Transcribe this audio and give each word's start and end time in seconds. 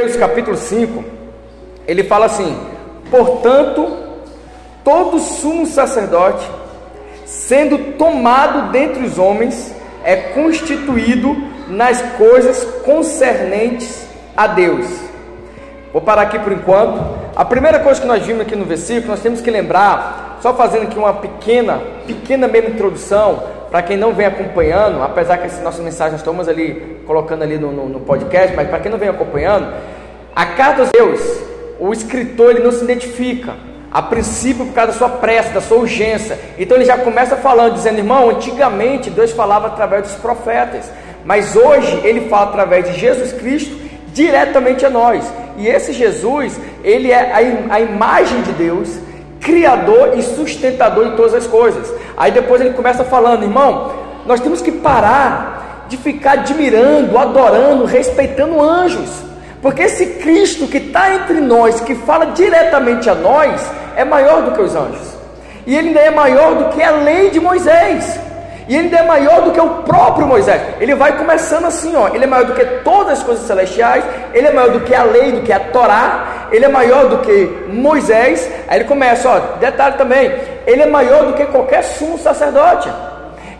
Hebreus 0.00 0.16
capítulo 0.16 0.56
5, 0.56 1.04
ele 1.86 2.04
fala 2.04 2.24
assim: 2.24 2.56
Portanto, 3.10 3.98
todo 4.82 5.18
sumo 5.18 5.66
sacerdote, 5.66 6.48
sendo 7.26 7.98
tomado 7.98 8.72
dentre 8.72 9.04
os 9.04 9.18
homens, 9.18 9.74
é 10.02 10.16
constituído 10.16 11.36
nas 11.68 12.00
coisas 12.16 12.64
concernentes 12.82 14.06
a 14.34 14.46
Deus. 14.46 14.86
Vou 15.92 16.00
parar 16.00 16.22
aqui 16.22 16.38
por 16.38 16.52
enquanto. 16.52 16.98
A 17.36 17.44
primeira 17.44 17.78
coisa 17.80 18.00
que 18.00 18.06
nós 18.06 18.24
vimos 18.24 18.40
aqui 18.40 18.56
no 18.56 18.64
versículo, 18.64 19.08
nós 19.08 19.20
temos 19.20 19.42
que 19.42 19.50
lembrar, 19.50 20.38
só 20.40 20.54
fazendo 20.54 20.84
aqui 20.84 20.98
uma 20.98 21.12
pequena, 21.12 21.78
pequena 22.06 22.48
mesmo 22.48 22.70
introdução, 22.70 23.42
para 23.70 23.82
quem 23.82 23.96
não 23.96 24.12
vem 24.12 24.26
acompanhando, 24.26 25.02
apesar 25.02 25.38
que 25.38 25.46
essa 25.46 25.62
nossa 25.62 25.82
mensagem 25.82 26.12
nós 26.12 26.20
estamos 26.20 26.48
ali 26.48 27.00
colocando 27.06 27.42
ali 27.42 27.56
no, 27.56 27.70
no, 27.70 27.88
no 27.88 28.00
podcast, 28.00 28.54
mas 28.56 28.68
para 28.68 28.80
quem 28.80 28.90
não 28.90 28.98
vem 28.98 29.08
acompanhando, 29.08 29.72
a 30.40 30.46
carta 30.46 30.86
de 30.86 30.92
Deus, 30.92 31.20
o 31.78 31.92
escritor 31.92 32.52
ele 32.52 32.64
não 32.64 32.72
se 32.72 32.82
identifica, 32.82 33.56
a 33.92 34.00
princípio 34.00 34.64
por 34.64 34.72
causa 34.72 34.92
da 34.92 34.96
sua 34.96 35.10
pressa, 35.10 35.50
da 35.50 35.60
sua 35.60 35.76
urgência. 35.76 36.38
Então 36.58 36.78
ele 36.78 36.86
já 36.86 36.96
começa 36.96 37.36
falando, 37.36 37.74
dizendo, 37.74 37.98
irmão, 37.98 38.30
antigamente 38.30 39.10
Deus 39.10 39.32
falava 39.32 39.66
através 39.66 40.04
dos 40.04 40.14
profetas, 40.14 40.90
mas 41.26 41.54
hoje 41.54 42.00
ele 42.04 42.30
fala 42.30 42.48
através 42.48 42.86
de 42.86 42.98
Jesus 42.98 43.34
Cristo 43.34 43.76
diretamente 44.14 44.86
a 44.86 44.88
nós. 44.88 45.30
E 45.58 45.68
esse 45.68 45.92
Jesus, 45.92 46.58
ele 46.82 47.12
é 47.12 47.32
a, 47.68 47.74
a 47.74 47.80
imagem 47.80 48.40
de 48.40 48.52
Deus, 48.52 48.98
criador 49.40 50.16
e 50.16 50.22
sustentador 50.22 51.10
de 51.10 51.16
todas 51.16 51.34
as 51.34 51.46
coisas. 51.46 51.92
Aí 52.16 52.32
depois 52.32 52.62
ele 52.62 52.72
começa 52.72 53.04
falando, 53.04 53.42
irmão, 53.42 53.92
nós 54.24 54.40
temos 54.40 54.62
que 54.62 54.72
parar 54.72 55.84
de 55.86 55.98
ficar 55.98 56.32
admirando, 56.32 57.18
adorando, 57.18 57.84
respeitando 57.84 58.58
anjos. 58.58 59.28
Porque 59.62 59.82
esse 59.82 60.06
Cristo 60.06 60.66
que 60.66 60.78
está 60.78 61.14
entre 61.14 61.40
nós, 61.40 61.80
que 61.80 61.94
fala 61.94 62.26
diretamente 62.26 63.10
a 63.10 63.14
nós, 63.14 63.60
é 63.96 64.04
maior 64.04 64.42
do 64.42 64.52
que 64.52 64.62
os 64.62 64.74
anjos. 64.74 65.10
E 65.66 65.76
ele 65.76 65.88
ainda 65.88 66.00
é 66.00 66.10
maior 66.10 66.54
do 66.54 66.64
que 66.70 66.82
a 66.82 66.90
lei 66.92 67.30
de 67.30 67.38
Moisés. 67.38 68.18
E 68.66 68.74
ele 68.74 68.84
ainda 68.84 68.98
é 68.98 69.02
maior 69.02 69.42
do 69.42 69.50
que 69.50 69.60
o 69.60 69.68
próprio 69.82 70.26
Moisés. 70.26 70.62
Ele 70.80 70.94
vai 70.94 71.18
começando 71.18 71.66
assim, 71.66 71.94
ó. 71.96 72.08
Ele 72.14 72.24
é 72.24 72.26
maior 72.26 72.46
do 72.46 72.54
que 72.54 72.64
todas 72.82 73.18
as 73.18 73.22
coisas 73.22 73.46
celestiais. 73.46 74.04
Ele 74.32 74.46
é 74.46 74.52
maior 74.52 74.70
do 74.70 74.80
que 74.80 74.94
a 74.94 75.02
lei, 75.02 75.32
do 75.32 75.42
que 75.42 75.52
a 75.52 75.60
Torá. 75.60 76.48
Ele 76.50 76.64
é 76.64 76.68
maior 76.68 77.08
do 77.08 77.18
que 77.18 77.66
Moisés. 77.68 78.48
Aí 78.68 78.78
ele 78.78 78.84
começa, 78.84 79.28
ó. 79.28 79.58
Detalhe 79.58 79.96
também. 79.96 80.32
Ele 80.66 80.82
é 80.82 80.86
maior 80.86 81.24
do 81.24 81.32
que 81.34 81.44
qualquer 81.46 81.82
sumo 81.82 82.16
sacerdote. 82.18 82.88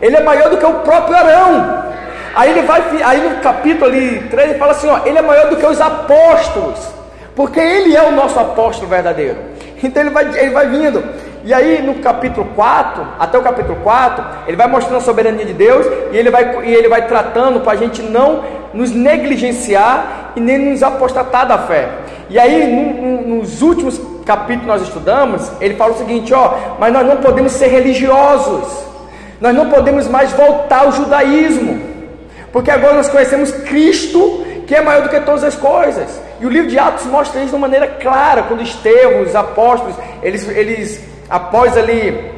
Ele 0.01 0.15
é 0.15 0.21
maior 0.21 0.49
do 0.49 0.57
que 0.57 0.65
o 0.65 0.79
próprio 0.79 1.15
Arão. 1.15 1.90
Aí 2.33 2.51
ele 2.51 2.61
vai, 2.61 2.81
aí 3.03 3.29
no 3.29 3.41
capítulo 3.41 3.85
ali 3.85 4.27
3 4.29 4.51
ele 4.51 4.59
fala 4.59 4.71
assim, 4.71 4.87
ó, 4.87 5.01
ele 5.05 5.17
é 5.17 5.21
maior 5.21 5.49
do 5.49 5.57
que 5.57 5.65
os 5.65 5.81
apóstolos, 5.81 6.79
porque 7.35 7.59
ele 7.59 7.95
é 7.95 8.03
o 8.03 8.11
nosso 8.11 8.39
apóstolo 8.39 8.87
verdadeiro. 8.87 9.37
Então 9.83 10.01
ele 10.03 10.11
vai, 10.11 10.25
ele 10.37 10.51
vai 10.51 10.67
vindo. 10.67 11.03
E 11.43 11.53
aí 11.53 11.81
no 11.81 11.95
capítulo 11.95 12.47
4, 12.55 13.05
até 13.19 13.37
o 13.37 13.41
capítulo 13.41 13.77
4, 13.83 14.23
ele 14.47 14.55
vai 14.55 14.67
mostrando 14.67 14.97
a 14.97 15.01
soberania 15.01 15.45
de 15.45 15.53
Deus 15.53 15.85
e 16.11 16.17
ele 16.17 16.29
vai, 16.29 16.65
e 16.65 16.73
ele 16.73 16.87
vai 16.87 17.07
tratando 17.07 17.61
para 17.61 17.73
a 17.73 17.75
gente 17.75 18.01
não 18.01 18.43
nos 18.73 18.91
negligenciar 18.91 20.33
e 20.35 20.39
nem 20.39 20.57
nos 20.57 20.83
apostatar 20.83 21.47
da 21.47 21.57
fé. 21.57 21.89
E 22.29 22.39
aí 22.39 22.65
no, 22.67 23.01
no, 23.01 23.37
nos 23.37 23.61
últimos 23.61 23.99
capítulos 24.23 24.67
nós 24.67 24.81
estudamos, 24.83 25.51
ele 25.59 25.75
fala 25.75 25.93
o 25.93 25.97
seguinte, 25.97 26.33
ó, 26.33 26.53
mas 26.79 26.93
nós 26.93 27.05
não 27.05 27.17
podemos 27.17 27.51
ser 27.51 27.67
religiosos. 27.67 28.85
Nós 29.41 29.55
não 29.55 29.69
podemos 29.69 30.07
mais 30.07 30.31
voltar 30.31 30.81
ao 30.81 30.91
judaísmo. 30.91 31.90
Porque 32.51 32.69
agora 32.69 32.95
nós 32.95 33.09
conhecemos 33.09 33.51
Cristo, 33.51 34.45
que 34.67 34.75
é 34.75 34.81
maior 34.81 35.03
do 35.03 35.09
que 35.09 35.19
todas 35.21 35.43
as 35.43 35.55
coisas. 35.55 36.21
E 36.39 36.45
o 36.45 36.49
livro 36.49 36.69
de 36.69 36.77
Atos 36.77 37.05
mostra 37.05 37.39
isso 37.39 37.49
de 37.49 37.55
uma 37.55 37.67
maneira 37.67 37.87
clara, 37.87 38.43
quando 38.43 38.61
Estevão, 38.61 39.21
os 39.21 39.35
apóstolos, 39.35 39.95
eles, 40.21 40.47
eles 40.49 41.01
após 41.29 41.77
ali 41.77 42.31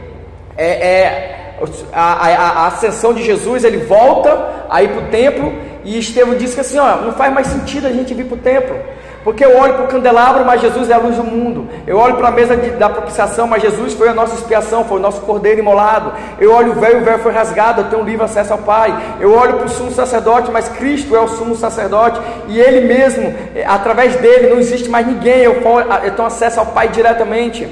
é, 0.57 0.65
é, 0.65 1.55
a, 1.91 2.13
a, 2.13 2.49
a, 2.63 2.67
ascensão 2.67 3.13
de 3.13 3.23
Jesus, 3.23 3.63
ele 3.63 3.77
volta 3.77 4.65
aí 4.69 4.87
para 4.87 4.99
o 4.99 5.07
templo 5.07 5.53
e 5.83 5.97
Estevão 5.97 6.35
disse 6.35 6.55
que 6.55 6.61
assim, 6.61 6.77
ó, 6.77 6.97
não 6.97 7.13
faz 7.13 7.33
mais 7.33 7.47
sentido 7.47 7.87
a 7.87 7.91
gente 7.91 8.13
vir 8.13 8.25
para 8.25 8.35
o 8.35 8.39
templo. 8.39 8.75
Porque 9.23 9.45
eu 9.45 9.57
olho 9.57 9.75
para 9.75 9.85
o 9.85 9.87
candelabro, 9.87 10.43
mas 10.43 10.61
Jesus 10.61 10.89
é 10.89 10.93
a 10.93 10.97
luz 10.97 11.15
do 11.15 11.23
mundo. 11.23 11.69
Eu 11.87 11.97
olho 11.97 12.15
para 12.15 12.27
a 12.27 12.31
mesa 12.31 12.57
de, 12.57 12.71
da 12.71 12.89
propiciação, 12.89 13.47
mas 13.47 13.61
Jesus 13.61 13.93
foi 13.93 14.09
a 14.09 14.13
nossa 14.13 14.35
expiação, 14.35 14.83
foi 14.83 14.97
o 14.97 15.01
nosso 15.01 15.21
cordeiro 15.21 15.59
imolado. 15.59 16.11
Eu 16.39 16.51
olho 16.53 16.73
o 16.73 16.75
véu, 16.75 16.97
o 16.97 17.03
véu 17.03 17.19
foi 17.19 17.31
rasgado, 17.31 17.81
eu 17.81 17.85
tenho 17.85 18.03
livre 18.03 18.25
acesso 18.25 18.51
ao 18.51 18.59
Pai. 18.59 18.93
Eu 19.21 19.33
olho 19.33 19.53
para 19.53 19.65
o 19.65 19.69
sumo 19.69 19.91
sacerdote, 19.91 20.51
mas 20.51 20.67
Cristo 20.67 21.15
é 21.15 21.19
o 21.21 21.27
sumo 21.29 21.55
sacerdote. 21.55 22.19
E 22.49 22.59
Ele 22.59 22.81
mesmo, 22.81 23.33
é, 23.55 23.65
através 23.65 24.17
dele, 24.17 24.49
não 24.49 24.59
existe 24.59 24.89
mais 24.89 25.07
ninguém. 25.07 25.39
Eu, 25.43 25.61
eu 26.03 26.11
tenho 26.11 26.27
acesso 26.27 26.59
ao 26.59 26.65
Pai 26.65 26.89
diretamente. 26.89 27.65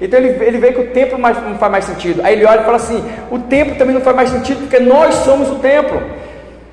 Então 0.00 0.18
ele, 0.18 0.42
ele 0.44 0.58
vê 0.58 0.72
que 0.72 0.80
o 0.80 0.86
templo 0.88 1.18
mais, 1.18 1.36
não 1.42 1.56
faz 1.56 1.70
mais 1.70 1.84
sentido. 1.84 2.22
Aí 2.24 2.34
ele 2.34 2.46
olha 2.46 2.62
e 2.62 2.64
fala 2.64 2.76
assim: 2.76 3.04
o 3.30 3.38
templo 3.38 3.76
também 3.76 3.94
não 3.94 4.00
faz 4.00 4.16
mais 4.16 4.30
sentido 4.30 4.60
porque 4.60 4.78
nós 4.78 5.14
somos 5.16 5.50
o 5.50 5.56
templo. 5.56 6.00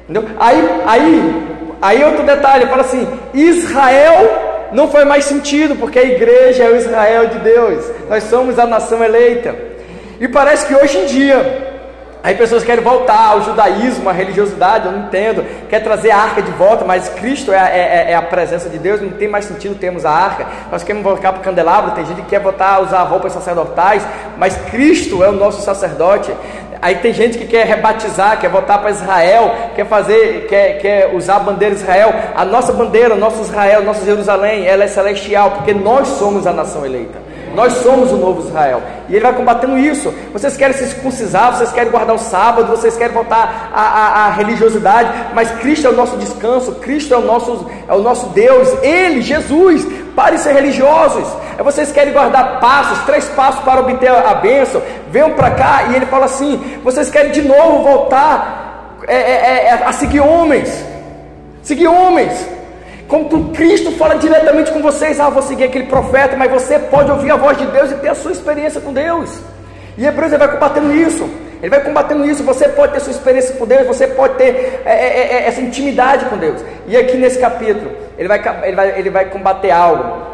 Entendeu? 0.08 0.30
Aí, 0.40 0.82
aí 0.86 1.57
Aí 1.82 2.04
outro 2.04 2.24
detalhe, 2.24 2.68
fala 2.68 2.82
assim: 2.82 3.08
Israel 3.34 4.70
não 4.72 4.90
faz 4.90 5.08
mais 5.08 5.26
sentido, 5.26 5.76
porque 5.76 6.00
a 6.00 6.04
igreja 6.04 6.64
é 6.64 6.70
o 6.70 6.76
Israel 6.76 7.28
de 7.28 7.40
Deus. 7.40 7.86
Nós 8.10 8.24
somos 8.24 8.60
a 8.60 8.66
nação 8.66 9.04
eleita. 9.04 9.56
E 10.20 10.28
parece 10.28 10.66
que 10.66 10.76
hoje 10.76 10.98
em 10.98 11.06
dia, 11.06 11.78
aí 12.24 12.36
pessoas 12.36 12.64
querem 12.64 12.84
voltar 12.84 13.28
ao 13.28 13.44
judaísmo, 13.44 14.10
à 14.10 14.12
religiosidade, 14.12 14.88
eu 14.88 14.92
não 14.92 15.06
entendo. 15.06 15.46
Quer 15.70 15.84
trazer 15.84 16.12
a 16.12 16.18
arca 16.18 16.42
de 16.42 16.52
volta, 16.52 16.84
mas 16.84 17.08
Cristo 17.10 17.54
é, 17.54 17.58
é, 17.58 18.08
é, 18.08 18.12
é 18.12 18.16
a 18.16 18.22
presença 18.22 18.68
de 18.68 18.80
Deus, 18.80 19.00
não 19.00 19.12
tem 19.12 19.28
mais 19.28 19.46
sentido 19.46 19.76
termos 19.76 20.06
a 20.06 20.12
arca. 20.12 20.48
Nós 20.72 20.84
queremos 20.84 21.04
voltar 21.04 21.32
para 21.32 21.42
o 21.42 21.44
candelabro, 21.44 21.92
tem 21.92 22.06
gente 22.06 22.22
que 22.24 22.30
quer 22.30 22.40
voltar 22.40 22.74
a 22.74 22.80
usar 22.80 23.04
roupas 23.04 23.32
sacerdotais, 23.32 24.04
mas 24.38 24.58
Cristo 24.72 25.24
é 25.24 25.30
o 25.30 25.34
nosso 25.34 25.62
sacerdote. 25.62 26.34
Aí 26.82 26.96
tem 26.96 27.14
gente 27.14 27.38
que 27.38 27.46
quer 27.46 27.66
rebatizar, 27.66 28.40
quer 28.40 28.50
voltar 28.50 28.78
para 28.78 28.92
Israel, 28.92 29.54
quer 29.76 29.86
fazer, 29.86 30.46
quer, 30.48 30.80
quer 30.80 31.16
usar 31.16 31.38
a 31.38 31.40
bandeira 31.40 31.76
de 31.76 31.82
Israel. 31.82 32.14
A 32.36 32.46
nossa 32.46 32.72
bandeira, 32.74 33.16
o 33.16 33.18
nosso 33.18 33.42
Israel, 33.42 33.84
nosso 33.84 34.06
Jerusalém, 34.06 34.66
ela 34.66 34.84
é 34.84 34.88
celestial, 34.88 35.52
porque 35.52 35.74
nós 35.74 36.08
somos 36.08 36.46
a 36.46 36.54
nação 36.54 36.86
eleita. 36.86 37.28
Nós 37.56 37.74
somos 37.74 38.12
o 38.12 38.18
novo 38.18 38.48
Israel. 38.48 38.84
E 39.10 39.16
ele 39.16 39.24
vai 39.24 39.34
combatendo 39.34 39.78
isso. 39.78 40.14
Vocês 40.32 40.56
querem 40.56 40.76
se 40.76 40.86
circuncisar, 40.86 41.56
vocês 41.56 41.72
querem 41.72 41.90
guardar 41.90 42.16
o 42.16 42.20
sábado, 42.20 42.68
vocês 42.68 42.96
querem 42.96 43.14
voltar 43.14 43.72
à, 43.74 44.30
religiosidade, 44.30 45.10
mas 45.34 45.50
Cristo 45.54 45.88
é 45.88 45.90
o 45.90 45.96
nosso 45.96 46.18
descanso, 46.18 46.74
Cristo 46.76 47.14
é 47.14 47.18
o 47.18 47.22
nosso, 47.22 47.66
é 47.88 47.94
o 47.94 48.02
nosso 48.02 48.28
Deus, 48.28 48.70
Ele, 48.84 49.22
Jesus, 49.22 49.88
Pare 50.18 50.36
de 50.36 50.42
ser 50.42 50.54
religiosos. 50.54 51.32
É 51.60 51.62
vocês 51.62 51.92
querem 51.92 52.12
guardar 52.12 52.60
passos, 52.60 53.06
três 53.06 53.26
passos 53.30 53.64
para 53.64 53.82
obter 53.82 54.10
a 54.10 54.34
bênção. 54.34 54.82
Venham 55.12 55.34
para 55.34 55.52
cá 55.52 55.90
e 55.92 55.96
ele 55.96 56.08
fala 56.08 56.26
assim: 56.26 56.80
vocês 56.84 57.12
querem 57.12 57.32
de 57.32 57.44
novo 57.44 57.84
voltar 57.84 58.98
é, 59.08 59.16
é, 59.16 59.20
é, 59.20 59.66
é 59.68 59.84
a 59.86 59.92
seguir 59.92 60.22
homens. 60.22 60.84
Seguir 61.62 61.86
homens. 61.86 62.34
Como 63.08 63.54
Cristo 63.54 63.92
fala 63.92 64.16
diretamente 64.16 64.72
com 64.72 64.82
vocês, 64.82 65.20
ah, 65.20 65.30
vou 65.30 65.44
seguir 65.44 65.66
aquele 65.66 65.86
profeta, 65.86 66.36
mas 66.36 66.52
você 66.52 66.80
pode 66.80 67.12
ouvir 67.12 67.30
a 67.30 67.36
voz 67.36 67.56
de 67.56 67.68
Deus 67.68 67.92
e 67.92 67.96
ter 67.98 68.10
a 68.10 68.16
sua 68.16 68.32
experiência 68.32 68.82
com 68.82 68.92
Deus. 68.92 69.40
E 70.00 70.04
Hebreus 70.04 70.32
vai 70.32 70.48
combatendo 70.48 70.96
isso. 70.96 71.30
Ele 71.62 71.70
vai 71.70 71.84
combatendo 71.84 72.26
isso. 72.26 72.44
Você 72.44 72.68
pode 72.70 72.94
ter 72.94 73.02
sua 73.02 73.12
experiência 73.12 73.56
com 73.56 73.68
Deus, 73.68 73.86
você 73.86 74.08
pode 74.08 74.34
ter 74.34 74.82
é, 74.84 74.94
é, 74.94 75.28
é, 75.36 75.48
essa 75.48 75.62
intimidade 75.62 76.26
com 76.26 76.38
Deus. 76.38 76.60
E 76.88 76.98
aqui 76.98 77.18
nesse 77.18 77.38
capítulo, 77.38 78.07
ele 78.18 78.28
vai, 78.28 78.42
ele, 78.64 78.76
vai, 78.76 79.00
ele 79.00 79.10
vai 79.10 79.26
combater 79.26 79.72
algo 79.72 80.26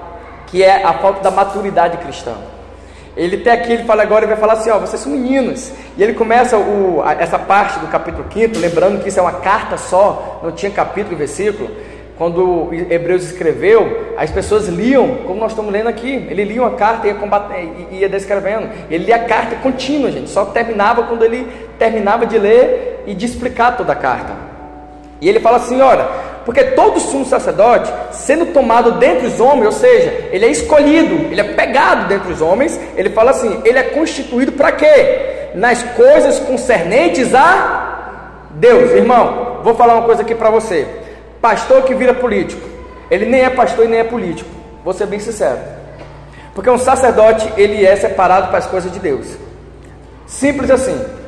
que 0.48 0.64
é 0.64 0.84
a 0.84 0.94
falta 0.94 1.22
da 1.22 1.32
maturidade 1.32 1.98
cristã. 1.98 2.34
Ele 3.16 3.38
até 3.38 3.52
aqui, 3.52 3.74
ele 3.74 3.84
fala 3.84 4.02
agora, 4.02 4.26
ele 4.26 4.32
vai 4.32 4.40
falar 4.40 4.54
assim, 4.54 4.72
ó, 4.72 4.80
vocês 4.80 5.02
são 5.02 5.12
meninos. 5.12 5.72
E 5.98 6.04
ele 6.04 6.14
começa 6.14 6.58
o, 6.58 7.04
essa 7.20 7.38
parte 7.38 7.80
do 7.80 7.88
capítulo 7.88 8.26
5, 8.32 8.58
lembrando 8.58 9.02
que 9.02 9.10
isso 9.10 9.20
é 9.20 9.22
uma 9.22 9.34
carta 9.34 9.78
só, 9.78 10.40
não 10.44 10.52
tinha 10.52 10.72
capítulo 10.72 11.14
e 11.14 11.18
versículo. 11.18 11.70
Quando 12.18 12.70
Hebreus 12.72 13.24
escreveu, 13.24 14.14
as 14.18 14.30
pessoas 14.30 14.68
liam, 14.68 15.18
como 15.26 15.40
nós 15.40 15.52
estamos 15.52 15.72
lendo 15.72 15.90
aqui. 15.90 16.28
Ele 16.30 16.44
lia 16.44 16.62
uma 16.62 16.72
carta 16.72 17.08
e 17.08 17.10
ia, 17.10 17.16
combater, 17.16 17.88
ia 17.92 18.08
descrevendo. 18.08 18.70
Ele 18.90 19.06
lia 19.06 19.16
a 19.16 19.26
carta 19.26 19.56
contínua, 19.58 20.12
gente. 20.12 20.30
Só 20.30 20.46
terminava 20.46 21.04
quando 21.04 21.24
ele 21.24 21.52
terminava 21.80 22.26
de 22.26 22.38
ler 22.38 23.04
e 23.08 23.16
de 23.16 23.26
explicar 23.26 23.76
toda 23.76 23.94
a 23.94 23.96
carta. 23.96 24.34
E 25.20 25.28
ele 25.28 25.40
fala 25.40 25.58
assim: 25.58 25.82
olha, 25.82 26.08
porque 26.46 26.64
todo 26.64 27.00
sumo 27.00 27.26
sacerdote, 27.26 27.92
sendo 28.12 28.48
tomado 28.48 28.94
dentre 28.94 29.28
os 29.28 29.40
homens, 29.40 29.66
ou 29.66 29.72
seja, 29.72 30.28
ele 30.32 30.46
é 30.46 30.50
escolhido, 30.50 31.32
ele 31.32 31.40
é 31.40 31.44
pegado 31.44 32.08
dentre 32.08 32.32
os 32.32 32.42
homens, 32.42 32.80
ele 32.96 33.10
fala 33.10 33.32
assim: 33.32 33.62
ele 33.64 33.80
é 33.80 33.84
constituído 33.84 34.52
para 34.52 34.72
quê? 34.72 35.52
Nas 35.56 35.82
coisas 35.84 36.40
concernentes 36.40 37.34
a 37.34 38.48
Deus. 38.52 38.92
Irmão, 38.92 39.62
vou 39.64 39.76
falar 39.76 39.96
uma 39.96 40.06
coisa 40.06 40.22
aqui 40.22 40.36
para 40.36 40.50
você. 40.50 40.86
Pastor 41.42 41.84
que 41.84 41.96
vira 41.96 42.14
político, 42.14 42.68
ele 43.10 43.26
nem 43.26 43.42
é 43.42 43.50
pastor 43.50 43.86
e 43.86 43.88
nem 43.88 44.00
é 44.00 44.04
político. 44.04 44.50
Vou 44.84 44.94
ser 44.94 45.06
bem 45.06 45.20
sincero. 45.20 45.60
Porque 46.54 46.70
um 46.70 46.78
sacerdote, 46.78 47.52
ele 47.58 47.86
é 47.86 47.96
separado 47.96 48.50
para 48.50 48.60
as 48.60 48.68
coisas 48.68 48.92
de 48.92 49.00
Deus. 49.00 49.28
Simples 50.28 50.70
assim. 50.70 51.23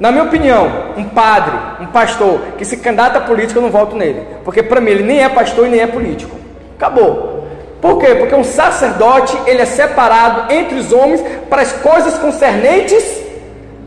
Na 0.00 0.10
minha 0.10 0.24
opinião, 0.24 0.94
um 0.96 1.04
padre, 1.04 1.52
um 1.78 1.86
pastor 1.88 2.40
que 2.56 2.64
se 2.64 2.78
candidata 2.78 3.18
a 3.18 3.20
político, 3.20 3.58
eu 3.58 3.62
não 3.62 3.70
voto 3.70 3.94
nele. 3.94 4.26
Porque 4.42 4.62
para 4.62 4.80
mim 4.80 4.92
ele 4.92 5.02
nem 5.02 5.22
é 5.22 5.28
pastor 5.28 5.66
e 5.66 5.70
nem 5.70 5.80
é 5.80 5.86
político. 5.86 6.34
Acabou. 6.74 7.46
Por 7.82 7.98
quê? 7.98 8.14
Porque 8.14 8.34
um 8.34 8.42
sacerdote, 8.42 9.36
ele 9.46 9.60
é 9.60 9.66
separado 9.66 10.50
entre 10.50 10.78
os 10.78 10.90
homens 10.90 11.22
para 11.50 11.60
as 11.60 11.72
coisas 11.72 12.16
concernentes 12.18 13.04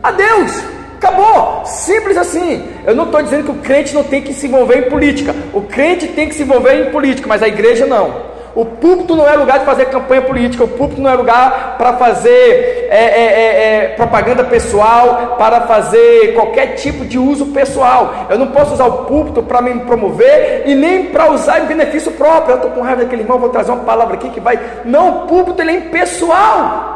a 0.03 0.11
Deus. 0.11 0.63
Acabou. 0.97 1.65
Simples 1.65 2.15
assim. 2.15 2.63
Eu 2.85 2.95
não 2.95 3.05
estou 3.05 3.23
dizendo 3.23 3.45
que 3.45 3.51
o 3.51 3.55
crente 3.55 3.95
não 3.95 4.03
tem 4.03 4.21
que 4.21 4.35
se 4.35 4.45
envolver 4.45 4.85
em 4.85 4.89
política. 4.91 5.35
O 5.51 5.61
crente 5.61 6.09
tem 6.09 6.29
que 6.29 6.35
se 6.35 6.43
envolver 6.43 6.75
em 6.75 6.91
política, 6.91 7.27
mas 7.27 7.41
a 7.41 7.47
igreja 7.47 7.87
não. 7.87 8.32
O 8.55 8.65
púlpito 8.65 9.15
não 9.15 9.27
é 9.27 9.35
lugar 9.35 9.59
de 9.59 9.65
fazer 9.65 9.85
campanha 9.85 10.21
política, 10.21 10.63
o 10.63 10.67
púlpito 10.67 11.01
não 11.01 11.09
é 11.09 11.15
lugar 11.15 11.75
para 11.75 11.93
fazer 11.93 12.87
é, 12.91 12.95
é, 12.95 13.23
é, 13.23 13.65
é, 13.65 13.87
propaganda 13.95 14.43
pessoal, 14.43 15.35
para 15.39 15.61
fazer 15.61 16.35
qualquer 16.35 16.75
tipo 16.75 17.03
de 17.03 17.17
uso 17.17 17.47
pessoal. 17.47 18.13
Eu 18.29 18.37
não 18.37 18.47
posso 18.47 18.73
usar 18.73 18.85
o 18.85 19.05
púlpito 19.05 19.41
para 19.41 19.59
me 19.59 19.79
promover 19.79 20.63
e 20.67 20.75
nem 20.75 21.05
para 21.05 21.31
usar 21.31 21.61
em 21.61 21.65
benefício 21.65 22.11
próprio. 22.11 22.53
Eu 22.53 22.55
estou 22.57 22.71
com 22.71 22.81
raiva 22.81 23.01
daquele 23.01 23.23
irmão, 23.23 23.39
vou 23.39 23.49
trazer 23.49 23.71
uma 23.71 23.83
palavra 23.83 24.15
aqui 24.15 24.29
que 24.29 24.39
vai. 24.39 24.59
Não, 24.85 25.23
o 25.23 25.27
púlpito 25.27 25.59
ele 25.59 25.71
é 25.71 25.75
impessoal. 25.75 26.91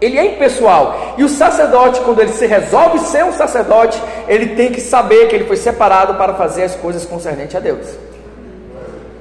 Ele 0.00 0.16
é 0.16 0.26
impessoal. 0.26 1.14
E 1.18 1.24
o 1.24 1.28
sacerdote, 1.28 2.00
quando 2.02 2.20
ele 2.20 2.32
se 2.32 2.46
resolve 2.46 3.00
ser 3.00 3.24
um 3.24 3.32
sacerdote, 3.32 4.00
ele 4.28 4.54
tem 4.54 4.70
que 4.70 4.80
saber 4.80 5.26
que 5.26 5.34
ele 5.34 5.44
foi 5.44 5.56
separado 5.56 6.14
para 6.14 6.34
fazer 6.34 6.62
as 6.62 6.76
coisas 6.76 7.04
concernentes 7.04 7.56
a 7.56 7.60
Deus. 7.60 7.88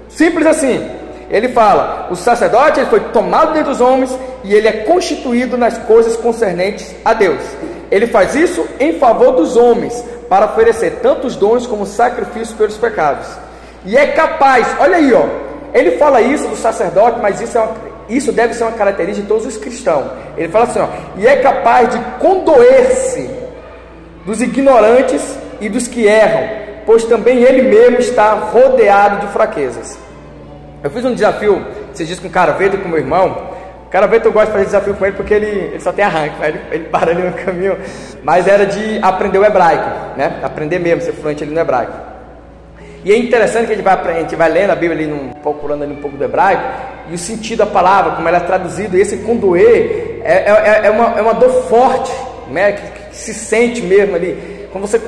Simples 0.10 0.46
assim. 0.46 1.03
Ele 1.30 1.50
fala: 1.50 2.08
o 2.10 2.16
sacerdote 2.16 2.80
ele 2.80 2.90
foi 2.90 3.00
tomado 3.00 3.54
dentre 3.54 3.72
os 3.72 3.81
homens 3.81 4.18
e 4.44 4.54
ele 4.54 4.68
é 4.68 4.72
constituído 4.84 5.58
nas 5.58 5.78
coisas 5.80 6.16
concernentes 6.16 6.94
a 7.04 7.14
Deus. 7.14 7.42
Ele 7.90 8.08
faz 8.08 8.36
isso 8.36 8.66
em 8.80 9.00
favor 9.00 9.34
dos 9.34 9.56
homens, 9.56 10.04
para 10.30 10.46
oferecer 10.46 11.00
tantos 11.02 11.36
dons 11.36 11.68
como 11.68 11.86
sacrifício 11.86 12.56
pelos 12.56 12.78
pecados. 12.78 13.28
E 13.86 13.96
é 13.96 14.08
capaz, 14.08 14.68
olha 14.80 14.98
aí, 14.98 15.14
ó. 15.14 15.25
Ele 15.74 15.92
fala 15.98 16.22
isso 16.22 16.48
do 16.48 16.56
sacerdote, 16.56 17.20
mas 17.22 17.42
isso, 17.42 17.58
é 17.58 17.62
uma, 17.62 17.75
isso 18.10 18.31
deve 18.31 18.54
ser 18.54 18.64
uma 18.64 18.72
característica 18.72 19.22
de 19.22 19.28
todos 19.28 19.46
os 19.46 19.58
cristãos. 19.58 20.06
Ele 20.38 20.48
fala 20.50 20.66
assim, 20.66 20.80
ó, 20.80 20.88
e 21.18 21.28
é 21.28 21.38
capaz 21.38 21.90
de 21.90 22.00
condoer-se 22.20 23.30
dos 24.25 24.42
ignorantes 24.42 25.22
e 25.60 25.70
dos 25.70 25.88
que 25.88 26.06
erram, 26.06 26.48
pois 26.86 27.04
também 27.06 27.40
ele 27.40 27.64
mesmo 27.64 28.00
está 28.00 28.34
rodeado 28.34 29.25
de 29.25 29.34
fraquezas. 29.34 29.98
Eu 30.84 30.90
fiz 30.90 31.06
um 31.06 31.14
desafio, 31.14 31.66
vocês 31.94 32.10
dizem 32.10 32.22
com 32.22 32.28
o 32.28 32.32
cara 32.32 32.52
Veto 32.52 32.78
com 32.78 32.90
meu 32.90 32.98
irmão. 33.00 33.54
O 33.88 33.90
cara 33.90 34.06
Veto 34.06 34.26
eu 34.26 34.34
gosto 34.34 34.48
de 34.48 34.52
fazer 34.52 34.66
desafio 34.66 34.94
com 34.96 35.06
ele 35.06 35.16
porque 35.16 35.34
ele, 35.34 35.48
ele 35.48 35.80
só 35.80 35.94
tem 35.94 36.04
arranque, 36.04 36.38
né? 36.42 36.50
ele, 36.50 36.62
ele 36.72 36.84
para 36.90 37.12
ali 37.12 37.22
no 37.22 37.32
caminho. 37.42 37.78
Mas 38.22 38.50
era 38.50 38.66
de 38.66 39.00
aprender 39.02 39.38
o 39.38 39.46
hebraico, 39.46 40.18
né? 40.18 40.42
Aprender 40.44 40.80
mesmo, 40.80 41.02
ser 41.02 41.14
fluente 41.14 41.42
ali 41.42 41.54
no 41.54 41.60
hebraico. 41.62 41.94
E 43.06 43.14
é 43.14 43.18
interessante 43.18 43.68
que 43.68 43.74
a 43.74 43.76
gente 43.76 43.86
vai, 43.86 43.94
a 43.94 44.20
gente 44.20 44.36
vai 44.36 44.50
lendo 44.50 44.72
a 44.72 44.76
Bíblia 44.76 45.00
ali, 45.00 45.08
num, 45.08 45.30
procurando 45.42 45.84
ali 45.84 45.94
um 45.94 46.02
pouco 46.02 46.18
do 46.18 46.24
hebraico, 46.24 46.64
e 47.10 47.14
o 47.14 47.18
sentido 47.18 47.60
da 47.60 47.66
palavra, 47.66 48.12
como 48.14 48.28
ela 48.28 48.38
é 48.38 48.42
traduzida, 48.42 48.98
esse 48.98 49.18
condoer 49.18 50.22
é, 50.24 50.34
é, 50.34 50.82
é, 50.88 50.90
uma, 50.90 51.18
é 51.18 51.22
uma 51.22 51.34
dor 51.34 51.64
forte, 51.70 52.12
né? 52.50 52.74
Que, 52.74 53.10
que 53.10 53.16
se 53.16 53.34
sente 53.34 53.82
mesmo 53.82 54.16
ali. 54.16 54.68
Quando 54.70 54.86
você 54.86 55.00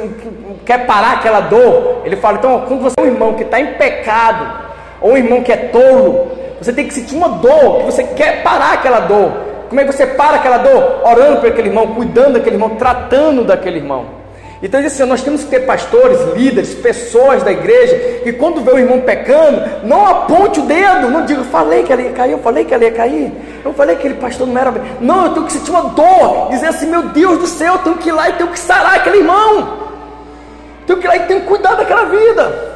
quer 0.65 0.85
parar 0.85 1.13
aquela 1.13 1.41
dor, 1.41 2.03
ele 2.05 2.15
fala, 2.15 2.37
então, 2.37 2.65
quando 2.65 2.81
você 2.81 2.93
é 2.97 3.01
um 3.01 3.07
irmão 3.07 3.33
que 3.33 3.43
está 3.43 3.59
em 3.59 3.73
pecado, 3.73 4.64
ou 5.05 5.11
um 5.11 5.17
irmão 5.17 5.43
que 5.43 5.51
é 5.51 5.57
tolo, 5.57 6.31
você 6.59 6.73
tem 6.73 6.87
que 6.87 6.93
sentir 6.95 7.15
uma 7.15 7.29
dor, 7.29 7.77
que 7.77 7.85
você 7.85 8.03
quer 8.03 8.41
parar 8.41 8.73
aquela 8.73 9.01
dor. 9.01 9.33
Como 9.69 9.79
é 9.79 9.85
que 9.85 9.91
você 9.93 10.07
para 10.07 10.37
aquela 10.37 10.57
dor? 10.57 11.01
Orando 11.03 11.41
por 11.41 11.49
aquele 11.49 11.67
irmão, 11.69 11.93
cuidando 11.93 12.33
daquele 12.33 12.55
irmão, 12.55 12.71
tratando 12.71 13.43
daquele 13.43 13.77
irmão. 13.77 14.05
Então, 14.63 14.79
assim, 14.79 15.03
nós 15.03 15.21
temos 15.21 15.43
que 15.43 15.49
ter 15.51 15.59
pastores, 15.59 16.19
líderes, 16.35 16.73
pessoas 16.73 17.43
da 17.43 17.51
igreja, 17.51 17.95
que 18.23 18.33
quando 18.33 18.61
vê 18.61 18.71
o 18.71 18.79
irmão 18.79 19.01
pecando, 19.01 19.61
não 19.83 20.07
aponte 20.07 20.59
o 20.59 20.63
dedo, 20.63 21.11
não 21.11 21.23
diga, 21.23 21.43
falei 21.43 21.83
que 21.83 21.93
ela 21.93 22.01
ia 22.01 22.11
cair, 22.11 22.31
eu 22.31 22.39
falei 22.39 22.65
que 22.65 22.73
ela 22.73 22.83
ia 22.83 22.91
cair, 22.91 23.31
eu 23.63 23.73
falei 23.73 23.95
que 23.95 24.07
aquele 24.07 24.19
pastor 24.19 24.47
não 24.47 24.59
era. 24.59 24.73
Não, 24.99 25.25
eu 25.27 25.33
tenho 25.33 25.45
que 25.45 25.51
sentir 25.51 25.69
uma 25.69 25.83
dor, 25.89 26.49
dizer 26.49 26.69
assim, 26.69 26.87
meu 26.87 27.03
Deus 27.09 27.37
do 27.37 27.45
céu, 27.45 27.73
eu 27.73 27.79
tenho 27.79 27.97
que 27.97 28.09
ir 28.09 28.11
lá 28.11 28.27
e 28.29 28.33
tenho 28.33 28.49
que 28.49 28.59
sarar 28.59 28.95
aquele 28.95 29.19
irmão, 29.19 29.77
tenho 30.87 30.97
que 30.97 31.05
ir 31.05 31.09
lá 31.09 31.15
e 31.15 31.19
tenho 31.27 31.41
que 31.41 31.45
cuidar 31.45 31.75
daquela 31.75 32.05
vida. 32.05 32.74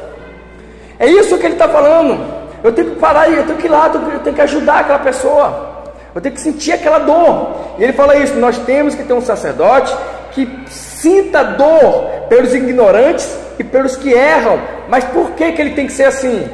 É 1.00 1.06
isso 1.06 1.38
que 1.38 1.46
ele 1.46 1.54
está 1.54 1.66
falando. 1.66 2.22
Eu 2.62 2.72
tenho 2.72 2.90
que 2.90 2.96
parar 2.96 3.22
aí, 3.22 3.34
eu 3.34 3.46
tenho 3.46 3.58
que 3.58 3.66
ir 3.66 3.70
lá, 3.70 3.90
eu 4.12 4.20
tenho 4.20 4.36
que 4.36 4.42
ajudar 4.42 4.80
aquela 4.80 4.98
pessoa. 4.98 5.70
Eu 6.14 6.20
tenho 6.20 6.34
que 6.34 6.40
sentir 6.42 6.72
aquela 6.72 6.98
dor. 6.98 7.56
E 7.78 7.82
ele 7.82 7.94
fala 7.94 8.16
isso: 8.16 8.34
nós 8.34 8.58
temos 8.58 8.94
que 8.94 9.02
ter 9.02 9.14
um 9.14 9.22
sacerdote 9.22 9.96
que 10.32 10.46
sinta 10.68 11.42
dor 11.42 12.26
pelos 12.28 12.54
ignorantes 12.54 13.34
e 13.58 13.64
pelos 13.64 13.96
que 13.96 14.12
erram. 14.12 14.60
Mas 14.90 15.04
por 15.04 15.30
que, 15.30 15.52
que 15.52 15.62
ele 15.62 15.70
tem 15.70 15.86
que 15.86 15.92
ser 15.94 16.04
assim? 16.04 16.46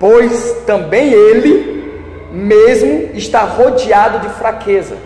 Pois 0.00 0.52
também 0.66 1.12
ele 1.12 1.74
mesmo 2.32 3.10
está 3.12 3.40
rodeado 3.40 4.20
de 4.20 4.30
fraqueza. 4.30 4.96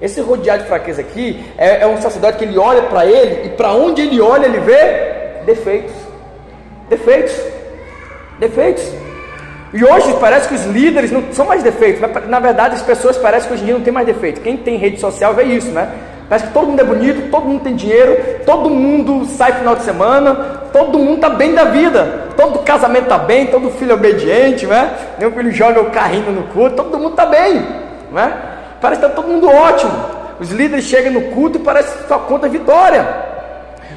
Esse 0.00 0.20
rodeado 0.20 0.62
de 0.62 0.68
fraqueza 0.68 1.00
aqui 1.00 1.44
é, 1.58 1.82
é 1.82 1.86
um 1.86 2.00
sacerdote 2.00 2.38
que 2.38 2.44
ele 2.44 2.56
olha 2.56 2.82
para 2.82 3.04
ele 3.04 3.46
e 3.46 3.48
para 3.50 3.72
onde 3.72 4.02
ele 4.02 4.20
olha 4.20 4.46
ele 4.46 4.60
vê 4.60 5.42
defeitos. 5.44 5.92
Defeitos 6.88 7.34
defeitos. 8.40 8.82
E 9.72 9.84
hoje 9.84 10.12
parece 10.18 10.48
que 10.48 10.54
os 10.54 10.64
líderes 10.64 11.12
não 11.12 11.22
são 11.32 11.46
mais 11.46 11.62
defeitos, 11.62 12.00
na 12.26 12.40
verdade 12.40 12.74
as 12.74 12.82
pessoas 12.82 13.16
parecem 13.16 13.48
que 13.48 13.54
hoje 13.54 13.62
em 13.62 13.66
dia 13.66 13.74
não 13.74 13.82
tem 13.82 13.92
mais 13.92 14.06
defeito. 14.06 14.40
Quem 14.40 14.56
tem 14.56 14.76
rede 14.76 14.98
social 14.98 15.32
vê 15.32 15.44
isso, 15.44 15.70
né? 15.70 15.88
Parece 16.28 16.48
que 16.48 16.52
todo 16.52 16.66
mundo 16.66 16.80
é 16.80 16.84
bonito, 16.84 17.30
todo 17.30 17.46
mundo 17.46 17.62
tem 17.62 17.76
dinheiro, 17.76 18.16
todo 18.44 18.70
mundo 18.70 19.26
sai 19.26 19.52
final 19.52 19.76
de 19.76 19.82
semana, 19.82 20.34
todo 20.72 20.98
mundo 20.98 21.16
está 21.16 21.28
bem 21.28 21.54
da 21.54 21.64
vida, 21.64 22.30
todo 22.36 22.60
casamento 22.60 23.04
está 23.04 23.18
bem, 23.18 23.46
todo 23.46 23.70
filho 23.70 23.92
é 23.92 23.94
obediente, 23.94 24.66
né? 24.66 24.92
Meu 25.18 25.30
filho 25.30 25.52
joga 25.52 25.80
o 25.80 25.90
carrinho 25.90 26.32
no 26.32 26.42
culto, 26.44 26.76
todo 26.76 26.98
mundo 26.98 27.10
está 27.10 27.26
bem, 27.26 27.64
né? 28.10 28.32
Parece 28.80 29.00
que 29.00 29.06
está 29.06 29.22
todo 29.22 29.28
mundo 29.30 29.48
ótimo. 29.48 29.92
Os 30.40 30.50
líderes 30.50 30.84
chegam 30.84 31.12
no 31.12 31.22
culto 31.32 31.58
e 31.58 31.62
parece 31.62 31.96
que 31.96 32.08
só 32.08 32.18
conta 32.18 32.48
vitória. 32.48 33.06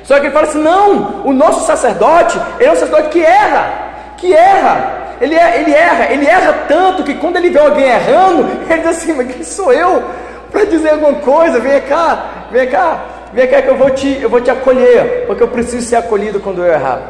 Só 0.04 0.19
que 0.19 0.28
ele 0.28 0.34
fala 0.34 0.48
assim: 0.48 0.62
não, 0.62 1.22
o 1.25 1.34
nosso 1.34 1.66
sacerdote, 1.66 2.39
ele 2.60 2.69
é 2.69 2.72
um 2.72 2.75
sacerdote 2.75 3.10
que 3.10 3.24
erra 3.24 3.83
que 4.24 4.34
erra. 4.34 5.04
Ele, 5.20 5.36
é, 5.36 5.62
ele 5.62 5.74
erra, 5.74 6.12
ele 6.12 6.25
erra 6.25 6.54
tanto 6.68 7.04
que 7.04 7.14
quando 7.16 7.36
ele 7.36 7.50
vê 7.50 7.60
alguém 7.60 7.86
errando, 7.86 8.48
ele 8.70 8.80
diz 8.80 8.90
assim, 8.90 9.14
mas 9.14 9.28
quem 9.28 9.44
sou 9.44 9.72
eu 9.74 10.04
para 10.52 10.64
dizer 10.66 10.92
alguma 10.92 11.16
coisa? 11.16 11.60
Vem 11.60 11.81
cá, 11.81 12.48
vem 12.52 12.68
cá, 12.68 13.06
vem 13.34 13.48
cá 13.48 13.62
que 13.62 13.68
eu 13.68 13.75
vou, 13.75 13.90
te, 13.90 14.20
eu 14.22 14.30
vou 14.30 14.40
te 14.40 14.50
acolher, 14.50 15.25
porque 15.28 15.44
eu 15.44 15.48
preciso 15.48 15.86
ser 15.86 15.98
acolhido 15.98 16.40
quando 16.40 16.64
eu 16.64 16.72
errar. 16.72 17.02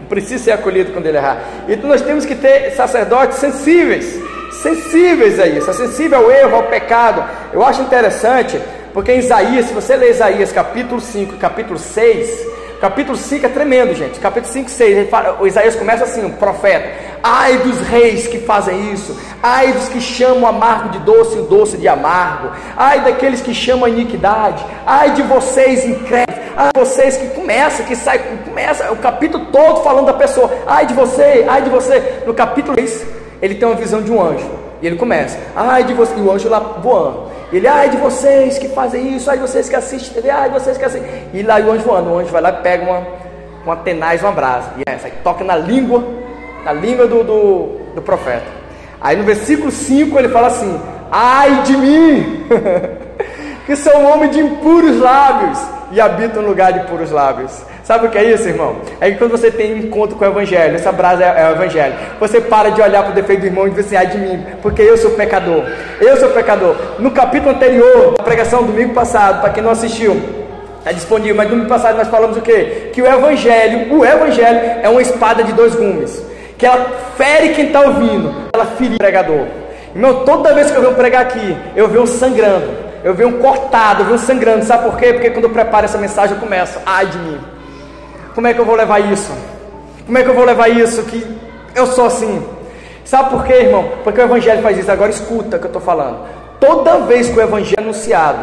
Eu 0.00 0.06
preciso 0.08 0.44
ser 0.44 0.52
acolhido 0.52 0.92
quando 0.92 1.06
ele 1.06 1.18
errar. 1.18 1.38
Então 1.68 1.88
nós 1.88 2.02
temos 2.02 2.24
que 2.24 2.34
ter 2.34 2.70
sacerdotes 2.72 3.38
sensíveis, 3.38 4.18
sensíveis 4.62 5.38
a 5.38 5.46
isso, 5.46 5.72
sensível 5.74 6.18
ao 6.18 6.30
erro, 6.30 6.56
ao 6.56 6.62
pecado. 6.64 7.22
Eu 7.52 7.64
acho 7.64 7.82
interessante, 7.82 8.60
porque 8.92 9.12
em 9.12 9.18
Isaías, 9.18 9.66
se 9.66 9.74
você 9.74 9.96
ler 9.96 10.10
Isaías 10.10 10.50
capítulo 10.50 11.00
5 11.00 11.36
capítulo 11.36 11.78
6, 11.78 12.57
Capítulo 12.80 13.16
5 13.16 13.44
é 13.44 13.48
tremendo, 13.48 13.92
gente. 13.92 14.20
Capítulo 14.20 14.52
5, 14.52 14.70
6, 14.70 15.10
fala, 15.10 15.36
o 15.40 15.46
Isaías 15.48 15.74
começa 15.74 16.04
assim, 16.04 16.24
o 16.24 16.30
profeta. 16.34 16.88
Ai 17.20 17.58
dos 17.58 17.80
reis 17.80 18.28
que 18.28 18.38
fazem 18.38 18.92
isso. 18.92 19.18
Ai 19.42 19.72
dos 19.72 19.88
que 19.88 20.00
chamam 20.00 20.46
amargo 20.46 20.90
de 20.90 21.00
doce 21.00 21.36
e 21.36 21.40
o 21.40 21.42
doce 21.42 21.76
de 21.76 21.88
amargo. 21.88 22.52
Ai 22.76 23.00
daqueles 23.00 23.40
que 23.40 23.52
chamam 23.52 23.88
iniquidade. 23.88 24.64
Ai 24.86 25.10
de 25.10 25.22
vocês 25.22 25.84
incrédulos. 25.84 26.38
Ai 26.56 26.70
de 26.72 26.80
vocês 26.80 27.16
que 27.16 27.26
começa, 27.28 27.82
que 27.82 27.96
sai, 27.96 28.20
começa 28.44 28.92
o 28.92 28.96
capítulo 28.96 29.46
todo 29.46 29.82
falando 29.82 30.06
da 30.06 30.12
pessoa. 30.12 30.48
Ai 30.64 30.86
de 30.86 30.94
você, 30.94 31.44
ai 31.48 31.62
de 31.62 31.70
você. 31.70 32.22
No 32.26 32.32
capítulo 32.32 32.76
6, 32.78 33.04
ele 33.42 33.56
tem 33.56 33.66
uma 33.66 33.76
visão 33.76 34.00
de 34.00 34.12
um 34.12 34.22
anjo. 34.22 34.48
E 34.80 34.86
ele 34.86 34.94
começa, 34.94 35.36
ai 35.56 35.82
de 35.82 35.92
você, 35.92 36.14
e 36.16 36.20
o 36.20 36.30
anjo 36.30 36.48
lá 36.48 36.60
voando. 36.60 37.27
Ele, 37.52 37.66
ai 37.66 37.88
de 37.88 37.96
vocês 37.96 38.58
que 38.58 38.68
fazem 38.68 39.16
isso, 39.16 39.30
ai 39.30 39.38
de 39.38 39.42
vocês 39.42 39.68
que 39.68 39.76
assistem 39.76 40.14
TV, 40.14 40.30
ai 40.30 40.48
de 40.50 40.54
vocês 40.54 40.76
que 40.76 40.84
assistem. 40.84 41.10
E 41.32 41.42
lá 41.42 41.58
o 41.58 41.70
anjo 41.70 41.84
voando, 41.84 42.10
o 42.10 42.18
anjo 42.18 42.30
vai 42.30 42.42
lá 42.42 42.50
e 42.50 42.62
pega 42.62 42.84
uma, 42.84 43.06
uma 43.64 43.76
tenaz, 43.76 44.22
uma 44.22 44.32
brasa. 44.32 44.70
E 44.76 44.82
essa 44.86 45.06
aí 45.06 45.12
toca 45.24 45.42
na 45.42 45.56
língua, 45.56 46.04
na 46.64 46.72
língua 46.72 47.06
do, 47.06 47.24
do, 47.24 47.66
do 47.94 48.02
profeta. 48.02 48.46
Aí 49.00 49.16
no 49.16 49.24
versículo 49.24 49.70
5 49.70 50.18
ele 50.18 50.28
fala 50.28 50.48
assim: 50.48 50.78
Ai 51.10 51.62
de 51.62 51.76
mim, 51.76 52.46
que 53.64 53.76
sou 53.76 53.96
um 53.96 54.12
homem 54.12 54.28
de 54.28 54.40
impuros 54.40 54.98
lábios 55.00 55.58
e 55.90 56.00
habito 56.00 56.42
no 56.42 56.48
lugar 56.48 56.72
de 56.72 56.80
puros 56.80 57.10
lábios. 57.10 57.62
Sabe 57.88 58.06
o 58.06 58.10
que 58.10 58.18
é 58.18 58.24
isso, 58.24 58.46
irmão? 58.46 58.82
É 59.00 59.10
que 59.10 59.16
quando 59.16 59.30
você 59.30 59.50
tem 59.50 59.72
um 59.72 59.78
encontro 59.78 60.14
com 60.14 60.22
o 60.22 60.28
Evangelho, 60.28 60.74
essa 60.74 60.92
brasa 60.92 61.24
é, 61.24 61.40
é 61.40 61.48
o 61.48 61.52
Evangelho, 61.52 61.94
você 62.20 62.38
para 62.38 62.68
de 62.68 62.82
olhar 62.82 63.02
para 63.02 63.12
o 63.12 63.14
defeito 63.14 63.40
do 63.40 63.46
irmão 63.46 63.66
e 63.66 63.70
dizer 63.70 63.80
assim, 63.80 63.96
ai 63.96 64.06
de 64.08 64.18
mim, 64.18 64.44
porque 64.60 64.82
eu 64.82 64.94
sou 64.98 65.12
pecador. 65.12 65.64
Eu 65.98 66.18
sou 66.18 66.28
pecador. 66.28 66.76
No 66.98 67.10
capítulo 67.12 67.52
anterior, 67.52 68.16
a 68.18 68.22
pregação 68.22 68.62
domingo 68.62 68.92
passado, 68.92 69.40
para 69.40 69.48
quem 69.54 69.62
não 69.62 69.70
assistiu, 69.70 70.20
está 70.80 70.92
disponível, 70.92 71.34
mas 71.34 71.48
domingo 71.48 71.66
passado 71.66 71.96
nós 71.96 72.08
falamos 72.08 72.36
o 72.36 72.42
quê? 72.42 72.90
Que 72.92 73.00
o 73.00 73.06
Evangelho, 73.06 73.96
o 73.96 74.04
Evangelho 74.04 74.60
é 74.82 74.88
uma 74.90 75.00
espada 75.00 75.42
de 75.42 75.54
dois 75.54 75.74
gumes, 75.74 76.22
que 76.58 76.66
ela 76.66 76.90
fere 77.16 77.54
quem 77.54 77.68
está 77.68 77.80
ouvindo, 77.80 78.34
ela 78.52 78.66
fere 78.66 78.96
o 78.96 78.98
pregador. 78.98 79.46
Irmão, 79.94 80.26
toda 80.26 80.52
vez 80.52 80.70
que 80.70 80.76
eu 80.76 80.82
venho 80.82 80.94
pregar 80.94 81.22
aqui, 81.22 81.56
eu 81.74 81.88
venho 81.88 82.06
sangrando, 82.06 82.68
eu 83.02 83.14
venho 83.14 83.38
cortado, 83.38 84.02
eu 84.02 84.06
venho 84.08 84.18
sangrando, 84.18 84.62
sabe 84.66 84.84
por 84.84 84.98
quê? 84.98 85.14
Porque 85.14 85.30
quando 85.30 85.44
eu 85.44 85.50
preparo 85.50 85.86
essa 85.86 85.96
mensagem 85.96 86.36
eu 86.36 86.40
começo, 86.42 86.78
ai 86.84 87.06
de 87.06 87.16
mim. 87.16 87.57
Como 88.38 88.46
é 88.46 88.54
que 88.54 88.60
eu 88.60 88.64
vou 88.64 88.76
levar 88.76 89.00
isso? 89.00 89.32
Como 90.06 90.16
é 90.16 90.22
que 90.22 90.28
eu 90.28 90.34
vou 90.34 90.44
levar 90.44 90.68
isso? 90.68 91.02
Que 91.02 91.26
eu 91.74 91.86
sou 91.88 92.06
assim. 92.06 92.40
Sabe 93.04 93.30
por 93.30 93.44
quê, 93.44 93.52
irmão? 93.52 93.84
Porque 94.04 94.20
o 94.20 94.22
Evangelho 94.22 94.62
faz 94.62 94.78
isso. 94.78 94.88
Agora 94.92 95.10
escuta 95.10 95.56
o 95.56 95.58
que 95.58 95.64
eu 95.64 95.70
estou 95.70 95.82
falando. 95.82 96.20
Toda 96.60 96.98
vez 96.98 97.28
que 97.28 97.36
o 97.36 97.42
Evangelho 97.42 97.80
é 97.80 97.82
anunciado, 97.82 98.38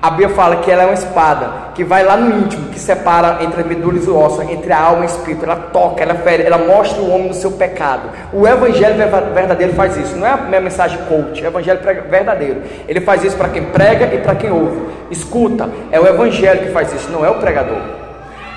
a 0.00 0.08
Bíblia 0.08 0.30
fala 0.30 0.56
que 0.62 0.70
ela 0.70 0.84
é 0.84 0.86
uma 0.86 0.94
espada 0.94 1.50
que 1.74 1.84
vai 1.84 2.02
lá 2.02 2.16
no 2.16 2.34
íntimo, 2.34 2.70
que 2.70 2.80
separa 2.80 3.44
entre 3.44 3.60
a 3.60 3.64
medula 3.66 3.98
e 3.98 4.08
o 4.08 4.18
osso, 4.18 4.40
entre 4.40 4.72
a 4.72 4.80
alma 4.80 5.02
e 5.02 5.06
o 5.06 5.10
espírito. 5.10 5.44
Ela 5.44 5.56
toca, 5.70 6.02
ela 6.02 6.14
fere, 6.14 6.44
ela 6.44 6.56
mostra 6.56 7.02
o 7.02 7.10
homem 7.10 7.28
no 7.28 7.34
seu 7.34 7.50
pecado. 7.50 8.08
O 8.32 8.48
evangelho 8.48 8.96
verdadeiro 9.34 9.74
faz 9.74 9.98
isso. 9.98 10.16
Não 10.16 10.26
é 10.26 10.30
a 10.30 10.36
minha 10.38 10.62
mensagem 10.62 10.98
coach, 11.10 11.44
é 11.44 11.46
o 11.46 11.50
evangelho 11.50 11.78
verdadeiro. 12.08 12.62
Ele 12.88 13.02
faz 13.02 13.22
isso 13.22 13.36
para 13.36 13.50
quem 13.50 13.64
prega 13.64 14.14
e 14.14 14.18
para 14.20 14.34
quem 14.34 14.50
ouve. 14.50 14.80
Escuta, 15.10 15.68
é 15.92 16.00
o 16.00 16.06
evangelho 16.06 16.60
que 16.60 16.72
faz 16.72 16.90
isso, 16.94 17.10
não 17.10 17.22
é 17.22 17.28
o 17.28 17.34
pregador. 17.34 17.99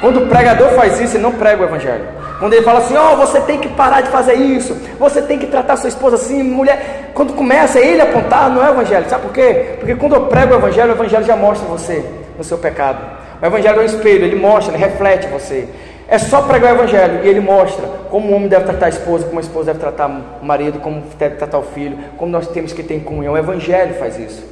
Quando 0.03 0.17
o 0.17 0.27
pregador 0.27 0.67
faz 0.72 1.00
isso, 1.00 1.15
ele 1.15 1.24
não 1.24 1.31
prega 1.31 1.62
o 1.62 1.65
evangelho. 1.65 2.03
Quando 2.38 2.51
ele 2.51 2.62
fala 2.62 2.79
assim, 2.79 2.98
ó, 2.98 3.13
oh, 3.13 3.15
você 3.15 3.39
tem 3.39 3.57
que 3.57 3.69
parar 3.69 4.01
de 4.01 4.10
fazer 4.10 4.33
isso, 4.33 4.75
você 5.00 5.22
tem 5.22 5.39
que 5.39 5.48
tratar 5.48 5.77
sua 5.77 5.88
esposa 5.88 6.17
assim, 6.17 6.43
mulher. 6.43 7.12
Quando 7.13 7.31
começa 7.31 7.79
ele 7.79 8.01
a 8.01 8.03
apontar, 8.03 8.50
não 8.50 8.62
é 8.62 8.69
o 8.69 8.74
evangelho. 8.74 9.10
Sabe 9.10 9.22
por 9.22 9.31
quê? 9.31 9.75
Porque 9.79 9.95
quando 9.95 10.15
eu 10.15 10.25
prego 10.25 10.53
o 10.53 10.57
evangelho, 10.57 10.89
o 10.89 10.95
evangelho 10.95 11.24
já 11.24 11.38
mostra 11.38 11.65
você 11.69 12.03
no 12.38 12.43
seu 12.43 12.57
pecado. 12.57 13.00
O 13.41 13.45
evangelho 13.45 13.79
é 13.79 13.81
um 13.81 13.86
espelho, 13.86 14.25
ele 14.25 14.36
mostra, 14.36 14.75
ele 14.75 14.83
reflete 14.83 15.27
você. 15.27 15.69
É 16.05 16.17
só 16.17 16.41
pregar 16.41 16.74
o 16.74 16.79
evangelho 16.79 17.22
e 17.24 17.29
ele 17.29 17.39
mostra 17.39 17.88
como 18.12 18.27
o 18.27 18.36
homem 18.36 18.50
deve 18.50 18.65
tratar 18.65 18.88
a 18.88 18.89
esposa, 18.89 19.25
como 19.25 19.39
a 19.39 19.41
esposa 19.41 19.67
deve 19.67 19.79
tratar 19.79 20.07
o 20.41 20.45
marido, 20.45 20.79
como 20.79 21.01
deve 21.17 21.36
tratar 21.36 21.60
o 21.60 21.63
filho, 21.63 21.98
como 22.17 22.29
nós 22.29 22.45
temos 22.48 22.74
que 22.74 22.83
ter 22.83 22.95
em 22.95 23.00
comunhão. 23.00 23.36
O 23.36 23.38
evangelho 23.38 23.93
faz 23.93 24.19
isso. 24.19 24.43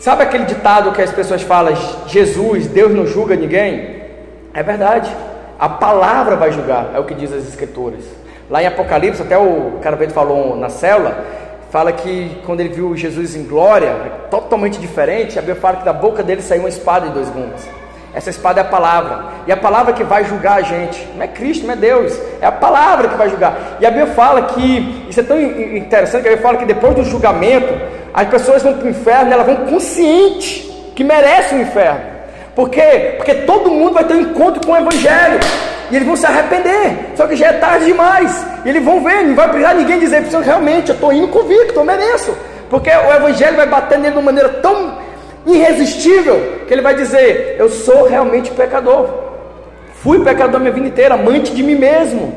Sabe 0.00 0.24
aquele 0.24 0.44
ditado 0.44 0.90
que 0.90 1.02
as 1.02 1.12
pessoas 1.12 1.40
falam, 1.40 1.72
Jesus, 2.08 2.66
Deus 2.66 2.92
não 2.92 3.06
julga 3.06 3.36
ninguém? 3.36 3.99
É 4.52 4.62
verdade. 4.62 5.10
A 5.58 5.68
palavra 5.68 6.36
vai 6.36 6.52
julgar, 6.52 6.90
é 6.94 6.98
o 6.98 7.04
que 7.04 7.14
diz 7.14 7.32
as 7.32 7.46
escrituras. 7.46 8.04
Lá 8.48 8.62
em 8.62 8.66
Apocalipse, 8.66 9.22
até 9.22 9.38
o 9.38 9.78
Carabete 9.82 10.12
falou 10.12 10.56
na 10.56 10.68
célula, 10.68 11.24
fala 11.70 11.92
que 11.92 12.40
quando 12.44 12.60
ele 12.60 12.70
viu 12.70 12.96
Jesus 12.96 13.36
em 13.36 13.44
glória, 13.44 13.94
totalmente 14.30 14.80
diferente, 14.80 15.38
a 15.38 15.42
Bíblia 15.42 15.60
fala 15.60 15.76
que 15.76 15.84
da 15.84 15.92
boca 15.92 16.22
dele 16.22 16.42
saiu 16.42 16.62
uma 16.62 16.68
espada 16.68 17.08
de 17.08 17.12
dois 17.12 17.28
gumes. 17.28 17.68
Essa 18.12 18.30
espada 18.30 18.60
é 18.60 18.62
a 18.62 18.66
palavra. 18.66 19.24
E 19.46 19.52
a 19.52 19.56
palavra 19.56 19.92
que 19.92 20.02
vai 20.02 20.24
julgar 20.24 20.58
a 20.58 20.62
gente. 20.62 21.06
Não 21.14 21.22
é 21.22 21.28
Cristo, 21.28 21.64
não 21.64 21.74
é 21.74 21.76
Deus. 21.76 22.18
É 22.40 22.46
a 22.46 22.52
palavra 22.52 23.08
que 23.08 23.16
vai 23.16 23.28
julgar. 23.28 23.76
E 23.80 23.86
a 23.86 23.90
Bíblia 23.90 24.14
fala 24.14 24.42
que, 24.42 25.06
isso 25.08 25.20
é 25.20 25.22
tão 25.22 25.40
interessante, 25.40 26.22
que 26.22 26.28
a 26.28 26.32
Bíblia 26.32 26.42
fala 26.42 26.58
que 26.58 26.64
depois 26.64 26.94
do 26.94 27.04
julgamento, 27.04 27.72
as 28.12 28.26
pessoas 28.28 28.62
vão 28.62 28.74
para 28.74 28.86
o 28.86 28.90
inferno 28.90 29.30
e 29.30 29.32
elas 29.32 29.46
vão 29.46 29.56
conscientes 29.66 30.68
que 30.96 31.04
merecem 31.04 31.58
o 31.58 31.62
inferno. 31.62 32.19
Por 32.54 32.68
quê? 32.68 33.14
Porque 33.16 33.34
todo 33.34 33.70
mundo 33.70 33.94
vai 33.94 34.04
ter 34.04 34.14
um 34.14 34.20
encontro 34.20 34.64
com 34.64 34.72
o 34.72 34.76
Evangelho. 34.76 35.40
E 35.90 35.96
eles 35.96 36.06
vão 36.06 36.16
se 36.16 36.26
arrepender. 36.26 37.12
Só 37.16 37.26
que 37.26 37.36
já 37.36 37.48
é 37.48 37.52
tarde 37.54 37.86
demais. 37.86 38.44
E 38.64 38.68
eles 38.68 38.84
vão 38.84 39.02
ver, 39.02 39.24
não 39.24 39.34
vai 39.34 39.48
precisar 39.48 39.74
ninguém 39.74 39.98
dizer 39.98 40.22
realmente, 40.44 40.90
eu 40.90 40.94
estou 40.94 41.12
indo 41.12 41.28
convicto, 41.28 41.80
eu 41.80 41.84
mereço. 41.84 42.36
Porque 42.68 42.90
o 42.90 43.12
Evangelho 43.12 43.56
vai 43.56 43.66
bater 43.66 43.98
nele 43.98 44.12
de 44.12 44.18
uma 44.18 44.26
maneira 44.26 44.48
tão 44.48 44.98
irresistível 45.46 46.60
que 46.66 46.72
ele 46.72 46.82
vai 46.82 46.94
dizer: 46.94 47.56
Eu 47.58 47.68
sou 47.68 48.06
realmente 48.06 48.50
pecador. 48.50 49.08
Fui 49.94 50.22
pecador 50.24 50.60
minha 50.60 50.72
vida 50.72 50.86
inteira, 50.86 51.14
amante 51.14 51.52
de 51.52 51.62
mim 51.62 51.74
mesmo. 51.74 52.34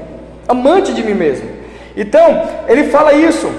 Amante 0.47 0.91
de 0.91 1.03
mim 1.03 1.13
mesmo. 1.13 1.47
Então, 1.95 2.43
ele 2.67 2.85
fala 2.85 3.13
isso. 3.13 3.49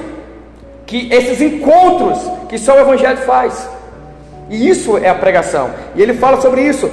Que 0.85 1.09
esses 1.13 1.41
encontros 1.41 2.19
que 2.49 2.59
só 2.59 2.75
o 2.77 2.81
Evangelho 2.81 3.19
faz. 3.19 3.69
E 4.49 4.69
isso 4.69 4.99
é 4.99 5.09
a 5.09 5.15
pregação. 5.15 5.71
E 5.95 6.03
ele 6.03 6.15
fala 6.15 6.41
sobre 6.41 6.63
isso. 6.63 6.91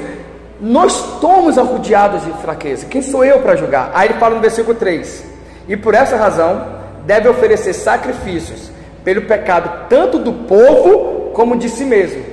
Nós 0.59 0.91
somos 1.19 1.57
arrodeados 1.57 2.23
de 2.23 2.31
fraqueza. 2.33 2.85
Quem 2.85 3.01
sou 3.01 3.25
eu 3.25 3.39
para 3.39 3.55
julgar? 3.55 3.91
Aí 3.93 4.09
ele 4.09 4.19
fala 4.19 4.35
no 4.35 4.41
versículo 4.41 4.75
3: 4.75 5.23
E 5.67 5.75
por 5.75 5.93
essa 5.93 6.15
razão 6.15 6.79
deve 7.05 7.27
oferecer 7.27 7.73
sacrifícios 7.73 8.71
pelo 9.03 9.23
pecado 9.23 9.87
tanto 9.89 10.19
do 10.19 10.31
povo 10.31 11.31
como 11.33 11.57
de 11.57 11.67
si 11.67 11.83
mesmo. 11.83 12.23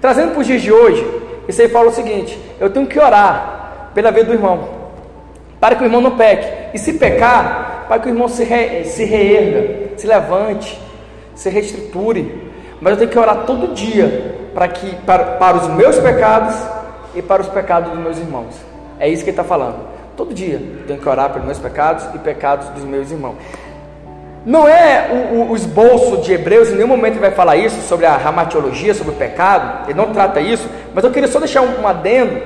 Trazendo 0.00 0.32
para 0.32 0.40
os 0.40 0.46
dias 0.46 0.62
de 0.62 0.72
hoje, 0.72 1.04
isso 1.48 1.60
aí 1.60 1.68
fala 1.68 1.88
o 1.88 1.92
seguinte: 1.92 2.38
eu 2.60 2.70
tenho 2.70 2.86
que 2.86 2.98
orar 2.98 3.90
pela 3.94 4.10
vida 4.10 4.26
do 4.26 4.32
irmão, 4.32 4.68
para 5.60 5.74
que 5.74 5.82
o 5.82 5.86
irmão 5.86 6.00
não 6.00 6.16
peque. 6.16 6.46
E 6.74 6.78
se 6.78 6.94
pecar, 6.94 7.86
para 7.88 7.98
que 7.98 8.08
o 8.08 8.10
irmão 8.10 8.28
se, 8.28 8.44
re, 8.44 8.84
se 8.84 9.04
reerga, 9.04 9.96
se 9.96 10.06
levante, 10.06 10.80
se 11.34 11.50
reestruture. 11.50 12.50
Mas 12.80 12.92
eu 12.92 12.98
tenho 13.00 13.10
que 13.10 13.18
orar 13.18 13.44
todo 13.44 13.74
dia 13.74 14.41
para, 14.54 14.68
que, 14.68 14.94
para, 15.06 15.24
para 15.36 15.56
os 15.56 15.68
meus 15.68 15.98
pecados 15.98 16.54
e 17.14 17.22
para 17.22 17.42
os 17.42 17.48
pecados 17.48 17.90
dos 17.90 17.98
meus 17.98 18.18
irmãos. 18.18 18.54
É 18.98 19.08
isso 19.08 19.24
que 19.24 19.30
ele 19.30 19.38
está 19.38 19.44
falando. 19.44 19.76
Todo 20.16 20.34
dia 20.34 20.60
tenho 20.86 21.00
que 21.00 21.08
orar 21.08 21.30
pelos 21.30 21.46
meus 21.46 21.58
pecados 21.58 22.06
e 22.14 22.18
pecados 22.18 22.68
dos 22.68 22.84
meus 22.84 23.10
irmãos. 23.10 23.36
Não 24.44 24.68
é 24.68 25.08
o, 25.10 25.36
o, 25.36 25.50
o, 25.50 25.56
esboço 25.56 26.18
de 26.18 26.32
Hebreus, 26.32 26.68
em 26.68 26.74
nenhum 26.74 26.88
momento 26.88 27.14
ele 27.14 27.20
vai 27.20 27.30
falar 27.30 27.56
isso 27.56 27.80
sobre 27.82 28.06
a 28.06 28.16
ramatiologia, 28.16 28.92
sobre 28.92 29.12
o 29.12 29.16
pecado, 29.16 29.88
ele 29.88 29.96
não 29.96 30.12
trata 30.12 30.40
isso, 30.40 30.68
mas 30.92 31.04
eu 31.04 31.12
queria 31.12 31.28
só 31.28 31.38
deixar 31.38 31.62
um, 31.62 31.82
um 31.82 31.86
adendo, 31.86 32.42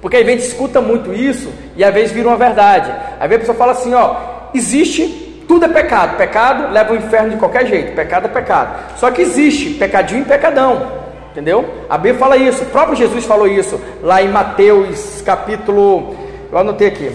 porque 0.00 0.16
às 0.16 0.24
vezes 0.24 0.48
escuta 0.48 0.80
muito 0.80 1.12
isso 1.12 1.52
e 1.76 1.82
às 1.82 1.92
vezes 1.92 2.12
vira 2.12 2.28
uma 2.28 2.36
verdade. 2.36 2.92
Às 3.18 3.28
vezes 3.28 3.34
a 3.34 3.38
pessoa 3.38 3.58
fala 3.58 3.72
assim: 3.72 3.94
ó, 3.94 4.16
existe 4.54 5.22
tudo 5.46 5.66
é 5.66 5.68
pecado. 5.68 6.16
Pecado 6.16 6.72
leva 6.72 6.90
ao 6.90 6.96
inferno 6.96 7.30
de 7.30 7.36
qualquer 7.36 7.66
jeito. 7.66 7.94
Pecado 7.94 8.26
é 8.26 8.28
pecado. 8.28 8.96
Só 8.96 9.10
que 9.10 9.22
existe 9.22 9.70
pecadinho 9.74 10.22
e 10.22 10.24
pecadão. 10.24 11.01
Entendeu? 11.32 11.64
A 11.88 11.96
Bíblia 11.96 12.20
fala 12.20 12.36
isso. 12.36 12.62
O 12.62 12.66
próprio 12.66 12.94
Jesus 12.94 13.24
falou 13.24 13.48
isso 13.48 13.80
lá 14.02 14.22
em 14.22 14.28
Mateus 14.28 15.22
capítulo. 15.24 16.14
Eu 16.52 16.58
anotei 16.58 16.88
aqui. 16.88 17.10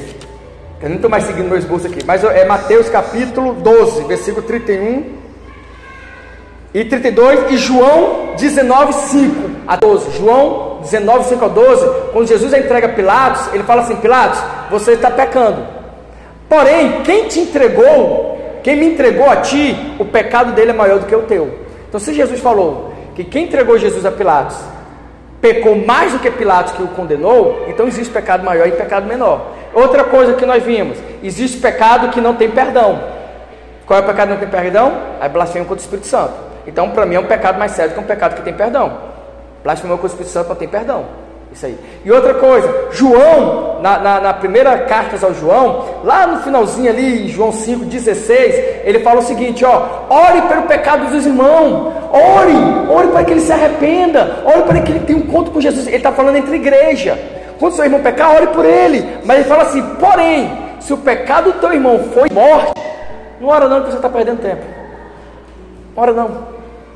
Eu 0.81 0.89
não 0.89 0.95
estou 0.95 1.09
mais 1.09 1.23
seguindo 1.23 1.47
meu 1.47 1.57
esboço 1.57 1.85
aqui. 1.85 2.03
Mas 2.03 2.23
é 2.23 2.43
Mateus 2.43 2.89
capítulo 2.89 3.53
12, 3.53 4.05
versículo 4.05 4.41
31 4.41 5.17
e 6.73 6.83
32. 6.83 7.51
E 7.51 7.57
João 7.57 8.33
19, 8.35 8.93
5 8.93 9.49
a 9.67 9.75
12. 9.75 10.17
João 10.17 10.79
19, 10.81 11.29
5 11.29 11.45
a 11.45 11.47
12. 11.47 11.89
Quando 12.11 12.27
Jesus 12.27 12.53
entrega 12.55 12.89
Pilatos, 12.89 13.53
ele 13.53 13.63
fala 13.63 13.83
assim: 13.83 13.97
Pilatos, 13.97 14.39
você 14.71 14.93
está 14.93 15.11
pecando. 15.11 15.63
Porém, 16.49 17.03
quem 17.03 17.27
te 17.27 17.39
entregou, 17.39 18.59
quem 18.63 18.75
me 18.75 18.87
entregou 18.87 19.29
a 19.29 19.35
ti, 19.37 19.95
o 19.99 20.05
pecado 20.05 20.53
dele 20.53 20.71
é 20.71 20.73
maior 20.73 20.97
do 20.97 21.05
que 21.05 21.15
o 21.15 21.21
teu. 21.21 21.59
Então, 21.87 21.99
se 21.99 22.15
Jesus 22.15 22.39
falou 22.39 22.86
que 23.17 23.23
quem 23.23 23.45
entregou 23.45 23.79
Jesus 23.79 24.05
a 24.05 24.11
Pilatos 24.11 24.55
pecou 25.41 25.75
mais 25.75 26.11
do 26.11 26.19
que 26.19 26.29
Pilatos 26.29 26.73
que 26.73 26.83
o 26.83 26.87
condenou, 26.89 27.65
então 27.67 27.87
existe 27.87 28.13
pecado 28.13 28.45
maior 28.45 28.67
e 28.67 28.73
pecado 28.73 29.07
menor. 29.07 29.53
Outra 29.73 30.03
coisa 30.03 30.33
que 30.33 30.45
nós 30.45 30.61
vimos: 30.61 30.99
existe 31.23 31.57
pecado 31.57 32.09
que 32.09 32.21
não 32.21 32.35
tem 32.35 32.51
perdão. 32.51 33.01
Qual 33.87 33.99
é 33.99 34.03
o 34.03 34.05
pecado 34.05 34.27
que 34.27 34.33
não 34.35 34.39
tem 34.39 34.47
perdão? 34.47 34.93
É 35.19 35.27
blasfêmia 35.27 35.67
contra 35.67 35.81
o 35.81 35.83
Espírito 35.83 36.05
Santo. 36.05 36.33
Então, 36.67 36.91
para 36.91 37.07
mim, 37.07 37.15
é 37.15 37.19
um 37.19 37.25
pecado 37.25 37.57
mais 37.57 37.71
sério 37.71 37.95
que 37.95 37.99
um 37.99 38.03
pecado 38.03 38.35
que 38.35 38.43
tem 38.43 38.53
perdão. 38.53 38.95
Blasfêmia 39.63 39.97
contra 39.97 40.05
o 40.05 40.11
Espírito 40.11 40.31
Santo 40.31 40.49
não 40.49 40.55
tem 40.55 40.67
perdão. 40.67 41.05
Isso 41.51 41.65
aí. 41.65 41.77
E 42.05 42.11
outra 42.11 42.35
coisa, 42.35 42.89
João, 42.91 43.79
na, 43.81 43.97
na, 43.97 44.19
na, 44.19 44.33
primeira 44.33 44.77
carta 44.79 45.23
ao 45.25 45.33
João, 45.33 45.85
lá 46.03 46.27
no 46.27 46.43
finalzinho 46.43 46.89
ali, 46.89 47.25
em 47.25 47.29
João 47.29 47.51
5,16, 47.51 48.83
ele 48.83 48.99
fala 48.99 49.21
o 49.21 49.23
seguinte: 49.23 49.65
ó, 49.65 50.05
ore 50.09 50.41
pelo 50.43 50.63
pecado 50.63 51.09
dos 51.09 51.25
irmãos, 51.25 51.93
ore, 52.11 52.53
ore 52.89 53.07
para 53.07 53.23
que 53.23 53.31
ele 53.31 53.41
se 53.41 53.51
arrependa, 53.51 54.43
ore 54.45 54.63
para 54.63 54.81
que 54.81 54.91
ele 54.91 54.99
tenha 55.01 55.17
um 55.17 55.23
encontro 55.23 55.51
com 55.51 55.61
Jesus. 55.61 55.87
Ele 55.87 55.97
está 55.97 56.11
falando 56.11 56.35
entre 56.35 56.55
igreja. 56.55 57.17
Quando 57.59 57.73
seu 57.73 57.85
irmão 57.85 58.01
pecar, 58.01 58.35
ore 58.35 58.47
por 58.47 58.65
ele. 58.65 59.19
Mas 59.25 59.39
ele 59.39 59.49
fala 59.49 59.63
assim: 59.63 59.81
porém, 59.95 60.51
se 60.79 60.93
o 60.93 60.97
pecado 60.97 61.53
do 61.53 61.59
teu 61.59 61.73
irmão 61.73 61.99
foi 62.13 62.29
morte, 62.29 62.73
não 63.39 63.49
ora 63.49 63.67
não, 63.67 63.81
que 63.81 63.89
você 63.89 63.97
está 63.97 64.09
perdendo 64.09 64.41
tempo. 64.41 64.63
Ora 65.95 66.13
não. 66.13 66.27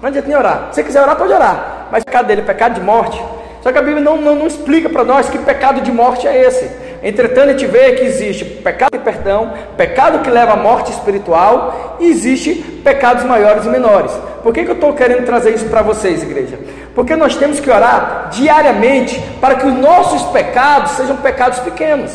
Não 0.01 0.07
adianta 0.07 0.27
nem 0.27 0.37
orar. 0.37 0.67
Se 0.69 0.75
você 0.75 0.83
quiser 0.83 1.01
orar, 1.01 1.15
pode 1.15 1.33
orar. 1.33 1.87
Mas 1.91 2.03
o 2.03 2.05
pecado 2.05 2.27
dele 2.27 2.41
é 2.41 2.43
pecado 2.43 2.75
de 2.75 2.81
morte. 2.81 3.21
Só 3.61 3.71
que 3.71 3.77
a 3.77 3.81
Bíblia 3.81 4.03
não, 4.03 4.17
não, 4.17 4.35
não 4.35 4.47
explica 4.47 4.89
para 4.89 5.03
nós 5.03 5.29
que 5.29 5.37
pecado 5.37 5.81
de 5.81 5.91
morte 5.91 6.27
é 6.27 6.45
esse. 6.45 6.69
Entretanto, 7.03 7.49
a 7.49 7.51
gente 7.51 7.65
vê 7.65 7.93
que 7.93 8.03
existe 8.03 8.45
pecado 8.45 8.97
de 8.97 9.03
perdão, 9.03 9.53
pecado 9.75 10.19
que 10.19 10.29
leva 10.29 10.53
à 10.53 10.55
morte 10.55 10.91
espiritual, 10.91 11.97
e 11.99 12.09
existe 12.09 12.55
pecados 12.83 13.23
maiores 13.23 13.65
e 13.65 13.69
menores. 13.69 14.11
Por 14.43 14.53
que, 14.53 14.63
que 14.63 14.71
eu 14.71 14.75
estou 14.75 14.93
querendo 14.93 15.25
trazer 15.25 15.53
isso 15.53 15.65
para 15.65 15.81
vocês, 15.81 16.21
igreja? 16.21 16.59
Porque 16.93 17.15
nós 17.15 17.35
temos 17.35 17.59
que 17.59 17.69
orar 17.69 18.29
diariamente 18.31 19.19
para 19.39 19.55
que 19.55 19.65
os 19.65 19.73
nossos 19.73 20.23
pecados 20.31 20.91
sejam 20.91 21.17
pecados 21.17 21.59
pequenos. 21.59 22.11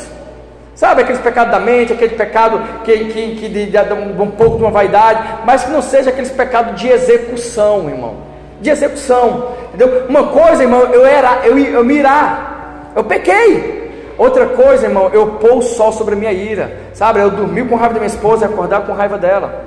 Sabe 0.75 1.03
aqueles 1.03 1.21
pecados 1.21 1.53
da 1.53 1.59
mente, 1.59 1.93
aquele 1.93 2.15
pecado 2.15 2.61
que, 2.85 2.93
que, 3.07 3.37
que 3.37 3.95
um, 3.95 4.23
um 4.23 4.31
pouco 4.31 4.59
de 4.59 4.62
uma 4.65 4.71
vaidade, 4.71 5.21
mas 5.45 5.65
que 5.65 5.71
não 5.71 5.81
seja 5.81 6.11
aqueles 6.11 6.31
pecados 6.31 6.81
de 6.81 6.88
execução, 6.88 7.88
irmão 7.88 8.25
de 8.61 8.71
execução. 8.71 9.53
Entendeu? 9.69 10.05
Uma 10.09 10.29
coisa, 10.29 10.63
irmão, 10.63 10.83
eu 10.93 11.05
era, 11.05 11.41
eu, 11.45 11.59
eu 11.59 11.85
mirar, 11.85 12.93
eu 12.95 13.05
pequei. 13.05 14.15
Outra 14.19 14.47
coisa, 14.47 14.87
irmão, 14.87 15.11
eu 15.13 15.27
pôr 15.33 15.57
o 15.57 15.63
sol 15.63 15.93
sobre 15.93 16.15
a 16.15 16.19
minha 16.19 16.33
ira. 16.33 16.71
Sabe? 16.95 17.21
Eu 17.21 17.31
dormir 17.31 17.69
com 17.69 17.77
raiva 17.77 17.95
da 17.95 18.01
minha 18.01 18.13
esposa 18.13 18.47
e 18.47 18.49
acordar 18.49 18.81
com 18.87 18.93
raiva 18.93 19.19
dela. 19.19 19.65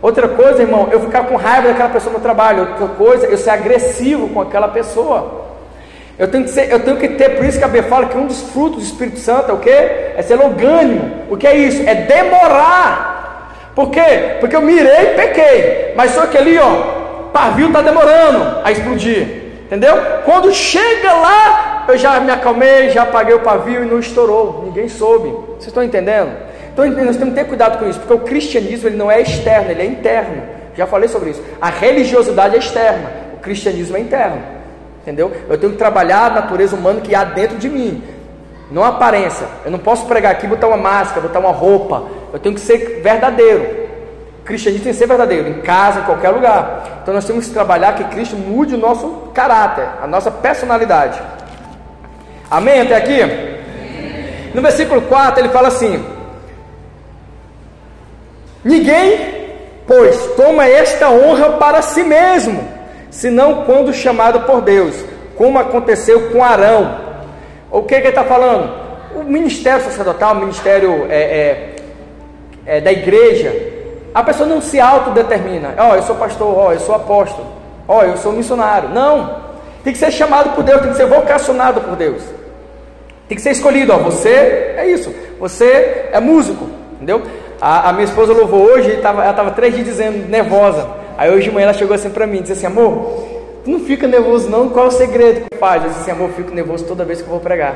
Outra 0.00 0.28
coisa, 0.28 0.62
irmão, 0.62 0.88
eu 0.90 1.00
ficar 1.00 1.24
com 1.24 1.36
raiva 1.36 1.68
daquela 1.68 1.90
pessoa 1.90 2.14
no 2.14 2.20
trabalho. 2.20 2.60
Outra 2.70 2.88
coisa, 2.96 3.26
eu 3.26 3.36
ser 3.36 3.50
agressivo 3.50 4.28
com 4.28 4.40
aquela 4.40 4.68
pessoa. 4.68 5.40
Eu 6.18 6.28
tenho 6.28 6.44
que, 6.44 6.50
ser, 6.50 6.70
eu 6.70 6.80
tenho 6.80 6.96
que 6.96 7.08
ter, 7.08 7.36
por 7.36 7.44
isso 7.44 7.58
que 7.58 7.64
a 7.64 7.68
Bíblia 7.68 7.88
fala 7.88 8.06
que 8.06 8.16
um 8.16 8.26
dos 8.26 8.42
frutos 8.50 8.78
do 8.78 8.84
Espírito 8.84 9.18
Santo 9.18 9.50
é 9.50 9.54
o 9.54 9.58
quê? 9.58 10.12
É 10.16 10.22
ser 10.22 10.36
longânimo. 10.36 11.24
O 11.30 11.36
que 11.36 11.46
é 11.46 11.56
isso? 11.56 11.82
É 11.86 11.94
demorar 11.94 13.20
Por 13.74 13.90
quê? 13.90 14.36
Porque 14.40 14.54
eu 14.54 14.60
mirei 14.60 15.12
e 15.12 15.14
pequei. 15.14 15.94
Mas 15.96 16.10
só 16.10 16.26
que 16.26 16.36
ali, 16.36 16.58
ó, 16.58 16.99
pavio 17.30 17.68
está 17.68 17.80
demorando 17.82 18.60
a 18.64 18.70
explodir. 18.70 19.40
Entendeu? 19.66 19.94
Quando 20.24 20.52
chega 20.52 21.12
lá, 21.12 21.84
eu 21.88 21.96
já 21.96 22.18
me 22.20 22.30
acalmei, 22.30 22.90
já 22.90 23.02
apaguei 23.02 23.34
o 23.34 23.40
pavio 23.40 23.84
e 23.84 23.86
não 23.86 23.98
estourou. 23.98 24.64
Ninguém 24.64 24.88
soube. 24.88 25.28
Vocês 25.28 25.68
estão 25.68 25.82
entendendo? 25.82 26.30
Então 26.72 26.84
nós 27.04 27.16
temos 27.16 27.34
que 27.34 27.40
ter 27.40 27.46
cuidado 27.46 27.78
com 27.78 27.88
isso, 27.88 27.98
porque 28.00 28.14
o 28.14 28.18
cristianismo 28.18 28.88
ele 28.88 28.96
não 28.96 29.10
é 29.10 29.20
externo, 29.20 29.70
ele 29.70 29.82
é 29.82 29.86
interno. 29.86 30.42
Já 30.76 30.86
falei 30.86 31.08
sobre 31.08 31.30
isso. 31.30 31.42
A 31.60 31.68
religiosidade 31.68 32.56
é 32.56 32.58
externa, 32.58 33.10
o 33.34 33.38
cristianismo 33.38 33.96
é 33.96 34.00
interno. 34.00 34.40
Entendeu? 35.02 35.32
Eu 35.48 35.58
tenho 35.58 35.72
que 35.72 35.78
trabalhar 35.78 36.26
a 36.26 36.30
natureza 36.30 36.76
humana 36.76 37.00
que 37.00 37.14
há 37.14 37.24
dentro 37.24 37.56
de 37.56 37.68
mim. 37.68 38.02
Não 38.70 38.84
aparência. 38.84 39.46
Eu 39.64 39.70
não 39.70 39.78
posso 39.78 40.06
pregar 40.06 40.32
aqui, 40.32 40.46
botar 40.46 40.68
uma 40.68 40.76
máscara, 40.76 41.20
botar 41.20 41.40
uma 41.40 41.50
roupa. 41.50 42.04
Eu 42.32 42.38
tenho 42.38 42.54
que 42.54 42.60
ser 42.60 43.00
verdadeiro. 43.02 43.88
Cristianismo 44.44 44.84
tem 44.84 44.92
que 44.92 44.98
ser 44.98 45.06
verdadeiro, 45.06 45.48
em 45.48 45.60
casa, 45.60 46.00
em 46.00 46.04
qualquer 46.04 46.30
lugar. 46.30 46.99
Então 47.10 47.16
nós 47.16 47.24
temos 47.24 47.48
que 47.48 47.52
trabalhar 47.52 47.96
que 47.96 48.04
Cristo 48.04 48.36
mude 48.36 48.76
o 48.76 48.78
nosso 48.78 49.08
caráter, 49.34 49.84
a 50.00 50.06
nossa 50.06 50.30
personalidade. 50.30 51.20
Amém 52.48 52.82
até 52.82 52.94
aqui? 52.94 53.18
No 54.54 54.62
versículo 54.62 55.02
4 55.02 55.40
ele 55.40 55.48
fala 55.48 55.66
assim: 55.66 56.06
Ninguém, 58.62 59.56
pois, 59.88 60.24
toma 60.36 60.68
esta 60.68 61.10
honra 61.10 61.54
para 61.54 61.82
si 61.82 62.04
mesmo, 62.04 62.62
senão 63.10 63.64
quando 63.64 63.92
chamado 63.92 64.42
por 64.42 64.60
Deus, 64.60 64.94
como 65.36 65.58
aconteceu 65.58 66.30
com 66.30 66.44
Arão 66.44 67.10
o 67.72 67.82
que, 67.82 67.96
que 67.96 68.02
ele 68.02 68.08
está 68.10 68.22
falando? 68.22 68.72
O 69.16 69.24
ministério 69.24 69.84
sacerdotal, 69.84 70.36
o 70.36 70.40
ministério 70.40 71.08
é, 71.10 71.16
é, 71.16 71.76
é, 72.66 72.80
da 72.80 72.92
igreja, 72.92 73.79
a 74.14 74.22
pessoa 74.22 74.48
não 74.48 74.60
se 74.60 74.80
autodetermina. 74.80 75.74
Ó, 75.78 75.90
oh, 75.90 75.94
eu 75.96 76.02
sou 76.02 76.16
pastor, 76.16 76.56
ó, 76.56 76.68
oh, 76.68 76.72
eu 76.72 76.80
sou 76.80 76.94
apóstolo, 76.94 77.46
ó, 77.86 77.98
oh, 77.98 78.02
eu 78.02 78.16
sou 78.16 78.32
missionário. 78.32 78.88
Não. 78.88 79.50
Tem 79.82 79.92
que 79.92 79.98
ser 79.98 80.10
chamado 80.10 80.54
por 80.54 80.62
Deus, 80.62 80.80
tem 80.82 80.90
que 80.90 80.96
ser 80.96 81.06
vocacionado 81.06 81.80
por 81.80 81.96
Deus. 81.96 82.22
Tem 83.28 83.36
que 83.36 83.42
ser 83.42 83.52
escolhido, 83.52 83.92
ó, 83.92 83.98
você 83.98 84.74
é 84.76 84.86
isso, 84.88 85.14
você 85.38 86.08
é 86.12 86.20
músico, 86.20 86.68
entendeu? 86.94 87.22
A, 87.60 87.90
a 87.90 87.92
minha 87.92 88.04
esposa 88.04 88.32
louvou 88.32 88.62
hoje, 88.62 88.96
tava, 88.96 89.22
ela 89.22 89.30
estava 89.30 89.52
três 89.52 89.74
dias 89.74 89.86
dizendo, 89.86 90.28
nervosa. 90.28 90.88
Aí 91.16 91.30
hoje 91.30 91.44
de 91.44 91.54
manhã 91.54 91.64
ela 91.64 91.74
chegou 91.74 91.94
assim 91.94 92.10
para 92.10 92.26
mim, 92.26 92.40
disse 92.42 92.52
assim, 92.52 92.66
amor, 92.66 93.28
Tu 93.64 93.70
não 93.70 93.80
fica 93.80 94.06
nervoso 94.06 94.48
não? 94.48 94.70
Qual 94.70 94.86
é 94.86 94.88
o 94.88 94.90
segredo 94.90 95.48
que 95.50 95.58
faz? 95.58 95.82
Eu 95.82 95.90
disse 95.90 96.02
assim, 96.02 96.10
amor, 96.10 96.30
eu 96.30 96.34
fico 96.34 96.54
nervoso 96.54 96.84
toda 96.86 97.04
vez 97.04 97.20
que 97.20 97.26
eu 97.26 97.30
vou 97.30 97.40
pregar. 97.40 97.74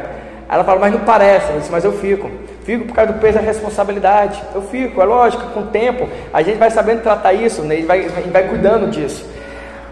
Aí 0.49 0.55
ela 0.55 0.65
fala, 0.65 0.81
mas 0.81 0.93
não 0.93 1.01
parece. 1.01 1.53
Eu 1.53 1.59
disse, 1.59 1.71
mas 1.71 1.85
eu 1.85 1.93
fico. 1.93 2.31
Fico 2.65 2.87
por 2.87 2.95
causa 2.95 3.13
do 3.13 3.21
peso 3.21 3.35
da 3.35 3.41
responsabilidade. 3.41 4.43
Eu 4.55 4.63
fico, 4.63 5.01
é 5.01 5.05
lógico, 5.05 5.43
com 5.51 5.61
o 5.61 5.67
tempo 5.67 6.09
a 6.33 6.43
gente 6.43 6.57
vai 6.57 6.71
sabendo 6.71 7.03
tratar 7.03 7.35
isso, 7.35 7.63
né? 7.63 7.81
e 7.81 7.83
vai, 7.83 8.09
vai 8.09 8.49
cuidando 8.49 8.91
disso. 8.91 9.25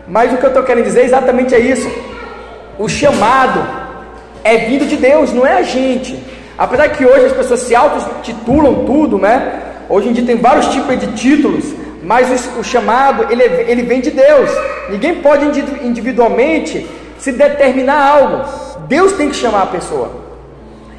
Mas 0.09 0.33
o 0.33 0.38
que 0.38 0.45
eu 0.45 0.49
estou 0.49 0.62
querendo 0.62 0.85
dizer 0.85 1.05
exatamente 1.05 1.55
é 1.55 1.61
isso. 1.61 1.88
O 2.79 2.88
chamado 2.88 3.62
é 4.43 4.57
vindo 4.57 4.87
de 4.87 4.97
Deus, 4.97 5.33
não 5.33 5.47
é 5.47 5.59
a 5.59 5.62
gente. 5.62 6.19
Apesar 6.57 6.88
que 6.88 7.05
hoje 7.05 7.26
as 7.26 7.33
pessoas 7.33 7.61
se 7.61 7.75
auto-titulam 7.75 8.87
tudo, 8.87 9.19
né? 9.19 9.61
Hoje 9.88 10.09
em 10.09 10.12
dia 10.12 10.25
tem 10.25 10.37
vários 10.37 10.69
tipos 10.69 10.99
de 10.99 11.09
títulos, 11.09 11.75
mas 12.02 12.47
o, 12.57 12.61
o 12.61 12.64
chamado 12.64 13.31
ele, 13.31 13.43
ele 13.43 13.83
vem 13.83 14.00
de 14.00 14.11
Deus. 14.11 14.50
Ninguém 14.88 15.17
pode 15.17 15.45
individualmente 15.85 16.88
se 17.19 17.33
determinar 17.33 18.02
algo. 18.02 18.45
Deus 18.88 19.12
tem 19.12 19.29
que 19.29 19.37
chamar 19.37 19.62
a 19.62 19.67
pessoa. 19.67 20.22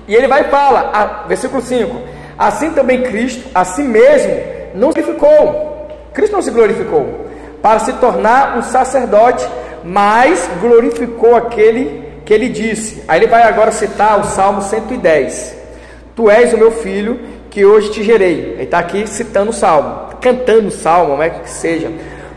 E 0.07 0.15
ele 0.15 0.27
vai 0.27 0.41
e 0.41 0.45
fala, 0.45 0.91
a, 0.93 1.27
versículo 1.27 1.62
5: 1.62 1.95
Assim 2.38 2.72
também 2.72 3.03
Cristo, 3.03 3.50
a 3.53 3.63
si 3.63 3.83
mesmo, 3.83 4.33
não 4.75 4.92
se 4.92 5.01
glorificou. 5.01 5.87
Cristo 6.13 6.33
não 6.33 6.42
se 6.42 6.51
glorificou 6.51 7.27
para 7.61 7.79
se 7.79 7.94
tornar 7.94 8.57
um 8.57 8.61
sacerdote, 8.61 9.48
mas 9.83 10.50
glorificou 10.59 11.35
aquele 11.35 12.03
que 12.25 12.33
ele 12.33 12.50
disse. 12.50 13.03
Aí 13.07 13.20
ele 13.20 13.27
vai 13.27 13.44
agora 13.44 13.72
citar 13.72 14.20
o 14.20 14.25
Salmo 14.25 14.61
110. 14.61 15.55
Tu 16.16 16.29
és 16.29 16.53
o 16.53 16.57
meu 16.57 16.72
filho, 16.72 17.20
que 17.50 17.66
hoje 17.66 17.92
te 17.92 18.03
gerei. 18.03 18.53
Ele 18.53 18.63
está 18.63 18.79
aqui 18.79 19.07
citando 19.07 19.51
o 19.51 19.53
Salmo 19.53 20.13
cantando 20.24 20.72
salmo, 20.72 21.22
é 21.22 21.29
que 21.29 21.50
seja. 21.50 21.92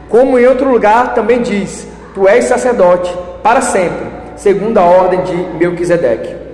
Como 0.09 0.39
em 0.39 0.45
outro 0.45 0.71
lugar 0.71 1.15
também 1.15 1.41
diz: 1.41 1.87
Tu 2.13 2.29
és 2.29 2.45
sacerdote 2.47 3.17
para 3.43 3.61
sempre, 3.61 4.07
segundo 4.35 4.77
a 4.79 4.85
ordem 4.85 5.23
de 5.23 5.37
Melquisedeque. 5.57 6.46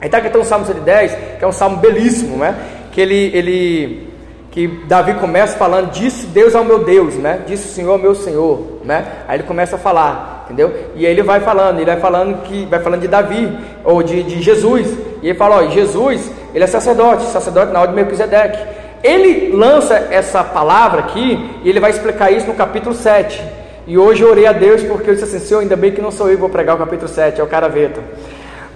Aí 0.00 0.06
está 0.06 0.20
cantando 0.20 0.44
o 0.44 0.46
Salmo 0.46 0.64
110, 0.66 1.16
que 1.38 1.44
é 1.44 1.46
um 1.46 1.52
salmo 1.52 1.78
belíssimo, 1.78 2.36
né? 2.36 2.54
Que 2.92 3.00
ele, 3.00 3.30
ele 3.34 4.08
que 4.50 4.66
Davi 4.86 5.14
começa 5.14 5.56
falando, 5.56 5.90
disse 5.90 6.26
Deus 6.26 6.54
ao 6.54 6.64
meu 6.64 6.84
Deus, 6.84 7.14
né? 7.14 7.40
Disse 7.46 7.68
o 7.68 7.70
Senhor 7.72 7.92
ao 7.92 7.98
meu 7.98 8.14
Senhor, 8.14 8.80
né? 8.84 9.04
Aí 9.26 9.36
ele 9.36 9.42
começa 9.44 9.76
a 9.76 9.78
falar, 9.78 10.46
entendeu? 10.46 10.72
E 10.96 11.06
aí 11.06 11.12
ele 11.12 11.22
vai 11.22 11.40
falando, 11.40 11.76
ele 11.76 11.86
vai 11.86 12.00
falando 12.00 12.42
que 12.42 12.64
vai 12.66 12.80
falando 12.80 13.00
de 13.00 13.08
Davi 13.08 13.56
ou 13.84 14.02
de, 14.02 14.22
de 14.22 14.40
Jesus. 14.40 14.86
E 15.22 15.28
ele 15.28 15.38
fala, 15.38 15.56
ó, 15.56 15.68
Jesus, 15.68 16.30
ele 16.54 16.64
é 16.64 16.66
sacerdote, 16.66 17.24
sacerdote 17.26 17.72
na 17.72 17.80
ordem 17.80 17.96
de 17.96 18.02
Melquisedeque. 18.02 18.58
Ele 19.02 19.52
lança 19.54 19.94
essa 20.10 20.42
palavra 20.42 21.00
aqui 21.00 21.60
e 21.62 21.68
ele 21.68 21.78
vai 21.78 21.90
explicar 21.90 22.32
isso 22.32 22.46
no 22.46 22.54
capítulo 22.54 22.94
7. 22.94 23.40
E 23.86 23.96
hoje 23.96 24.22
eu 24.22 24.28
orei 24.28 24.46
a 24.46 24.52
Deus 24.52 24.82
porque 24.82 25.10
eu 25.10 25.14
disse 25.14 25.36
assim: 25.36 25.46
Senhor, 25.46 25.60
ainda 25.60 25.76
bem 25.76 25.92
que 25.92 26.00
não 26.00 26.10
sou 26.10 26.28
eu 26.28 26.34
que 26.34 26.40
vou 26.40 26.50
pregar 26.50 26.74
o 26.74 26.78
capítulo 26.78 27.08
7, 27.08 27.40
é 27.40 27.44
o 27.44 27.46
Caraveto. 27.46 28.00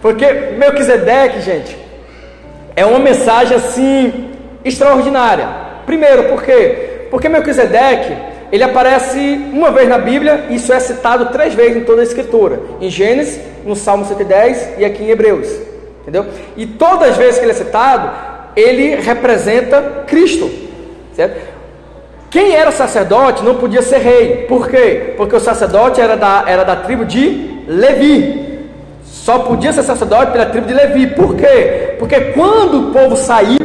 Porque 0.02 0.26
Melquisedeque, 0.58 1.40
gente, 1.40 1.78
é 2.74 2.84
uma 2.84 2.98
mensagem 2.98 3.56
assim 3.56 4.30
extraordinária. 4.64 5.48
Primeiro, 5.86 6.24
por 6.24 6.42
quê? 6.42 7.06
Porque 7.08 7.28
Melquisedeque, 7.28 8.12
ele 8.50 8.64
aparece 8.64 9.18
uma 9.52 9.70
vez 9.70 9.88
na 9.88 9.98
Bíblia, 9.98 10.46
e 10.50 10.56
isso 10.56 10.72
é 10.72 10.80
citado 10.80 11.26
três 11.26 11.54
vezes 11.54 11.76
em 11.76 11.84
toda 11.84 12.00
a 12.00 12.04
Escritura: 12.04 12.60
em 12.80 12.90
Gênesis, 12.90 13.40
no 13.64 13.76
Salmo 13.76 14.04
110 14.04 14.74
e 14.78 14.84
aqui 14.84 15.04
em 15.04 15.10
Hebreus. 15.10 15.48
Entendeu? 16.02 16.26
E 16.56 16.66
todas 16.66 17.10
as 17.10 17.16
vezes 17.16 17.38
que 17.38 17.44
ele 17.44 17.52
é 17.52 17.54
citado, 17.54 18.10
ele 18.56 18.96
representa 18.96 20.04
Cristo, 20.08 20.50
certo? 21.14 21.52
Quem 22.28 22.54
era 22.54 22.72
sacerdote 22.72 23.44
não 23.44 23.56
podia 23.56 23.82
ser 23.82 23.98
rei. 23.98 24.46
Por 24.48 24.68
quê? 24.68 25.14
Porque 25.16 25.36
o 25.36 25.40
sacerdote 25.40 26.00
era 26.00 26.16
da, 26.16 26.44
era 26.46 26.64
da 26.64 26.74
tribo 26.74 27.04
de 27.04 27.62
Levi. 27.68 28.41
Só 29.22 29.38
podia 29.38 29.72
ser 29.72 29.84
sacerdote 29.84 30.32
pela 30.32 30.46
tribo 30.46 30.66
de 30.66 30.74
Levi. 30.74 31.06
Por 31.06 31.36
quê? 31.36 31.94
Porque 31.96 32.20
quando 32.32 32.88
o 32.88 32.92
povo 32.92 33.16
saiu 33.16 33.56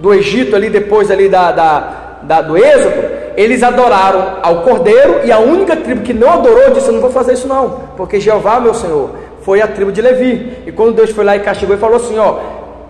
do 0.00 0.14
Egito 0.14 0.56
ali 0.56 0.70
depois 0.70 1.10
ali 1.10 1.28
da, 1.28 1.52
da, 1.52 1.92
da, 2.22 2.40
do 2.40 2.56
Êxodo, 2.56 3.04
eles 3.36 3.62
adoraram 3.62 4.38
ao 4.42 4.62
Cordeiro 4.62 5.20
e 5.22 5.30
a 5.30 5.38
única 5.38 5.76
tribo 5.76 6.00
que 6.00 6.14
não 6.14 6.30
adorou 6.30 6.70
disse: 6.70 6.88
Eu 6.88 6.94
não 6.94 7.02
vou 7.02 7.10
fazer 7.10 7.34
isso 7.34 7.46
não, 7.46 7.82
porque 7.94 8.18
Jeová, 8.18 8.58
meu 8.58 8.72
Senhor, 8.72 9.10
foi 9.42 9.60
a 9.60 9.68
tribo 9.68 9.92
de 9.92 10.00
Levi. 10.00 10.62
E 10.66 10.72
quando 10.72 10.94
Deus 10.94 11.10
foi 11.10 11.26
lá 11.26 11.36
e 11.36 11.40
castigou 11.40 11.76
e 11.76 11.78
falou 11.78 11.96
assim: 11.96 12.18
Ó, 12.18 12.38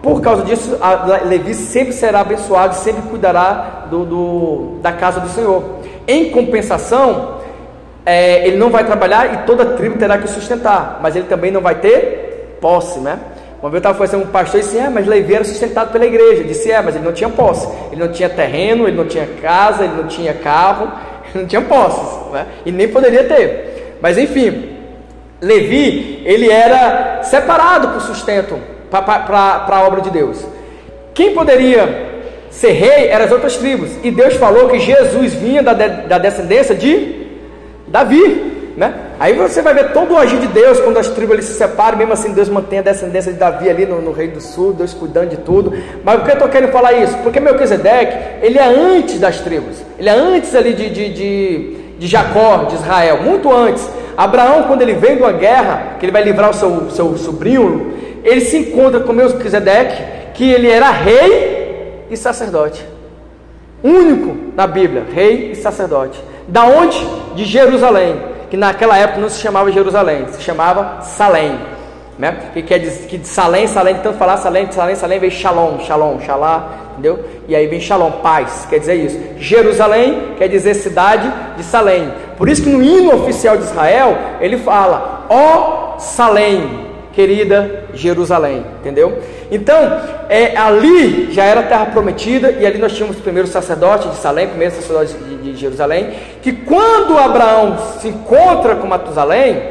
por 0.00 0.20
causa 0.20 0.44
disso, 0.44 0.78
Levi 1.24 1.54
sempre 1.54 1.92
será 1.92 2.20
abençoado 2.20 2.74
e 2.74 2.78
sempre 2.78 3.02
cuidará 3.10 3.86
do, 3.90 4.04
do, 4.04 4.78
da 4.80 4.92
casa 4.92 5.18
do 5.18 5.28
Senhor. 5.28 5.60
Em 6.06 6.30
compensação, 6.30 7.38
é, 8.06 8.46
ele 8.46 8.56
não 8.56 8.70
vai 8.70 8.84
trabalhar 8.84 9.34
e 9.34 9.36
toda 9.46 9.74
tribo 9.76 9.98
terá 9.98 10.16
que 10.16 10.28
sustentar, 10.28 11.00
mas 11.02 11.16
ele 11.16 11.26
também 11.26 11.50
não 11.50 11.60
vai 11.60 11.74
ter 11.74 12.56
posse, 12.60 13.00
né? 13.00 13.18
Uma 13.60 13.70
vez 13.70 13.82
eu 13.82 13.90
estava 13.90 13.98
fazendo 13.98 14.22
um 14.22 14.28
pastor 14.28 14.60
e 14.60 14.62
disse: 14.62 14.78
É, 14.78 14.88
mas 14.88 15.06
Levi 15.08 15.34
era 15.34 15.42
sustentado 15.42 15.90
pela 15.90 16.06
igreja. 16.06 16.42
Eu 16.42 16.46
disse: 16.46 16.70
É, 16.70 16.80
mas 16.80 16.94
ele 16.94 17.04
não 17.04 17.12
tinha 17.12 17.28
posse. 17.28 17.66
Ele 17.90 18.00
não 18.00 18.12
tinha 18.12 18.28
terreno, 18.28 18.86
ele 18.86 18.96
não 18.96 19.06
tinha 19.06 19.26
casa, 19.42 19.84
ele 19.84 19.94
não 19.94 20.06
tinha 20.06 20.32
carro, 20.34 20.92
ele 21.34 21.42
não 21.42 21.48
tinha 21.48 21.62
posses, 21.62 22.32
né? 22.32 22.46
E 22.64 22.70
nem 22.70 22.86
poderia 22.86 23.24
ter. 23.24 23.96
Mas 24.00 24.16
enfim, 24.18 24.76
Levi, 25.40 26.22
ele 26.24 26.48
era 26.48 27.22
separado 27.24 27.88
para 27.88 27.96
o 27.98 28.00
sustento 28.00 28.56
para 28.90 29.66
a 29.68 29.86
obra 29.86 30.00
de 30.00 30.10
Deus. 30.10 30.44
Quem 31.12 31.34
poderia 31.34 32.06
ser 32.50 32.72
rei 32.72 33.08
eram 33.08 33.24
as 33.24 33.32
outras 33.32 33.56
tribos. 33.56 33.90
E 34.02 34.10
Deus 34.10 34.34
falou 34.34 34.68
que 34.68 34.78
Jesus 34.78 35.34
vinha 35.34 35.62
da, 35.62 35.72
de, 35.72 36.06
da 36.06 36.18
descendência 36.18 36.74
de 36.74 37.15
Davi. 37.96 38.52
Né? 38.76 38.92
Aí 39.18 39.32
você 39.32 39.62
vai 39.62 39.72
ver 39.72 39.92
todo 39.92 40.12
o 40.12 40.18
agir 40.18 40.38
de 40.38 40.48
Deus 40.48 40.78
quando 40.80 40.98
as 40.98 41.08
tribos 41.08 41.42
se 41.46 41.54
separam, 41.54 41.96
mesmo 41.96 42.12
assim 42.12 42.34
Deus 42.34 42.50
mantém 42.50 42.80
a 42.80 42.82
descendência 42.82 43.32
de 43.32 43.38
Davi 43.38 43.70
ali 43.70 43.86
no, 43.86 44.02
no 44.02 44.12
Reino 44.12 44.34
do 44.34 44.40
Sul, 44.42 44.74
Deus 44.74 44.92
cuidando 44.92 45.30
de 45.30 45.38
tudo. 45.38 45.72
Mas 46.04 46.16
por 46.16 46.24
que 46.26 46.30
eu 46.32 46.34
estou 46.34 46.48
querendo 46.50 46.72
falar 46.72 46.92
isso? 46.92 47.16
Porque 47.22 47.40
Melquisedeque, 47.40 48.44
ele 48.44 48.58
é 48.58 48.66
antes 48.66 49.18
das 49.18 49.40
tribos, 49.40 49.78
ele 49.98 50.10
é 50.10 50.12
antes 50.12 50.54
ali 50.54 50.74
de, 50.74 50.90
de, 50.90 51.08
de, 51.08 51.76
de 51.98 52.06
Jacó, 52.06 52.64
de 52.64 52.74
Israel, 52.74 53.22
muito 53.22 53.50
antes. 53.50 53.88
Abraão, 54.14 54.64
quando 54.64 54.82
ele 54.82 54.92
vem 54.92 55.16
de 55.16 55.22
uma 55.22 55.32
guerra, 55.32 55.96
que 55.98 56.04
ele 56.04 56.12
vai 56.12 56.22
livrar 56.22 56.50
o 56.50 56.54
seu, 56.54 56.90
seu 56.90 57.16
sobrinho, 57.16 57.94
ele 58.22 58.42
se 58.42 58.58
encontra 58.58 59.00
com 59.00 59.14
Melquisedeque, 59.14 60.02
que 60.34 60.52
ele 60.52 60.68
era 60.68 60.90
rei 60.90 62.04
e 62.10 62.16
sacerdote. 62.16 62.84
Único 63.82 64.36
na 64.54 64.66
Bíblia, 64.66 65.04
rei 65.14 65.52
e 65.52 65.54
sacerdote. 65.54 66.22
Da 66.48 66.64
onde? 66.64 66.98
De 67.34 67.44
Jerusalém, 67.44 68.16
que 68.50 68.56
naquela 68.56 68.96
época 68.96 69.20
não 69.20 69.28
se 69.28 69.40
chamava 69.40 69.70
Jerusalém, 69.72 70.26
se 70.30 70.42
chamava 70.42 71.02
Salém. 71.02 71.58
Né? 72.18 72.50
Que 72.54 72.62
quer 72.62 72.78
dizer 72.78 73.06
que 73.08 73.18
de 73.18 73.28
Salém, 73.28 73.66
Salém, 73.66 73.96
tanto 73.96 74.16
falar 74.16 74.38
Salém, 74.38 74.70
Salém, 74.70 74.96
Salém, 74.96 75.18
vem 75.18 75.30
Shalom, 75.30 75.80
Shalom, 75.80 76.18
Shalá, 76.20 76.68
entendeu? 76.92 77.22
E 77.46 77.54
aí 77.54 77.66
vem 77.66 77.78
Shalom, 77.78 78.10
paz, 78.22 78.66
quer 78.70 78.78
dizer 78.78 78.94
isso. 78.94 79.20
Jerusalém 79.38 80.34
quer 80.38 80.48
dizer 80.48 80.74
cidade 80.74 81.30
de 81.56 81.62
Salém. 81.62 82.10
Por 82.38 82.48
isso 82.48 82.62
que 82.62 82.70
no 82.70 82.82
hino 82.82 83.14
oficial 83.14 83.56
de 83.58 83.64
Israel, 83.64 84.16
ele 84.40 84.56
fala, 84.58 85.26
ó 85.28 85.98
Salém, 85.98 86.86
querida 87.12 87.84
Jerusalém, 87.92 88.64
entendeu? 88.80 89.18
Então, 89.50 90.00
é, 90.28 90.56
ali 90.56 91.32
já 91.32 91.44
era 91.44 91.62
terra 91.62 91.86
prometida, 91.86 92.50
e 92.52 92.66
ali 92.66 92.78
nós 92.78 92.92
tínhamos 92.92 93.18
o 93.18 93.22
primeiro 93.22 93.48
sacerdote 93.48 94.08
de 94.08 94.16
Salém, 94.16 94.46
o 94.46 94.50
primeiro 94.50 94.74
sacerdote 94.74 95.14
de, 95.14 95.36
de 95.52 95.56
Jerusalém, 95.56 96.10
que 96.42 96.52
quando 96.52 97.16
Abraão 97.16 97.78
se 98.00 98.08
encontra 98.08 98.76
com 98.76 98.86
Matusalém, 98.86 99.62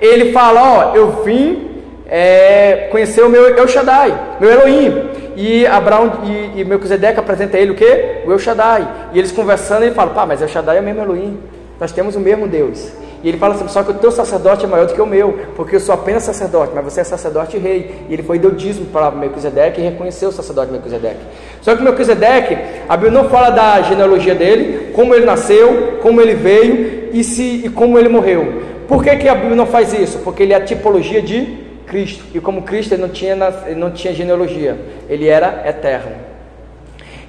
ele 0.00 0.32
fala, 0.32 0.62
ó, 0.62 0.94
eu 0.94 1.22
vim 1.24 1.70
é, 2.06 2.88
conhecer 2.90 3.22
o 3.22 3.28
meu 3.28 3.56
El 3.56 3.66
Shaddai, 3.68 4.36
meu 4.40 4.50
Elohim. 4.50 5.10
E 5.36 5.66
Abraão 5.66 6.20
e, 6.24 6.60
e 6.60 6.64
Melquisedeque 6.64 7.18
apresenta 7.18 7.58
ele 7.58 7.72
o 7.72 7.74
que? 7.74 8.22
O 8.24 8.30
El 8.30 8.38
Shaddai. 8.38 8.86
E 9.12 9.18
eles 9.18 9.32
conversando, 9.32 9.82
ele 9.82 9.94
fala, 9.94 10.10
pá, 10.12 10.24
mas 10.24 10.40
El 10.40 10.48
Shaddai 10.48 10.76
é 10.76 10.80
o 10.80 10.84
mesmo 10.84 11.02
Elohim. 11.02 11.40
Nós 11.80 11.90
temos 11.90 12.14
o 12.14 12.20
mesmo 12.20 12.46
Deus. 12.46 12.92
E 13.24 13.28
ele 13.28 13.38
fala 13.38 13.54
assim, 13.54 13.66
só 13.68 13.82
que 13.82 13.90
o 13.90 13.94
teu 13.94 14.12
sacerdote 14.12 14.66
é 14.66 14.68
maior 14.68 14.86
do 14.86 14.92
que 14.92 15.00
o 15.00 15.06
meu, 15.06 15.38
porque 15.56 15.76
eu 15.76 15.80
sou 15.80 15.94
apenas 15.94 16.24
sacerdote, 16.24 16.72
mas 16.74 16.84
você 16.84 17.00
é 17.00 17.04
sacerdote 17.04 17.56
e 17.56 17.58
rei. 17.58 18.04
E 18.06 18.12
ele 18.12 18.22
foi 18.22 18.38
deu 18.38 18.50
dízimo 18.50 18.84
para 18.86 19.10
Melquisedeque 19.10 19.80
e 19.80 19.84
reconheceu 19.84 20.28
o 20.28 20.32
sacerdote 20.32 20.70
Melquisedeque. 20.70 21.20
Só 21.62 21.74
que 21.74 21.82
Melquisedeque, 21.82 22.58
a 22.86 22.94
Bíblia 22.98 23.22
não 23.22 23.30
fala 23.30 23.48
da 23.48 23.80
genealogia 23.80 24.34
dele, 24.34 24.92
como 24.92 25.14
ele 25.14 25.24
nasceu, 25.24 26.00
como 26.02 26.20
ele 26.20 26.34
veio 26.34 27.08
e, 27.14 27.24
se, 27.24 27.62
e 27.64 27.70
como 27.70 27.98
ele 27.98 28.10
morreu. 28.10 28.62
Por 28.86 29.02
que, 29.02 29.16
que 29.16 29.26
a 29.26 29.34
Bíblia 29.34 29.56
não 29.56 29.64
faz 29.64 29.94
isso? 29.94 30.18
Porque 30.18 30.42
ele 30.42 30.52
é 30.52 30.56
a 30.56 30.60
tipologia 30.60 31.22
de 31.22 31.64
Cristo. 31.86 32.26
E 32.34 32.40
como 32.40 32.60
Cristo 32.60 32.92
ele 32.92 33.00
não 33.00 33.08
tinha, 33.08 33.32
ele 33.64 33.80
não 33.80 33.90
tinha 33.90 34.12
genealogia, 34.12 34.76
ele 35.08 35.26
era 35.26 35.62
eterno. 35.66 36.12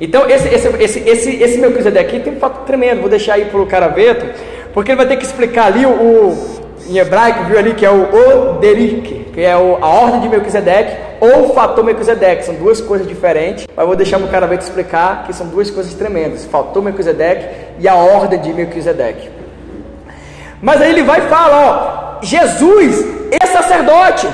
Então, 0.01 0.29
esse, 0.29 0.49
esse, 0.53 0.67
esse, 0.83 0.99
esse, 1.09 1.41
esse 1.41 1.57
Melquisedeque 1.57 2.19
tem 2.19 2.33
um 2.33 2.39
fato 2.39 2.65
tremendo, 2.65 2.99
vou 2.99 3.09
deixar 3.09 3.35
aí 3.35 3.45
para 3.45 3.61
o 3.61 3.65
Caraveto, 3.65 4.25
porque 4.75 4.91
ele 4.91 4.97
vai 4.97 5.07
ter 5.07 5.17
que 5.17 5.25
explicar 5.25 5.65
ali 5.65 5.87
o, 5.87 5.89
o 5.89 6.65
em 6.87 6.99
hebraico, 6.99 7.45
viu 7.45 7.57
ali 7.57 7.73
que 7.73 7.83
é 7.83 7.89
o 7.89 8.09
Oderik, 8.13 9.31
que 9.33 9.41
é 9.41 9.57
o, 9.57 9.83
a 9.83 9.87
ordem 9.87 10.21
de 10.21 10.29
Melquisedeque, 10.29 10.95
ou 11.19 11.49
o 11.49 11.53
fator 11.55 11.83
Melquisedeque, 11.83 12.45
são 12.45 12.53
duas 12.53 12.79
coisas 12.79 13.07
diferentes, 13.07 13.65
mas 13.75 13.87
vou 13.87 13.95
deixar 13.95 14.19
o 14.19 14.27
Caraveto 14.27 14.63
explicar 14.63 15.23
que 15.25 15.33
são 15.33 15.47
duas 15.47 15.71
coisas 15.71 15.95
tremendas, 15.95 16.45
fator 16.45 16.83
Melquisedeque 16.83 17.47
e 17.79 17.87
a 17.87 17.95
ordem 17.95 18.39
de 18.39 18.53
Melquisedeque. 18.53 19.31
Mas 20.61 20.79
aí 20.79 20.91
ele 20.91 21.01
vai 21.01 21.21
falar, 21.21 22.19
ó, 22.19 22.23
Jesus 22.23 23.03
é 23.31 23.47
sacerdote, 23.47 24.27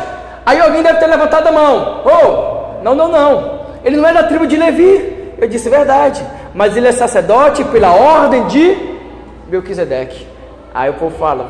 Aí 0.45 0.59
alguém 0.59 0.81
deve 0.81 0.99
ter 0.99 1.07
levantado 1.07 1.47
a 1.47 1.51
mão. 1.51 2.01
Oh, 2.05 2.83
não, 2.83 2.95
não, 2.95 3.07
não. 3.07 3.61
Ele 3.83 3.97
não 3.97 4.07
é 4.07 4.13
da 4.13 4.23
tribo 4.23 4.47
de 4.47 4.57
Levi. 4.57 5.33
Eu 5.37 5.47
disse 5.47 5.69
verdade. 5.69 6.23
Mas 6.53 6.75
ele 6.75 6.87
é 6.87 6.91
sacerdote 6.91 7.63
pela 7.65 7.93
ordem 7.93 8.45
de 8.47 8.75
Melquisedeque. 9.47 10.27
Aí 10.73 10.89
o 10.89 10.93
povo 10.93 11.17
fala, 11.17 11.49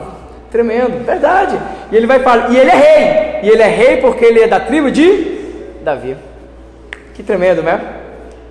tremendo, 0.51 1.05
verdade. 1.05 1.59
E 1.91 1.95
ele 1.95 2.07
vai 2.07 2.19
falar, 2.19 2.51
e 2.51 2.57
ele 2.57 2.69
é 2.69 2.75
rei. 2.75 3.39
E 3.43 3.49
ele 3.49 3.61
é 3.61 3.67
rei 3.67 3.97
porque 3.97 4.25
ele 4.25 4.41
é 4.41 4.47
da 4.47 4.59
tribo 4.59 4.91
de 4.91 5.39
Davi. 5.83 6.17
Que 7.13 7.23
tremendo, 7.23 7.61
né? 7.61 7.79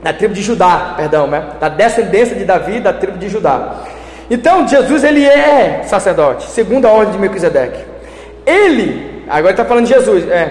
Da 0.03 0.13
tribo 0.13 0.35
de 0.35 0.43
Judá, 0.43 0.95
perdão, 0.97 1.27
né? 1.27 1.51
Da 1.61 1.69
descendência 1.69 2.37
de 2.37 2.45
Davi, 2.45 2.81
da 2.81 2.93
tribo 2.93 3.19
de 3.19 3.29
Judá. 3.29 3.83
Então, 4.31 4.67
Jesus 4.67 5.05
ele 5.05 5.25
é 5.25 5.83
sacerdote, 5.85 6.49
segundo 6.51 6.87
a 6.87 6.91
ordem 6.91 7.13
de 7.13 7.19
Melquisedeque. 7.19 7.85
Ele 8.47 9.11
Agora 9.31 9.53
está 9.53 9.65
falando 9.65 9.87
de 9.87 9.95
Jesus, 9.95 10.29
é, 10.29 10.51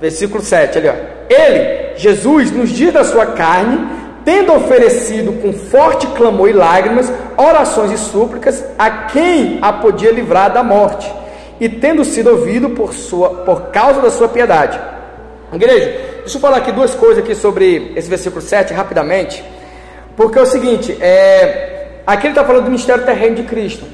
versículo 0.00 0.40
7 0.40 0.78
ali, 0.78 0.88
ó. 0.88 0.94
Ele, 1.28 1.96
Jesus, 1.96 2.52
nos 2.52 2.70
dias 2.70 2.94
da 2.94 3.02
sua 3.02 3.26
carne, 3.26 3.84
tendo 4.24 4.52
oferecido 4.52 5.40
com 5.40 5.52
forte 5.52 6.06
clamor 6.08 6.48
e 6.48 6.52
lágrimas, 6.52 7.12
orações 7.36 7.92
e 7.92 7.98
súplicas 7.98 8.64
a 8.78 8.90
quem 9.06 9.58
a 9.60 9.72
podia 9.72 10.12
livrar 10.12 10.52
da 10.52 10.62
morte, 10.62 11.12
e 11.60 11.68
tendo 11.68 12.04
sido 12.04 12.30
ouvido 12.30 12.70
por, 12.70 12.92
sua, 12.92 13.30
por 13.44 13.70
causa 13.70 14.00
da 14.00 14.10
sua 14.10 14.28
piedade. 14.28 14.78
Igreja, 15.52 16.00
deixa 16.20 16.36
eu 16.36 16.40
falar 16.40 16.58
aqui 16.58 16.72
duas 16.72 16.94
coisas 16.94 17.22
aqui 17.22 17.34
sobre 17.34 17.92
esse 17.94 18.08
versículo 18.08 18.40
7 18.40 18.72
rapidamente, 18.72 19.44
porque 20.16 20.38
é 20.38 20.42
o 20.42 20.46
seguinte, 20.46 20.96
é, 21.00 22.00
aqui 22.06 22.26
ele 22.26 22.32
está 22.32 22.44
falando 22.44 22.64
do 22.64 22.70
ministério 22.70 23.04
terreno 23.04 23.36
de 23.36 23.42
Cristo, 23.42 23.84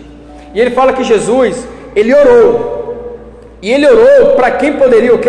e 0.54 0.60
ele 0.60 0.70
fala 0.70 0.92
que 0.92 1.04
Jesus, 1.04 1.66
ele 1.94 2.14
orou, 2.14 3.18
e 3.60 3.72
ele 3.72 3.86
orou 3.86 4.36
para 4.36 4.52
quem 4.52 4.74
poderia 4.74 5.14
o 5.14 5.18
quê? 5.18 5.28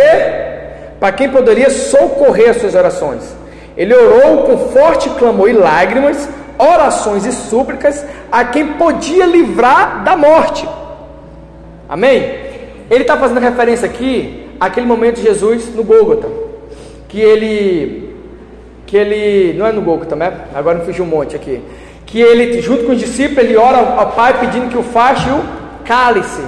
Para 0.99 1.11
quem 1.13 1.29
poderia 1.29 1.69
socorrer 1.69 2.51
as 2.51 2.57
suas 2.57 2.75
orações. 2.75 3.38
Ele 3.79 3.95
orou 3.95 4.43
com 4.43 4.57
forte 4.69 5.09
clamor 5.11 5.49
e 5.49 5.53
lágrimas, 5.53 6.27
orações 6.57 7.25
e 7.25 7.31
súplicas 7.31 8.05
a 8.29 8.43
quem 8.43 8.73
podia 8.73 9.25
livrar 9.25 10.03
da 10.03 10.17
morte. 10.17 10.67
Amém? 11.87 12.17
Ele 12.91 13.03
está 13.03 13.15
fazendo 13.15 13.39
referência 13.39 13.85
aqui 13.85 14.49
àquele 14.59 14.85
momento 14.85 15.15
de 15.15 15.23
Jesus 15.23 15.73
no 15.73 15.85
Gólgota, 15.85 16.27
que 17.07 17.21
ele, 17.21 18.13
que 18.85 18.97
ele, 18.97 19.57
não 19.57 19.65
é 19.65 19.71
no 19.71 19.81
Gólgota, 19.81 20.13
né? 20.13 20.31
Agora 20.53 20.79
não 20.79 20.85
fugiu 20.85 21.05
um 21.05 21.07
monte 21.07 21.37
aqui. 21.37 21.61
Que 22.05 22.19
ele, 22.19 22.61
junto 22.61 22.83
com 22.83 22.91
os 22.91 22.99
discípulos, 22.99 23.45
ele 23.45 23.55
ora 23.55 23.77
ao 23.77 24.11
Pai 24.11 24.37
pedindo 24.41 24.67
que 24.67 24.77
o 24.77 24.83
fache 24.83 25.29
o 25.29 25.41
cálice 25.85 26.41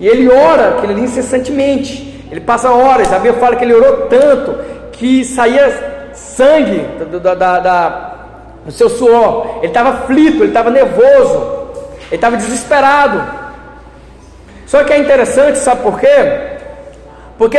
e 0.00 0.06
ele 0.06 0.28
ora 0.28 0.70
aquilo 0.70 0.92
ali 0.92 1.02
incessantemente. 1.02 2.24
Ele 2.30 2.40
passa 2.40 2.70
horas. 2.70 3.12
A 3.12 3.16
Bíblia 3.16 3.34
fala 3.34 3.56
que 3.56 3.64
ele 3.64 3.74
orou 3.74 4.06
tanto 4.08 4.56
que 4.92 5.24
saía 5.24 5.95
sangue 6.16 6.80
da, 7.20 7.34
da, 7.34 7.60
da, 7.60 8.14
do 8.64 8.72
seu 8.72 8.88
suor. 8.88 9.58
Ele 9.58 9.68
estava 9.68 9.90
aflito, 9.90 10.38
ele 10.38 10.48
estava 10.48 10.70
nervoso, 10.70 11.68
ele 12.06 12.16
estava 12.16 12.36
desesperado. 12.36 13.22
Só 14.66 14.82
que 14.82 14.92
é 14.92 14.98
interessante, 14.98 15.58
sabe 15.58 15.82
por 15.82 16.00
quê? 16.00 16.56
Porque 17.38 17.58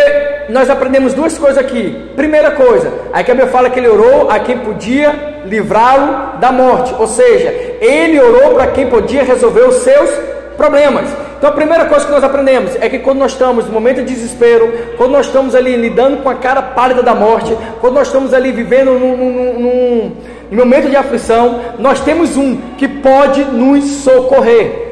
nós 0.49 0.69
aprendemos 0.69 1.13
duas 1.13 1.37
coisas 1.37 1.57
aqui. 1.57 2.11
Primeira 2.15 2.51
coisa, 2.51 2.91
a 3.13 3.21
Bíblia 3.21 3.47
fala 3.47 3.69
que 3.69 3.79
ele 3.79 3.87
orou 3.87 4.29
a 4.29 4.39
quem 4.39 4.59
podia 4.59 5.41
livrá-lo 5.45 6.39
da 6.39 6.51
morte. 6.51 6.93
Ou 6.97 7.07
seja, 7.07 7.49
ele 7.79 8.19
orou 8.19 8.55
para 8.55 8.67
quem 8.67 8.87
podia 8.87 9.23
resolver 9.23 9.61
os 9.61 9.75
seus 9.75 10.09
problemas. 10.57 11.07
Então 11.37 11.49
a 11.49 11.53
primeira 11.53 11.85
coisa 11.85 12.05
que 12.05 12.11
nós 12.11 12.23
aprendemos 12.23 12.75
é 12.81 12.89
que 12.89 12.99
quando 12.99 13.19
nós 13.19 13.31
estamos 13.31 13.65
no 13.65 13.71
momento 13.71 13.97
de 13.97 14.13
desespero, 14.13 14.73
quando 14.97 15.11
nós 15.11 15.27
estamos 15.27 15.53
ali 15.53 15.75
lidando 15.75 16.17
com 16.17 16.29
a 16.29 16.35
cara 16.35 16.61
pálida 16.61 17.03
da 17.03 17.13
morte, 17.13 17.55
quando 17.79 17.93
nós 17.93 18.07
estamos 18.07 18.33
ali 18.33 18.51
vivendo 18.51 18.91
num, 18.91 19.15
num, 19.15 19.31
num, 19.31 20.11
num 20.51 20.57
momento 20.57 20.89
de 20.89 20.95
aflição, 20.95 21.61
nós 21.77 22.01
temos 22.01 22.35
um 22.35 22.57
que 22.77 22.87
pode 22.87 23.45
nos 23.45 23.85
socorrer. 23.85 24.87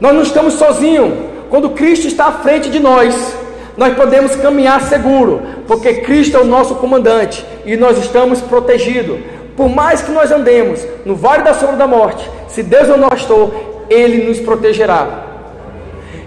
Nós 0.00 0.12
não 0.12 0.22
estamos 0.22 0.54
sozinhos. 0.54 1.12
Quando 1.48 1.70
Cristo 1.70 2.06
está 2.06 2.26
à 2.26 2.32
frente 2.32 2.68
de 2.68 2.80
nós, 2.80 3.34
nós 3.76 3.94
podemos 3.94 4.36
caminhar 4.36 4.80
seguro, 4.82 5.40
porque 5.66 5.94
Cristo 5.94 6.36
é 6.36 6.40
o 6.40 6.44
nosso 6.44 6.74
comandante 6.76 7.44
e 7.64 7.76
nós 7.76 7.98
estamos 7.98 8.40
protegidos. 8.40 9.18
Por 9.56 9.68
mais 9.68 10.00
que 10.00 10.10
nós 10.10 10.30
andemos 10.32 10.84
no 11.04 11.14
vale 11.14 11.42
da 11.42 11.54
sombra 11.54 11.76
da 11.76 11.86
morte, 11.86 12.28
se 12.48 12.62
Deus 12.62 12.88
é 12.88 12.92
o 12.92 12.96
nosso 12.96 13.50
Ele 13.90 14.28
nos 14.28 14.40
protegerá. 14.40 15.26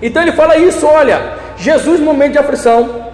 Então 0.02 0.22
ele 0.22 0.34
fala 0.34 0.58
isso, 0.58 0.86
olha, 0.86 1.34
Jesus 1.58 2.00
no 2.00 2.06
momento 2.06 2.34
de 2.34 2.38
aflição, 2.38 3.08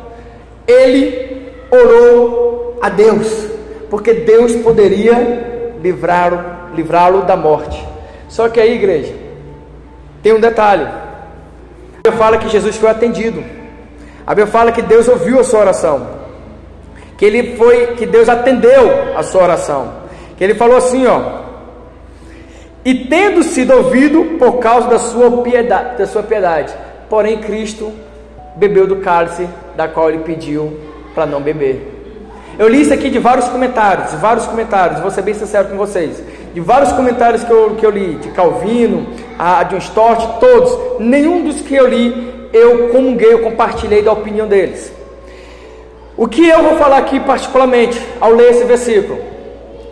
ele 0.68 1.54
orou 1.72 2.78
a 2.82 2.90
Deus, 2.90 3.46
porque 3.90 4.14
Deus 4.14 4.56
poderia 4.58 5.78
livrá-lo 5.82 6.60
livrá-lo 6.74 7.24
da 7.24 7.36
morte. 7.36 7.84
Só 8.28 8.48
que 8.50 8.60
aí, 8.60 8.76
igreja, 8.76 9.14
tem 10.22 10.34
um 10.34 10.40
detalhe. 10.40 10.84
A 10.84 12.02
Bíblia 12.04 12.18
fala 12.18 12.38
que 12.38 12.50
Jesus 12.50 12.78
foi 12.78 12.90
atendido. 12.90 13.44
A 14.26 14.32
Bíblia 14.36 14.48
fala 14.48 14.72
que 14.72 14.82
Deus 14.82 15.08
ouviu 15.08 15.40
a 15.40 15.44
sua 15.44 15.62
oração. 15.62 16.08
Que 17.18 17.26
ele 17.26 17.58
foi, 17.58 17.96
que 17.98 18.06
Deus 18.06 18.30
atendeu 18.30 19.18
a 19.18 19.24
sua 19.24 19.44
oração. 19.44 19.94
Que 20.38 20.44
ele 20.44 20.56
falou 20.56 20.78
assim, 20.78 21.06
ó: 21.08 21.49
e 22.90 23.06
tendo 23.06 23.44
sido 23.44 23.72
ouvido 23.72 24.38
por 24.40 24.54
causa 24.54 24.88
da 24.88 24.98
sua 24.98 25.44
piedade, 25.44 26.00
da 26.00 26.08
sua 26.08 26.24
piedade. 26.24 26.74
Porém, 27.08 27.38
Cristo 27.38 27.94
bebeu 28.56 28.88
do 28.88 28.96
cálice 28.96 29.48
da 29.76 29.88
qual 29.88 30.10
ele 30.10 30.24
pediu 30.24 30.76
para 31.14 31.28
não 31.28 31.40
beber. 31.40 31.88
Eu 32.58 32.68
li 32.68 32.82
isso 32.82 32.92
aqui 32.92 33.12
de 33.12 33.20
vários 33.20 33.48
comentários, 33.48 34.10
de 34.10 34.18
vários 34.18 34.48
comentários, 34.48 35.02
vou 35.02 35.12
ser 35.12 35.22
bem 35.22 35.36
sincero 35.36 35.68
com 35.68 35.78
vocês. 35.78 36.20
De 36.52 36.60
vários 36.60 36.92
comentários 36.94 37.44
que 37.44 37.52
eu, 37.52 37.76
que 37.76 37.86
eu 37.86 37.92
li, 37.92 38.16
de 38.16 38.30
Calvino, 38.30 39.06
a 39.38 39.62
John 39.66 39.78
Stott, 39.78 40.40
todos, 40.40 41.00
nenhum 41.00 41.44
dos 41.44 41.62
que 41.62 41.76
eu 41.76 41.88
li 41.88 42.50
eu 42.52 42.90
comunguei, 42.90 43.32
eu 43.32 43.44
compartilhei 43.44 44.02
da 44.02 44.12
opinião 44.12 44.48
deles. 44.48 44.92
O 46.18 46.28
que 46.28 46.50
eu 46.50 46.64
vou 46.64 46.78
falar 46.80 46.98
aqui 46.98 47.20
particularmente 47.20 48.02
ao 48.20 48.34
ler 48.34 48.50
esse 48.50 48.64
versículo 48.64 49.29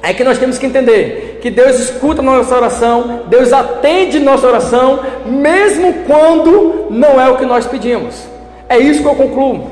é 0.08 0.14
que 0.14 0.24
nós 0.24 0.38
temos 0.38 0.58
que 0.58 0.66
entender 0.66 1.40
que 1.42 1.52
Deus 1.52 1.78
escuta 1.80 2.22
nossa 2.22 2.56
oração, 2.56 3.24
Deus 3.28 3.52
atende 3.52 4.20
nossa 4.20 4.48
oração, 4.48 5.02
mesmo 5.26 5.94
quando 6.08 6.88
não 6.90 7.20
é 7.20 7.30
o 7.30 7.36
que 7.36 7.46
nós 7.46 7.68
pedimos. 7.68 8.16
É 8.70 8.78
isso 8.78 9.02
que 9.02 9.08
eu 9.08 9.16
concluo. 9.16 9.70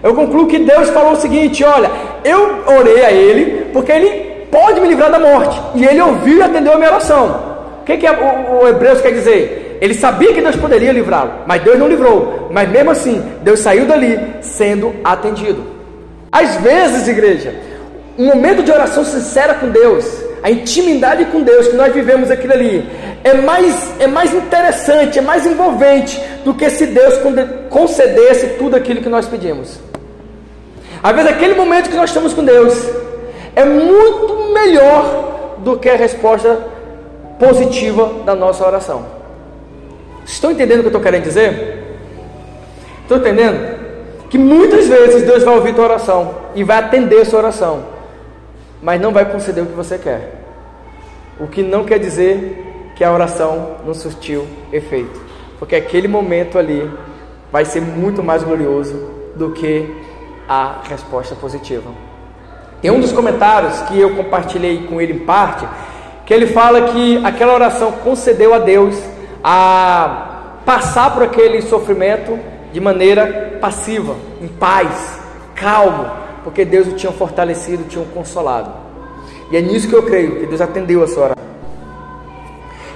Eu 0.00 0.14
concluo 0.14 0.46
que 0.46 0.60
Deus 0.60 0.88
falou 0.90 1.14
o 1.14 1.20
seguinte: 1.20 1.64
olha, 1.64 1.90
eu 2.24 2.62
orei 2.78 3.04
a 3.04 3.10
Ele 3.10 3.70
porque 3.72 3.90
Ele 3.90 4.46
pode 4.52 4.80
me 4.80 4.86
livrar 4.86 5.10
da 5.10 5.18
morte. 5.18 5.60
E 5.74 5.84
Ele 5.84 6.00
ouviu 6.00 6.38
e 6.38 6.42
atendeu 6.42 6.74
a 6.74 6.76
minha 6.76 6.90
oração. 6.90 7.52
O 7.80 7.84
que, 7.84 7.96
que 7.96 8.06
o, 8.08 8.62
o 8.62 8.68
Hebreus 8.68 9.00
quer 9.00 9.10
dizer? 9.10 9.78
Ele 9.80 9.94
sabia 9.94 10.32
que 10.32 10.40
Deus 10.40 10.54
poderia 10.54 10.92
livrá-lo, 10.92 11.32
mas 11.44 11.60
Deus 11.60 11.76
não 11.76 11.88
livrou. 11.88 12.48
Mas 12.52 12.68
mesmo 12.70 12.92
assim, 12.92 13.20
Deus 13.42 13.58
saiu 13.58 13.84
dali 13.84 14.16
sendo 14.40 14.94
atendido. 15.02 15.60
Às 16.30 16.54
vezes, 16.58 17.08
igreja, 17.08 17.52
um 18.18 18.26
momento 18.26 18.62
de 18.62 18.70
oração 18.70 19.04
sincera 19.04 19.54
com 19.54 19.70
Deus, 19.70 20.04
a 20.42 20.50
intimidade 20.50 21.24
com 21.26 21.42
Deus 21.42 21.68
que 21.68 21.76
nós 21.76 21.92
vivemos 21.92 22.30
aquilo 22.30 22.52
ali, 22.52 22.88
é 23.24 23.34
mais, 23.34 24.00
é 24.00 24.06
mais 24.06 24.34
interessante, 24.34 25.18
é 25.18 25.22
mais 25.22 25.46
envolvente 25.46 26.20
do 26.44 26.52
que 26.54 26.68
se 26.70 26.86
Deus 26.86 27.14
concedesse 27.70 28.48
tudo 28.58 28.76
aquilo 28.76 29.00
que 29.00 29.08
nós 29.08 29.26
pedimos. 29.26 29.78
Às 31.02 31.14
vezes, 31.14 31.30
aquele 31.30 31.54
momento 31.54 31.88
que 31.88 31.96
nós 31.96 32.10
estamos 32.10 32.32
com 32.32 32.44
Deus 32.44 32.74
é 33.54 33.64
muito 33.64 34.52
melhor 34.52 35.56
do 35.58 35.78
que 35.78 35.88
a 35.88 35.96
resposta 35.96 36.58
positiva 37.38 38.22
da 38.24 38.34
nossa 38.34 38.64
oração. 38.66 39.04
Estão 40.24 40.50
entendendo 40.50 40.78
o 40.78 40.82
que 40.82 40.86
eu 40.86 40.90
estou 40.90 41.00
querendo 41.00 41.24
dizer? 41.24 41.98
Estão 43.02 43.18
entendendo? 43.18 43.82
Que 44.30 44.38
muitas 44.38 44.86
vezes 44.86 45.22
Deus 45.22 45.42
vai 45.42 45.54
ouvir 45.54 45.74
tua 45.74 45.84
oração 45.84 46.34
e 46.54 46.62
vai 46.62 46.78
atender 46.78 47.20
a 47.20 47.24
sua 47.24 47.40
oração, 47.40 47.82
mas 48.82 49.00
não 49.00 49.12
vai 49.12 49.24
conceder 49.24 49.62
o 49.62 49.66
que 49.66 49.74
você 49.74 49.96
quer. 49.96 50.42
O 51.38 51.46
que 51.46 51.62
não 51.62 51.84
quer 51.84 51.98
dizer 51.98 52.92
que 52.96 53.04
a 53.04 53.12
oração 53.12 53.76
não 53.86 53.94
surtiu 53.94 54.46
efeito, 54.72 55.20
porque 55.58 55.76
aquele 55.76 56.08
momento 56.08 56.58
ali 56.58 56.90
vai 57.50 57.64
ser 57.64 57.80
muito 57.80 58.22
mais 58.22 58.42
glorioso 58.42 58.94
do 59.36 59.52
que 59.52 59.94
a 60.48 60.80
resposta 60.88 61.34
positiva. 61.34 61.90
Tem 62.80 62.90
um 62.90 63.00
dos 63.00 63.12
comentários 63.12 63.80
que 63.82 63.98
eu 63.98 64.16
compartilhei 64.16 64.86
com 64.86 65.00
ele 65.00 65.12
em 65.14 65.18
parte, 65.20 65.66
que 66.26 66.34
ele 66.34 66.48
fala 66.48 66.92
que 66.92 67.24
aquela 67.24 67.54
oração 67.54 67.92
concedeu 67.92 68.52
a 68.52 68.58
Deus 68.58 69.00
a 69.42 70.58
passar 70.64 71.12
por 71.14 71.22
aquele 71.22 71.62
sofrimento 71.62 72.38
de 72.72 72.80
maneira 72.80 73.58
passiva, 73.60 74.16
em 74.40 74.48
paz, 74.48 75.20
calmo, 75.54 76.21
porque 76.42 76.64
Deus 76.64 76.88
o 76.88 76.92
tinha 76.92 77.12
fortalecido, 77.12 77.84
o 77.84 77.86
tinha 77.86 78.04
consolado. 78.06 78.70
E 79.50 79.56
é 79.56 79.60
nisso 79.60 79.88
que 79.88 79.94
eu 79.94 80.02
creio, 80.02 80.40
que 80.40 80.46
Deus 80.46 80.60
atendeu 80.60 81.02
a 81.02 81.06
sua 81.06 81.24
oração. 81.24 81.44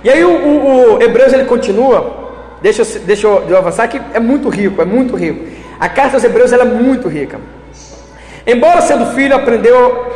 E 0.03 0.11
aí 0.11 0.25
o, 0.25 0.31
o, 0.31 0.95
o 0.95 1.03
Hebreus 1.03 1.33
ele 1.33 1.45
continua, 1.45 2.31
deixa, 2.63 2.85
deixa 3.01 3.27
eu 3.27 3.57
avançar, 3.57 3.89
que 3.89 4.01
é 4.15 4.21
muito 4.21 4.49
rico, 4.49 4.81
é 4.81 4.85
muito 4.85 5.17
rico. 5.17 5.47
A 5.79 5.89
carta 5.89 6.17
aos 6.17 6.25
Hebreus 6.25 6.53
ela 6.53 6.63
é 6.63 6.67
muito 6.67 7.09
rica. 7.09 7.41
Embora 8.47 8.81
sendo 8.81 9.07
filho, 9.15 9.35
aprendeu 9.35 10.07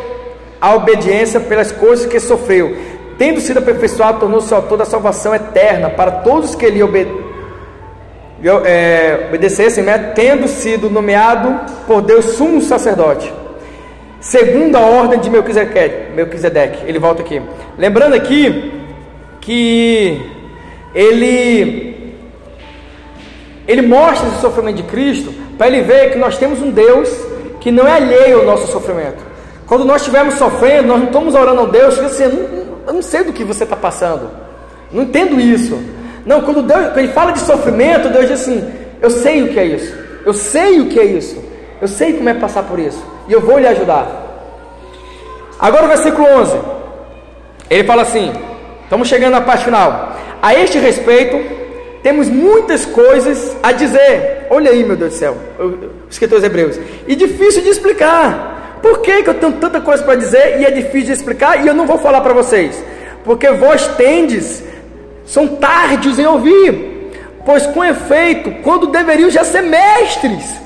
a 0.60 0.74
obediência 0.74 1.40
pelas 1.40 1.72
coisas 1.72 2.06
que 2.06 2.20
sofreu. 2.20 2.76
Tendo 3.18 3.40
sido 3.40 3.58
aperfeiçoado, 3.58 4.20
tornou-se 4.20 4.52
autor 4.54 4.78
da 4.78 4.84
salvação 4.84 5.34
eterna 5.34 5.90
para 5.90 6.10
todos 6.10 6.54
que 6.54 6.68
lhe 6.70 6.82
obede 6.82 7.10
é, 8.64 9.26
obedecessem, 9.28 9.84
né? 9.84 9.98
tendo 10.14 10.48
sido 10.48 10.88
nomeado 10.88 11.72
por 11.86 12.00
Deus 12.02 12.36
sumo 12.36 12.60
sacerdote, 12.60 13.32
segundo 14.20 14.76
a 14.76 14.80
ordem 14.80 15.20
de 15.20 15.28
Melquisedeque. 15.28 16.84
Ele 16.86 16.98
volta 16.98 17.22
aqui. 17.22 17.40
Lembrando 17.76 18.14
aqui 18.14 18.72
que 19.40 20.20
ele, 20.94 22.14
ele 23.66 23.82
mostra 23.82 24.28
esse 24.28 24.40
sofrimento 24.40 24.76
de 24.76 24.82
Cristo 24.84 25.32
para 25.56 25.68
ele 25.68 25.82
ver 25.82 26.12
que 26.12 26.18
nós 26.18 26.38
temos 26.38 26.60
um 26.62 26.70
Deus 26.70 27.08
que 27.60 27.70
não 27.70 27.86
é 27.86 27.92
alheio 27.92 28.40
ao 28.40 28.46
nosso 28.46 28.72
sofrimento. 28.72 29.22
Quando 29.66 29.84
nós 29.84 30.00
estivermos 30.00 30.34
sofrendo, 30.34 30.88
nós 30.88 30.98
não 30.98 31.06
estamos 31.06 31.34
orando 31.34 31.60
a 31.60 31.66
Deus, 31.66 31.98
assim, 31.98 32.24
eu 32.24 32.30
não, 32.30 32.48
eu 32.88 32.92
não 32.94 33.02
sei 33.02 33.22
do 33.22 33.32
que 33.32 33.44
você 33.44 33.64
está 33.64 33.76
passando, 33.76 34.30
não 34.90 35.04
entendo 35.04 35.38
isso. 35.38 35.78
Não, 36.26 36.42
quando, 36.42 36.62
Deus, 36.62 36.86
quando 36.86 36.98
ele 36.98 37.12
fala 37.12 37.32
de 37.32 37.40
sofrimento, 37.40 38.08
Deus 38.08 38.28
diz 38.28 38.40
assim: 38.40 38.72
Eu 39.00 39.10
sei 39.10 39.42
o 39.42 39.48
que 39.48 39.58
é 39.58 39.64
isso, 39.64 39.94
eu 40.24 40.32
sei 40.32 40.80
o 40.80 40.86
que 40.86 40.98
é 40.98 41.04
isso, 41.04 41.42
eu 41.80 41.88
sei 41.88 42.12
como 42.12 42.28
é 42.28 42.34
passar 42.34 42.62
por 42.64 42.78
isso, 42.78 43.02
e 43.28 43.32
eu 43.32 43.40
vou 43.40 43.58
lhe 43.58 43.66
ajudar. 43.66 44.06
Agora 45.58 45.84
o 45.84 45.88
versículo 45.88 46.26
11, 46.26 46.58
ele 47.68 47.84
fala 47.84 48.02
assim: 48.02 48.32
Estamos 48.84 49.08
chegando 49.08 49.32
na 49.32 49.40
parte 49.40 49.64
final. 49.64 50.16
A 50.42 50.54
este 50.54 50.78
respeito, 50.78 51.38
temos 52.02 52.28
muitas 52.28 52.86
coisas 52.86 53.56
a 53.62 53.72
dizer. 53.72 54.46
Olha 54.50 54.70
aí, 54.70 54.82
meu 54.84 54.96
Deus 54.96 55.12
do 55.12 55.18
céu, 55.18 55.36
os 56.08 56.14
escritores 56.14 56.42
hebreus. 56.42 56.80
E 57.06 57.14
difícil 57.14 57.62
de 57.62 57.68
explicar. 57.68 58.78
Por 58.82 59.00
que, 59.00 59.22
que 59.22 59.28
eu 59.28 59.34
tenho 59.34 59.52
tanta 59.52 59.80
coisa 59.80 60.02
para 60.02 60.14
dizer 60.14 60.58
e 60.60 60.64
é 60.64 60.70
difícil 60.70 61.08
de 61.08 61.12
explicar 61.12 61.62
e 61.62 61.68
eu 61.68 61.74
não 61.74 61.86
vou 61.86 61.98
falar 61.98 62.22
para 62.22 62.32
vocês? 62.32 62.82
Porque 63.24 63.50
vós 63.50 63.86
tendes, 63.88 64.64
são 65.30 65.46
tardes 65.46 66.18
em 66.18 66.26
ouvir. 66.26 67.12
Pois 67.46 67.66
com 67.68 67.84
efeito, 67.84 68.50
quando 68.62 68.88
deveriam 68.88 69.30
já 69.30 69.44
ser 69.44 69.62
mestres, 69.62 70.60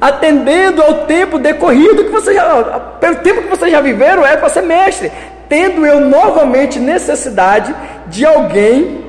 atendendo 0.00 0.80
ao 0.82 1.06
tempo 1.06 1.38
decorrido 1.38 2.04
que 2.04 2.10
vocês 2.10 2.36
já, 2.36 2.64
pelo 3.00 3.16
tempo 3.16 3.42
que 3.42 3.48
vocês 3.48 3.70
já 3.70 3.80
viveram, 3.80 4.24
é 4.24 4.36
para 4.36 4.48
ser 4.48 4.62
mestre. 4.62 5.10
Tendo 5.48 5.84
eu 5.84 6.00
novamente 6.00 6.78
necessidade 6.78 7.74
de 8.06 8.24
alguém 8.24 9.04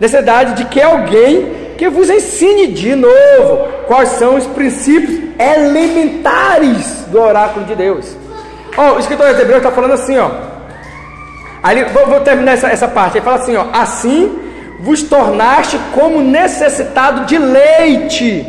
necessidade 0.00 0.54
de 0.54 0.64
que 0.64 0.82
alguém 0.82 1.74
que 1.78 1.88
vos 1.88 2.10
ensine 2.10 2.68
de 2.68 2.94
novo 2.96 3.68
quais 3.86 4.10
são 4.10 4.36
os 4.36 4.46
princípios 4.48 5.20
elementares 5.38 7.04
do 7.08 7.20
oráculo 7.20 7.64
de 7.66 7.76
Deus. 7.76 8.16
Ó, 8.76 8.94
o 8.94 8.98
escritor 8.98 9.32
de 9.32 9.40
Hebreus 9.42 9.58
está 9.58 9.70
falando 9.70 9.92
assim, 9.92 10.18
ó. 10.18 10.51
Ali, 11.62 11.84
vou, 11.84 12.06
vou 12.06 12.20
terminar 12.20 12.52
essa, 12.52 12.68
essa 12.68 12.88
parte. 12.88 13.18
Ele 13.18 13.24
fala 13.24 13.36
assim, 13.36 13.56
ó. 13.56 13.66
Assim 13.72 14.38
vos 14.82 15.02
tornaste 15.04 15.78
como 15.94 16.20
necessitado 16.20 17.24
de 17.24 17.38
leite 17.38 18.44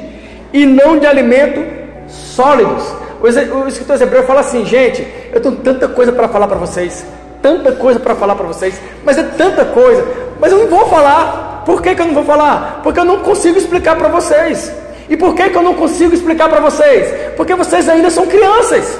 e 0.51 0.65
não 0.65 0.97
de 0.97 1.05
alimento 1.05 1.63
sólidos. 2.07 2.83
O, 3.21 3.67
escritor 3.67 3.97
de 3.97 4.03
Hebreus 4.03 4.25
fala 4.25 4.41
assim, 4.41 4.65
gente, 4.65 5.07
eu 5.31 5.39
tenho 5.39 5.55
tanta 5.57 5.87
coisa 5.87 6.11
para 6.11 6.27
falar 6.27 6.47
para 6.47 6.57
vocês, 6.57 7.05
tanta 7.41 7.71
coisa 7.71 7.99
para 7.99 8.15
falar 8.15 8.35
para 8.35 8.47
vocês, 8.47 8.81
mas 9.05 9.17
é 9.17 9.23
tanta 9.23 9.63
coisa, 9.63 10.05
mas 10.39 10.51
eu 10.51 10.57
não 10.57 10.67
vou 10.67 10.87
falar. 10.87 11.63
Por 11.65 11.81
que, 11.81 11.95
que 11.95 12.01
eu 12.01 12.07
não 12.07 12.13
vou 12.13 12.25
falar? 12.25 12.81
Porque 12.83 12.99
eu 12.99 13.05
não 13.05 13.19
consigo 13.19 13.57
explicar 13.57 13.95
para 13.95 14.09
vocês. 14.09 14.69
E 15.07 15.15
por 15.15 15.33
que, 15.35 15.49
que 15.49 15.55
eu 15.55 15.63
não 15.63 15.75
consigo 15.75 16.13
explicar 16.13 16.49
para 16.49 16.59
vocês? 16.59 17.33
Porque 17.37 17.55
vocês 17.55 17.87
ainda 17.87 18.09
são 18.09 18.25
crianças. 18.25 18.99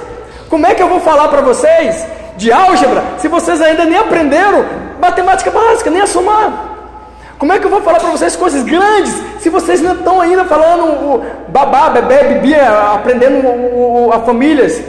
Como 0.49 0.65
é 0.65 0.76
que 0.76 0.82
eu 0.82 0.88
vou 0.88 0.99
falar 1.02 1.28
para 1.28 1.41
vocês 1.41 2.06
de 2.38 2.52
álgebra 2.52 3.04
se 3.17 3.28
vocês 3.28 3.62
ainda 3.62 3.86
nem 3.86 3.98
aprenderam 3.98 4.65
matemática 5.00 5.52
básica, 5.52 5.89
nem 5.89 6.02
a 6.02 6.08
somar? 6.08 6.72
Como 7.38 7.52
é 7.52 7.60
que 7.60 7.65
eu 7.65 7.69
vou 7.69 7.82
falar 7.82 8.00
para 8.00 8.10
vocês 8.10 8.36
coisas 8.36 8.63
grandes 8.63 9.13
se 9.39 9.50
vocês 9.50 9.82
não 9.82 9.96
estão 9.96 10.22
ainda 10.22 10.46
falando 10.46 10.84
o 10.86 11.26
babá, 11.50 11.89
bebê, 11.89 12.24
bebia, 12.24 12.93
aprendendo 12.93 13.46
o, 13.46 14.08
o, 14.08 14.13
a 14.13 14.19
famílias? 14.22 14.82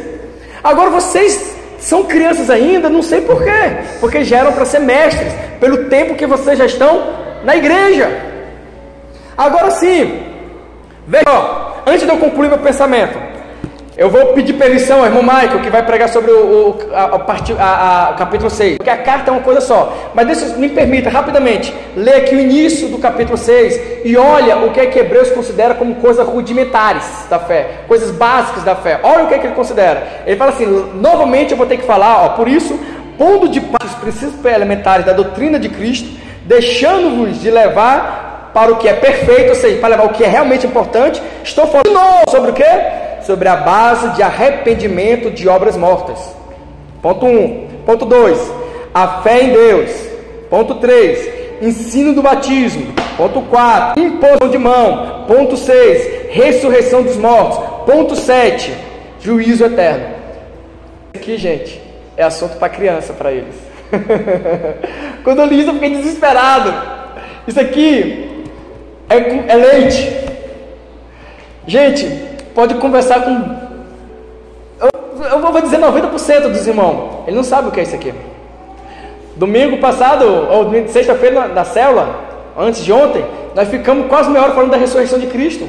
Agora 0.62 0.90
vocês 0.90 1.54
são 1.78 2.04
crianças 2.04 2.48
ainda, 2.48 2.88
não 2.88 3.02
sei 3.02 3.22
porquê, 3.22 3.50
porque 4.00 4.24
já 4.24 4.38
eram 4.38 4.52
para 4.52 4.64
ser 4.64 4.78
mestres, 4.78 5.32
pelo 5.58 5.86
tempo 5.86 6.14
que 6.14 6.26
vocês 6.26 6.58
já 6.58 6.64
estão 6.64 7.02
na 7.42 7.56
igreja. 7.56 8.08
Agora 9.36 9.70
sim, 9.72 10.22
veja, 11.06 11.24
antes 11.86 12.02
de 12.02 12.08
eu 12.08 12.18
concluir 12.18 12.48
meu 12.48 12.58
pensamento, 12.58 13.18
eu 13.96 14.10
vou 14.10 14.32
pedir 14.32 14.54
permissão 14.54 15.00
ao 15.00 15.06
irmão 15.06 15.22
Michael, 15.22 15.60
que 15.60 15.70
vai 15.70 15.84
pregar 15.84 16.08
sobre 16.08 16.32
o, 16.32 16.70
o, 16.70 16.78
a, 16.92 17.62
a, 17.62 18.08
a, 18.08 18.12
capítulo 18.14 18.50
6, 18.50 18.78
porque 18.78 18.90
a 18.90 18.96
carta 18.96 19.30
é 19.30 19.32
uma 19.32 19.42
coisa 19.42 19.60
só. 19.60 20.10
Mas 20.12 20.26
deixa, 20.26 20.56
me 20.56 20.68
permita 20.68 21.08
rapidamente 21.08 21.72
ler 21.96 22.16
aqui 22.16 22.34
o 22.34 22.40
início 22.40 22.88
do 22.88 22.98
capítulo 22.98 23.38
6 23.38 24.04
e 24.04 24.16
olha 24.16 24.56
o 24.58 24.72
que 24.72 24.80
é 24.80 24.86
que 24.86 24.98
Hebreus 24.98 25.30
considera 25.30 25.74
como 25.74 25.94
coisas 25.96 26.26
rudimentares 26.26 27.26
da 27.30 27.38
fé, 27.38 27.82
coisas 27.86 28.10
básicas 28.10 28.64
da 28.64 28.74
fé. 28.74 28.98
Olha 29.02 29.24
o 29.24 29.28
que 29.28 29.34
é 29.34 29.38
que 29.38 29.46
ele 29.46 29.54
considera. 29.54 30.02
Ele 30.26 30.36
fala 30.36 30.50
assim: 30.50 30.66
novamente 30.94 31.52
eu 31.52 31.56
vou 31.56 31.66
ter 31.66 31.76
que 31.76 31.86
falar, 31.86 32.24
ó, 32.24 32.28
por 32.30 32.48
isso, 32.48 32.76
pondo 33.16 33.48
de 33.48 33.60
parte 33.60 33.86
os 33.86 33.94
princípios 33.94 34.44
elementares 34.44 35.06
da 35.06 35.12
doutrina 35.12 35.56
de 35.56 35.68
Cristo, 35.68 36.08
deixando-vos 36.44 37.40
de 37.40 37.48
levar 37.48 38.50
para 38.52 38.72
o 38.72 38.76
que 38.76 38.88
é 38.88 38.92
perfeito, 38.92 39.50
ou 39.50 39.54
seja, 39.54 39.78
para 39.78 39.90
levar 39.90 40.06
o 40.06 40.08
que 40.10 40.24
é 40.24 40.28
realmente 40.28 40.66
importante, 40.66 41.22
estou 41.44 41.66
falando 41.66 42.30
sobre 42.30 42.50
o 42.50 42.54
que? 42.54 43.03
Sobre 43.26 43.48
a 43.48 43.56
base 43.56 44.10
de 44.10 44.22
arrependimento 44.22 45.30
de 45.30 45.48
obras 45.48 45.76
mortas. 45.76 46.18
Ponto 47.02 47.26
1. 47.26 47.28
Um. 47.28 47.68
Ponto 47.84 48.06
2. 48.06 48.52
A 48.92 49.22
fé 49.22 49.42
em 49.42 49.52
Deus. 49.52 49.90
Ponto 50.48 50.76
3. 50.76 51.62
Ensino 51.62 52.14
do 52.14 52.22
batismo. 52.22 52.94
Ponto 53.16 53.42
4. 53.42 54.02
Imposição 54.02 54.48
de 54.48 54.58
mão. 54.58 55.24
Ponto 55.26 55.56
6. 55.56 56.30
Ressurreição 56.30 57.02
dos 57.02 57.16
mortos. 57.16 57.58
Ponto 57.86 58.16
7. 58.16 58.72
Juízo 59.20 59.64
eterno. 59.64 60.14
Aqui, 61.14 61.36
gente, 61.36 61.80
é 62.16 62.22
assunto 62.22 62.56
para 62.56 62.68
criança, 62.68 63.12
para 63.12 63.32
eles. 63.32 63.54
Quando 65.22 65.40
eu 65.40 65.46
li 65.46 65.60
isso, 65.60 65.70
eu 65.70 65.74
fiquei 65.74 65.90
desesperado. 65.90 66.74
Isso 67.46 67.60
aqui 67.60 68.44
é, 69.08 69.52
é 69.52 69.56
leite. 69.56 70.24
Gente, 71.66 72.33
pode 72.54 72.74
conversar 72.74 73.22
com. 73.22 73.64
Eu, 74.80 75.28
eu 75.28 75.40
vou 75.40 75.60
dizer 75.60 75.78
90% 75.78 76.48
dos 76.48 76.66
irmãos. 76.66 77.24
Ele 77.26 77.36
não 77.36 77.44
sabe 77.44 77.68
o 77.68 77.72
que 77.72 77.80
é 77.80 77.82
isso 77.82 77.94
aqui. 77.94 78.14
Domingo 79.36 79.78
passado, 79.78 80.24
ou 80.24 80.70
sexta-feira 80.88 81.48
da 81.48 81.64
célula, 81.64 82.20
antes 82.56 82.84
de 82.84 82.92
ontem, 82.92 83.24
nós 83.54 83.68
ficamos 83.68 84.06
quase 84.06 84.30
meia 84.30 84.44
hora 84.44 84.54
falando 84.54 84.70
da 84.70 84.76
ressurreição 84.76 85.18
de 85.18 85.26
Cristo. 85.26 85.68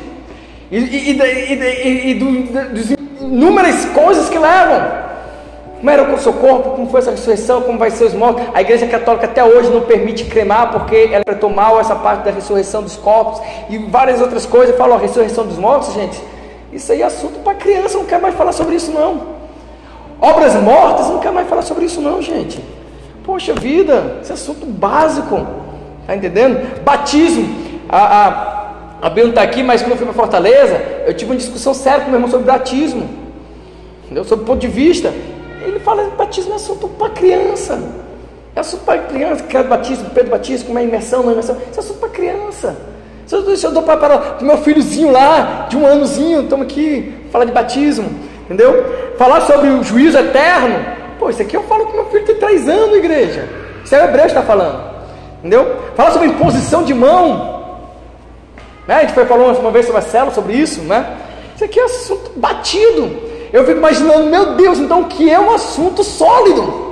E, 0.71 0.78
e, 0.78 1.12
e, 1.12 2.12
e 2.12 2.13
do, 2.13 2.74
dos 2.74 2.91
inúmeras 3.21 3.86
coisas 3.86 4.30
que 4.30 4.38
levam. 4.38 5.06
Como 5.78 5.89
era 5.89 6.04
o 6.04 6.19
seu 6.19 6.34
corpo, 6.34 6.71
como 6.71 6.89
foi 6.89 7.00
essa 7.00 7.12
ressurreição, 7.12 7.62
como 7.62 7.78
vai 7.78 7.91
ser 7.91 8.06
os 8.06 8.13
mortos. 8.13 8.43
A 8.54 8.62
igreja 8.62 8.88
católica 8.88 9.26
até 9.26 9.43
hoje 9.43 9.69
não 9.69 9.82
permite 9.82 10.26
cremar, 10.26 10.71
porque 10.71 10.95
ela 10.95 11.21
interpretou 11.21 11.50
mal 11.50 11.80
essa 11.80 11.95
parte 11.95 12.24
da 12.24 12.32
ressurreição 12.32 12.82
dos 12.82 12.95
corpos 12.95 13.41
e 13.69 13.78
várias 13.78 14.21
outras 14.21 14.45
coisas. 14.45 14.76
Falou 14.76 14.95
a 14.95 15.00
ressurreição 15.00 15.45
dos 15.45 15.58
mortos, 15.58 15.93
gente. 15.93 16.19
Isso 16.76 16.92
aí 16.92 17.02
é 17.02 17.06
assunto 17.06 17.40
para 17.40 17.56
criança, 17.56 17.98
não 17.98 18.04
quer 18.04 18.20
mais 18.20 18.36
falar 18.36 18.52
sobre 18.52 18.76
isso 18.76 18.92
não. 18.92 19.36
Obras 20.20 20.54
mortas, 20.56 21.08
não 21.08 21.20
quer 21.20 21.32
mais 21.32 21.48
falar 21.48 21.62
sobre 21.62 21.86
isso 21.86 22.02
não, 22.02 22.22
gente. 22.22 22.62
Poxa 23.24 23.54
vida, 23.54 24.18
esse 24.22 24.32
é 24.32 24.34
assunto 24.34 24.66
básico. 24.66 25.48
Tá 26.06 26.14
entendendo? 26.14 26.84
Batismo. 26.84 27.48
A, 27.88 27.98
a, 27.98 29.08
a 29.08 29.10
não 29.10 29.30
está 29.30 29.42
aqui, 29.42 29.64
mas 29.64 29.82
quando 29.82 29.92
eu 29.92 29.98
fui 29.98 30.06
para 30.06 30.16
Fortaleza, 30.16 30.76
eu 31.08 31.14
tive 31.14 31.32
uma 31.32 31.38
discussão 31.38 31.74
séria 31.74 32.02
com 32.02 32.08
meu 32.08 32.18
irmão 32.18 32.30
sobre 32.30 32.46
batismo. 32.46 33.10
Entendeu? 34.04 34.26
Sobre 34.26 34.44
o 34.44 34.46
ponto 34.46 34.60
de 34.60 34.68
vista. 34.68 35.14
Ele 35.66 35.80
fala 35.80 36.10
batismo 36.18 36.52
é 36.52 36.56
assunto 36.56 36.90
para 36.90 37.10
criança. 37.10 37.82
É 38.54 38.60
assunto 38.60 38.84
para 38.84 39.02
criança, 39.02 39.46
é 39.50 39.64
batismo, 39.64 40.10
Pedro 40.10 40.32
batismo, 40.32 40.68
como 40.68 40.80
é 40.80 40.84
imersão, 40.84 41.24
não 41.24 41.30
é 41.30 41.34
imersão. 41.34 41.56
Isso 41.72 41.80
é 41.80 41.84
assunto 41.84 42.00
para 42.00 42.10
criança. 42.10 42.76
Se 43.26 43.36
eu, 43.36 43.58
se 43.58 43.66
eu 43.66 43.72
dou 43.72 43.84
para 43.84 44.38
o 44.40 44.46
meu 44.46 44.58
filhozinho 44.60 45.12
lá, 45.12 45.66
de 45.68 45.76
um 45.76 45.86
anozinho, 45.86 46.44
estamos 46.44 46.66
aqui, 46.66 47.14
falar 47.32 47.46
de 47.46 47.52
batismo, 47.52 48.08
entendeu? 48.44 49.14
Falar 49.18 49.42
sobre 49.42 49.70
o 49.70 49.84
juízo 49.84 50.18
eterno. 50.18 50.86
Pô, 51.18 51.30
isso 51.30 51.42
aqui 51.42 51.58
eu 51.58 51.64
falo 51.64 51.86
com 51.86 51.94
meu 51.94 52.06
filho 52.06 52.26
tem 52.26 52.36
três 52.36 52.70
anos, 52.70 52.96
igreja. 52.96 53.50
Isso 53.84 53.96
é 53.96 54.02
o 54.02 54.06
Hebreu 54.06 54.26
está 54.26 54.44
falando. 54.44 54.96
Entendeu? 55.40 55.76
Falar 55.96 56.12
sobre 56.12 56.28
imposição 56.28 56.84
de 56.84 56.94
mão. 56.94 57.56
Né? 58.88 58.96
A 58.96 59.02
gente 59.02 59.14
foi 59.14 59.26
falando 59.26 59.58
uma 59.58 59.72
vez 59.72 59.88
sobre 59.88 60.02
a 60.02 60.32
sobre 60.32 60.54
isso, 60.54 60.82
né? 60.82 61.18
Isso 61.56 61.64
aqui 61.64 61.80
é 61.80 61.84
assunto 61.84 62.32
batido. 62.36 63.18
Eu 63.52 63.66
fico 63.66 63.78
imaginando, 63.78 64.30
meu 64.30 64.56
Deus, 64.56 64.78
então 64.80 65.02
o 65.02 65.06
que 65.06 65.32
é 65.32 65.40
um 65.40 65.52
assunto 65.52 66.04
sólido? 66.04 66.86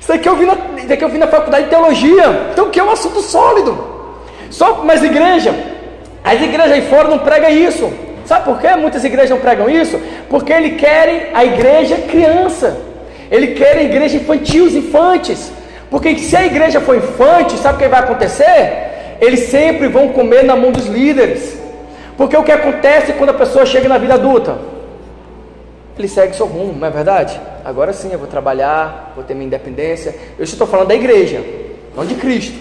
Isso 0.00 0.12
aqui 0.12 0.28
eu 0.28 0.36
vi 0.36 0.44
na, 0.44 0.56
isso 0.76 0.92
aqui 0.92 1.02
eu 1.02 1.08
vi 1.08 1.18
na 1.18 1.26
faculdade 1.26 1.64
de 1.64 1.70
teologia. 1.70 2.50
Então 2.52 2.66
o 2.66 2.70
que 2.70 2.78
é 2.78 2.84
um 2.84 2.90
assunto 2.90 3.20
sólido? 3.20 3.93
Só, 4.50 4.82
mas 4.84 5.02
igreja, 5.02 5.54
as 6.22 6.40
igrejas 6.40 6.72
aí 6.72 6.82
fora 6.82 7.08
não 7.08 7.18
pregam 7.18 7.50
isso. 7.50 7.92
Sabe 8.24 8.44
por 8.44 8.60
quê? 8.60 8.74
Muitas 8.76 9.04
igrejas 9.04 9.30
não 9.30 9.38
pregam 9.38 9.68
isso? 9.68 10.00
Porque 10.30 10.52
eles 10.52 10.80
querem 10.80 11.28
a 11.34 11.44
igreja 11.44 11.96
criança. 11.96 12.76
Ele 13.30 13.48
quer 13.48 13.76
a 13.76 13.82
igreja 13.82 14.16
infantil, 14.16 14.64
os 14.64 14.74
infantes. 14.74 15.52
Porque 15.90 16.16
se 16.18 16.36
a 16.36 16.44
igreja 16.44 16.80
for 16.80 16.96
infante, 16.96 17.56
sabe 17.58 17.76
o 17.76 17.78
que 17.78 17.88
vai 17.88 18.00
acontecer? 18.00 19.16
Eles 19.20 19.48
sempre 19.50 19.88
vão 19.88 20.08
comer 20.08 20.44
na 20.44 20.56
mão 20.56 20.72
dos 20.72 20.86
líderes. 20.86 21.58
Porque 22.16 22.36
o 22.36 22.42
que 22.42 22.52
acontece 22.52 23.12
quando 23.12 23.30
a 23.30 23.34
pessoa 23.34 23.66
chega 23.66 23.88
na 23.88 23.98
vida 23.98 24.14
adulta? 24.14 24.74
ele 25.98 26.08
segue 26.08 26.34
seu 26.34 26.46
rumo, 26.46 26.72
não 26.72 26.86
é 26.86 26.90
verdade? 26.90 27.40
Agora 27.64 27.92
sim, 27.92 28.12
eu 28.12 28.18
vou 28.18 28.26
trabalhar, 28.26 29.12
vou 29.14 29.24
ter 29.24 29.34
minha 29.34 29.46
independência. 29.46 30.14
Eu 30.36 30.44
estou 30.44 30.66
falando 30.66 30.88
da 30.88 30.94
igreja, 30.94 31.42
não 31.96 32.04
de 32.04 32.14
Cristo. 32.16 32.58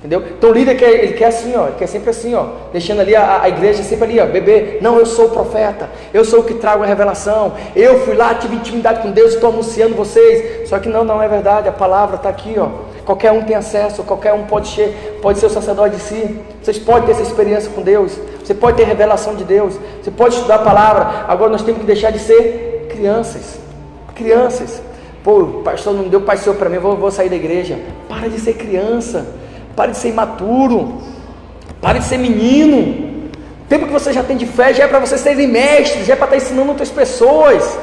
Entendeu? 0.00 0.24
Então 0.38 0.48
o 0.48 0.52
líder 0.54 0.76
quer, 0.76 0.92
ele 0.92 1.12
quer 1.12 1.26
assim, 1.26 1.54
ó, 1.54 1.66
ele 1.66 1.76
quer 1.76 1.86
sempre 1.86 2.08
assim, 2.08 2.34
ó, 2.34 2.46
deixando 2.72 3.00
ali 3.00 3.14
a, 3.14 3.42
a 3.42 3.48
igreja 3.50 3.82
sempre 3.82 4.06
ali, 4.06 4.18
ó, 4.18 4.24
bebê. 4.24 4.78
Não, 4.80 4.98
eu 4.98 5.04
sou 5.04 5.26
o 5.26 5.30
profeta, 5.30 5.90
eu 6.14 6.24
sou 6.24 6.40
o 6.40 6.44
que 6.44 6.54
trago 6.54 6.82
a 6.82 6.86
revelação. 6.86 7.52
Eu 7.76 8.00
fui 8.00 8.14
lá, 8.14 8.34
tive 8.34 8.56
intimidade 8.56 9.02
com 9.02 9.10
Deus, 9.10 9.34
estou 9.34 9.50
anunciando 9.50 9.94
vocês. 9.94 10.66
Só 10.70 10.78
que 10.78 10.88
não, 10.88 11.04
não 11.04 11.22
é 11.22 11.28
verdade. 11.28 11.68
A 11.68 11.72
palavra 11.72 12.16
está 12.16 12.30
aqui, 12.30 12.54
ó. 12.58 12.68
Qualquer 13.04 13.30
um 13.32 13.42
tem 13.42 13.54
acesso, 13.54 14.02
qualquer 14.02 14.32
um 14.32 14.44
pode 14.44 14.68
ser, 14.68 15.18
pode 15.20 15.38
ser 15.38 15.46
o 15.46 15.50
sacerdote 15.50 15.96
de 15.96 16.02
si. 16.02 16.40
Vocês 16.62 16.78
podem 16.78 17.04
ter 17.04 17.12
essa 17.12 17.22
experiência 17.22 17.70
com 17.70 17.82
Deus. 17.82 18.18
Você 18.42 18.54
pode 18.54 18.78
ter 18.78 18.84
revelação 18.84 19.34
de 19.34 19.44
Deus. 19.44 19.74
Você 20.02 20.10
pode 20.10 20.34
estudar 20.34 20.54
a 20.54 20.58
palavra. 20.60 21.26
Agora 21.28 21.50
nós 21.50 21.62
temos 21.62 21.80
que 21.80 21.86
deixar 21.86 22.10
de 22.10 22.20
ser 22.20 22.86
crianças. 22.88 23.58
Crianças. 24.14 24.80
Pô, 25.22 25.60
pastor 25.62 25.92
não 25.92 26.04
deu 26.04 26.22
pai 26.22 26.38
para 26.58 26.70
mim, 26.70 26.78
vou, 26.78 26.96
vou 26.96 27.10
sair 27.10 27.28
da 27.28 27.36
igreja. 27.36 27.78
Para 28.08 28.30
de 28.30 28.40
ser 28.40 28.54
criança. 28.54 29.26
Pare 29.80 29.92
de 29.92 29.96
ser 29.96 30.10
imaturo. 30.10 31.00
Pare 31.80 32.00
de 32.00 32.04
ser 32.04 32.18
menino. 32.18 32.78
O 33.64 33.66
tempo 33.66 33.86
que 33.86 33.92
você 33.92 34.12
já 34.12 34.22
tem 34.22 34.36
de 34.36 34.44
fé 34.44 34.74
já 34.74 34.84
é 34.84 34.86
para 34.86 34.98
você 34.98 35.16
serem 35.16 35.46
mestres, 35.46 36.06
já 36.06 36.12
é 36.12 36.16
para 36.16 36.26
estar 36.26 36.36
tá 36.36 36.42
ensinando 36.44 36.68
outras 36.68 36.90
pessoas. 36.90 37.78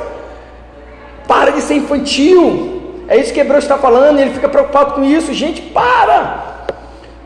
Para 1.28 1.50
de 1.54 1.62
ser 1.62 1.74
infantil. 1.74 2.84
É 3.08 3.18
isso 3.18 3.34
que 3.34 3.40
Hebreu 3.40 3.58
está 3.58 3.80
falando, 3.80 4.20
ele 4.20 4.30
fica 4.30 4.48
preocupado 4.48 4.94
com 4.94 5.04
isso. 5.04 5.34
Gente, 5.34 5.60
para! 5.60 6.68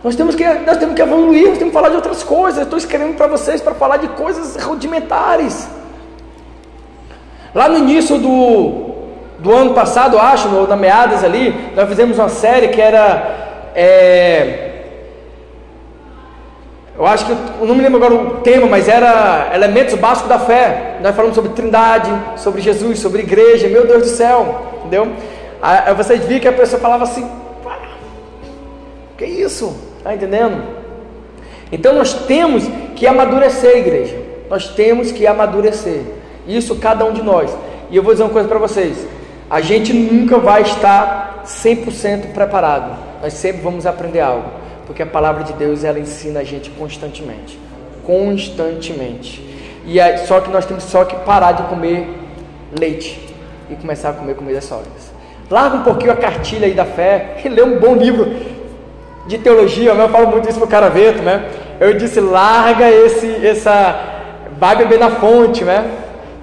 Nós 0.01 0.15
temos 0.15 0.35
que, 0.35 0.45
nós 0.45 0.77
temos 0.77 0.95
que 0.95 1.01
evoluir, 1.01 1.49
nós 1.49 1.57
temos 1.57 1.73
que 1.73 1.77
falar 1.79 1.89
de 1.89 1.97
outras 1.97 2.23
coisas. 2.23 2.63
Estou 2.63 2.79
escrevendo 2.79 3.17
para 3.17 3.27
vocês 3.27 3.59
para 3.59 3.75
falar 3.75 3.97
de 3.97 4.07
coisas 4.07 4.55
rudimentares. 4.63 5.67
Lá 7.53 7.67
no 7.67 7.77
início 7.77 8.17
do, 8.17 8.85
do 9.39 9.53
ano 9.53 9.73
passado, 9.73 10.17
acho, 10.17 10.47
no, 10.47 10.65
na 10.65 10.77
meadas 10.77 11.25
ali, 11.25 11.73
nós 11.75 11.89
fizemos 11.89 12.17
uma 12.17 12.29
série 12.29 12.69
que 12.69 12.79
era. 12.79 13.40
É, 13.75 14.71
eu 16.97 17.07
acho 17.07 17.25
que 17.25 17.31
eu 17.31 17.65
não 17.65 17.73
me 17.73 17.81
lembro 17.81 17.97
agora 17.97 18.13
o 18.13 18.41
tema, 18.41 18.67
mas 18.67 18.87
era 18.87 19.49
elementos 19.55 19.95
básicos 19.95 20.29
da 20.29 20.37
fé. 20.37 20.97
Nós 21.01 21.15
falamos 21.15 21.35
sobre 21.35 21.51
Trindade, 21.53 22.11
sobre 22.37 22.61
Jesus, 22.61 22.99
sobre 22.99 23.23
igreja. 23.23 23.67
Meu 23.69 23.87
Deus 23.87 24.03
do 24.03 24.09
céu, 24.09 24.67
entendeu? 24.81 25.07
Aí 25.61 25.93
vocês 25.95 26.23
viram 26.25 26.41
que 26.41 26.47
a 26.47 26.53
pessoa 26.53 26.81
falava 26.81 27.05
assim: 27.05 27.27
que 29.17 29.25
isso? 29.25 29.75
Está 29.97 30.13
entendendo? 30.13 30.61
Então 31.71 31.93
nós 31.93 32.13
temos 32.13 32.65
que 32.95 33.07
amadurecer, 33.07 33.77
igreja. 33.77 34.17
Nós 34.49 34.67
temos 34.69 35.11
que 35.11 35.25
amadurecer. 35.25 36.01
Isso 36.47 36.75
cada 36.75 37.05
um 37.05 37.13
de 37.13 37.23
nós. 37.23 37.55
E 37.89 37.95
eu 37.95 38.03
vou 38.03 38.13
dizer 38.13 38.23
uma 38.23 38.31
coisa 38.33 38.47
para 38.47 38.59
vocês: 38.59 39.07
a 39.49 39.61
gente 39.61 39.93
nunca 39.93 40.37
vai 40.37 40.61
estar 40.61 41.43
100% 41.45 42.33
preparado. 42.33 43.10
Nós 43.21 43.33
sempre 43.33 43.61
vamos 43.61 43.85
aprender 43.85 44.19
algo, 44.19 44.49
porque 44.87 45.03
a 45.03 45.05
palavra 45.05 45.43
de 45.43 45.53
Deus 45.53 45.83
ela 45.83 45.99
ensina 45.99 46.39
a 46.39 46.43
gente 46.43 46.69
constantemente, 46.71 47.59
constantemente. 48.05 49.47
E 49.85 49.99
só 50.25 50.39
que 50.39 50.49
nós 50.49 50.65
temos 50.65 50.83
só 50.83 51.05
que 51.05 51.15
parar 51.17 51.53
de 51.53 51.63
comer 51.63 52.07
leite 52.77 53.19
e 53.69 53.75
começar 53.75 54.09
a 54.09 54.13
comer 54.13 54.35
comidas 54.35 54.63
sólidas. 54.63 55.11
Larga 55.49 55.77
um 55.77 55.83
pouquinho 55.83 56.11
a 56.11 56.15
cartilha 56.15 56.65
aí 56.65 56.73
da 56.73 56.85
fé 56.85 57.41
e 57.43 57.49
lê 57.49 57.61
um 57.61 57.77
bom 57.79 57.95
livro 57.95 58.33
de 59.27 59.37
teologia. 59.37 59.91
Eu 59.91 60.09
falo 60.09 60.27
muito 60.27 60.49
isso 60.49 60.57
para 60.59 60.65
o 60.65 60.69
Caraveto, 60.69 61.21
né? 61.21 61.49
Eu 61.79 61.93
disse: 61.93 62.19
larga 62.19 62.89
esse, 62.89 63.45
essa, 63.45 63.99
vai 64.57 64.75
beber 64.75 64.99
na 64.99 65.11
fonte, 65.11 65.63
né? 65.63 65.89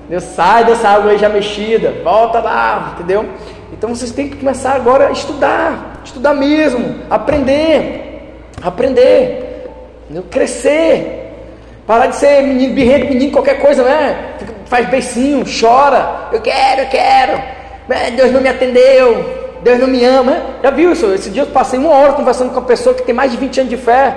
Entendeu? 0.01 0.21
Sai 0.21 0.65
dessa 0.65 0.89
água 0.89 1.13
aí 1.13 1.19
já 1.19 1.29
mexida, 1.29 1.95
volta 2.03 2.41
lá, 2.41 2.95
entendeu? 2.95 3.27
Então 3.73 3.95
vocês 3.95 4.11
têm 4.11 4.29
que 4.29 4.37
começar 4.37 4.73
agora 4.73 5.09
a 5.09 5.11
estudar, 5.11 5.98
estudar 6.09 6.35
mesmo, 6.35 6.97
aprender, 7.09 8.33
aprender, 8.63 9.69
entendeu? 10.05 10.25
crescer. 10.31 11.15
Parar 11.87 12.09
de 12.09 12.17
ser 12.17 12.43
menino, 12.43 12.75
birrento, 12.75 13.07
menino, 13.07 13.33
qualquer 13.33 13.61
coisa, 13.61 13.83
né? 13.83 14.35
Faz 14.67 14.87
beicinho, 14.89 15.43
chora. 15.43 16.29
Eu 16.31 16.41
quero, 16.43 16.83
eu 16.83 16.89
quero. 16.89 17.43
Deus 18.15 18.31
não 18.31 18.43
me 18.43 18.49
atendeu. 18.49 19.39
Deus 19.63 19.79
não 19.79 19.87
me 19.87 20.05
ama. 20.05 20.37
Já 20.63 20.71
viu 20.71 20.93
isso? 20.93 21.07
Esse 21.15 21.31
dia 21.31 21.43
eu 21.43 21.47
passei 21.47 21.79
uma 21.79 21.91
hora 21.91 22.13
conversando 22.13 22.51
com 22.51 22.61
uma 22.61 22.67
pessoa 22.67 22.95
que 22.95 23.03
tem 23.03 23.15
mais 23.15 23.31
de 23.31 23.39
20 23.39 23.61
anos 23.61 23.71
de 23.71 23.79
fé. 23.79 24.15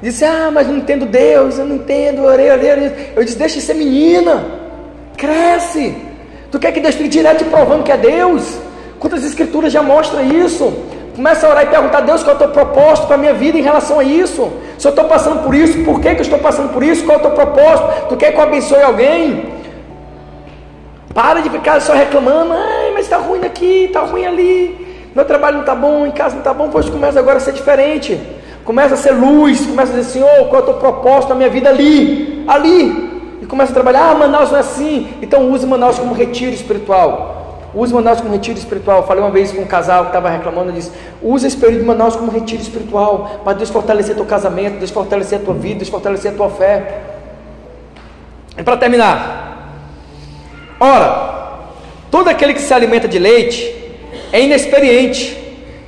Disse, 0.00 0.24
ah, 0.24 0.50
mas 0.52 0.68
não 0.68 0.76
entendo 0.76 1.06
Deus, 1.06 1.58
eu 1.58 1.64
não 1.64 1.74
entendo, 1.74 2.22
orei, 2.22 2.52
orei, 2.52 2.70
orei. 2.70 3.12
Eu 3.16 3.24
disse, 3.24 3.36
deixa 3.36 3.56
de 3.56 3.62
ser 3.62 3.74
menina. 3.74 4.44
Cresce. 5.16 5.96
Tu 6.52 6.58
quer 6.60 6.70
que 6.70 6.78
Deus 6.78 6.94
fique 6.94 7.08
direto 7.08 7.44
provando 7.46 7.82
que 7.82 7.90
é 7.90 7.96
Deus? 7.96 8.58
Quantas 9.00 9.24
escrituras 9.24 9.72
já 9.72 9.82
mostram 9.82 10.22
isso? 10.22 10.72
Começa 11.18 11.48
a 11.48 11.50
orar 11.50 11.64
e 11.64 11.66
perguntar 11.66 11.98
a 11.98 12.02
Deus 12.02 12.22
qual 12.22 12.34
é 12.34 12.36
o 12.36 12.38
teu 12.38 12.48
propósito 12.50 13.08
para 13.08 13.16
a 13.16 13.18
minha 13.18 13.34
vida 13.34 13.58
em 13.58 13.60
relação 13.60 13.98
a 13.98 14.04
isso. 14.04 14.52
Se 14.78 14.86
eu 14.86 14.90
estou 14.90 15.04
passando 15.06 15.42
por 15.42 15.52
isso, 15.52 15.82
por 15.82 16.00
que, 16.00 16.14
que 16.14 16.20
eu 16.20 16.22
estou 16.22 16.38
passando 16.38 16.72
por 16.72 16.80
isso? 16.80 17.04
Qual 17.04 17.16
é 17.16 17.18
o 17.18 17.22
teu 17.22 17.32
propósito? 17.32 18.06
Tu 18.08 18.16
quer 18.16 18.30
que 18.30 18.38
eu 18.38 18.42
abençoe 18.44 18.80
alguém? 18.80 19.52
Para 21.12 21.40
de 21.40 21.50
ficar 21.50 21.80
só 21.80 21.92
reclamando, 21.92 22.52
ai, 22.52 22.92
mas 22.94 23.06
está 23.06 23.16
ruim 23.16 23.44
aqui, 23.44 23.86
está 23.86 24.02
ruim 24.02 24.24
ali, 24.24 25.10
meu 25.12 25.24
trabalho 25.24 25.54
não 25.54 25.62
está 25.62 25.74
bom, 25.74 26.06
em 26.06 26.12
casa 26.12 26.34
não 26.34 26.40
está 26.42 26.54
bom, 26.54 26.68
pois 26.70 26.88
começa 26.88 27.18
agora 27.18 27.38
a 27.38 27.40
ser 27.40 27.50
diferente. 27.50 28.20
Começa 28.64 28.94
a 28.94 28.96
ser 28.96 29.10
luz, 29.10 29.66
começa 29.66 29.92
a 29.92 29.96
dizer, 29.96 30.08
Senhor, 30.08 30.46
qual 30.48 30.60
é 30.60 30.62
o 30.62 30.66
teu 30.66 30.74
propósito 30.74 31.30
na 31.30 31.34
minha 31.34 31.50
vida 31.50 31.68
ali, 31.68 32.44
ali 32.46 33.08
começa 33.48 33.72
a 33.72 33.74
trabalhar, 33.74 34.10
ah, 34.10 34.14
Manaus 34.14 34.50
não 34.50 34.58
é 34.58 34.60
assim, 34.60 35.08
então 35.20 35.50
use 35.50 35.66
Manaus 35.66 35.98
como 35.98 36.14
retiro 36.14 36.52
espiritual. 36.52 37.37
Use 37.74 37.92
Manaus 37.92 38.20
como 38.20 38.32
retiro 38.32 38.58
espiritual. 38.58 39.06
Falei 39.06 39.22
uma 39.22 39.30
vez 39.30 39.52
com 39.52 39.62
um 39.62 39.66
casal 39.66 40.04
que 40.04 40.08
estava 40.08 40.30
reclamando, 40.30 40.72
disse: 40.72 40.90
use 41.22 41.46
esse 41.46 41.56
período 41.56 41.80
de 41.80 41.86
Manaus 41.86 42.16
como 42.16 42.30
retiro 42.30 42.62
espiritual, 42.62 43.42
para 43.44 43.54
Deus 43.54 43.70
fortalecer 43.70 44.14
teu 44.14 44.24
casamento, 44.24 44.78
Deus 44.78 44.90
fortalecer 44.90 45.40
a 45.40 45.42
tua 45.42 45.54
vida, 45.54 45.76
Deus 45.76 45.88
fortalecer 45.88 46.32
a 46.32 46.34
tua 46.34 46.50
fé. 46.50 47.00
E 48.56 48.62
para 48.62 48.76
terminar, 48.76 49.48
Ora, 50.80 51.58
todo 52.10 52.28
aquele 52.28 52.54
que 52.54 52.60
se 52.60 52.72
alimenta 52.72 53.08
de 53.08 53.18
leite 53.18 53.74
é 54.32 54.40
inexperiente 54.40 55.36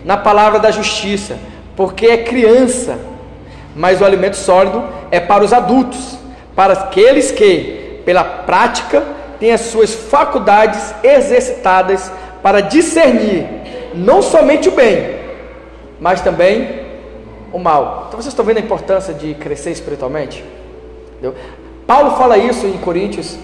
na 0.05 0.16
palavra 0.16 0.59
da 0.59 0.70
justiça, 0.70 1.39
porque 1.76 2.07
é 2.07 2.18
criança, 2.18 2.99
mas 3.76 4.01
o 4.01 4.05
alimento 4.05 4.37
sólido 4.37 4.83
é 5.11 5.20
para 5.20 5.45
os 5.45 5.53
adultos, 5.53 6.18
para 6.57 6.72
aqueles 6.72 7.31
que, 7.31 8.01
pela 8.05 8.24
prática, 8.24 9.05
têm 9.41 9.53
as 9.53 9.62
suas 9.62 9.95
faculdades 9.95 10.95
exercitadas 11.03 12.12
para 12.43 12.61
discernir 12.61 13.47
não 13.95 14.22
somente 14.22 14.68
o 14.68 14.72
bem, 14.72 15.18
mas 15.99 16.20
também 16.20 16.80
o 17.53 17.59
mal. 17.59 18.05
Então 18.07 18.20
vocês 18.20 18.32
estão 18.32 18.45
vendo 18.45 18.59
a 18.59 18.61
importância 18.61 19.12
de 19.12 19.34
crescer 19.34 19.70
espiritualmente? 19.70 20.45
Entendeu? 21.12 21.34
Paulo 21.86 22.16
fala 22.16 22.38
isso 22.38 22.66
em 22.66 22.78
Coríntios, 22.78 23.36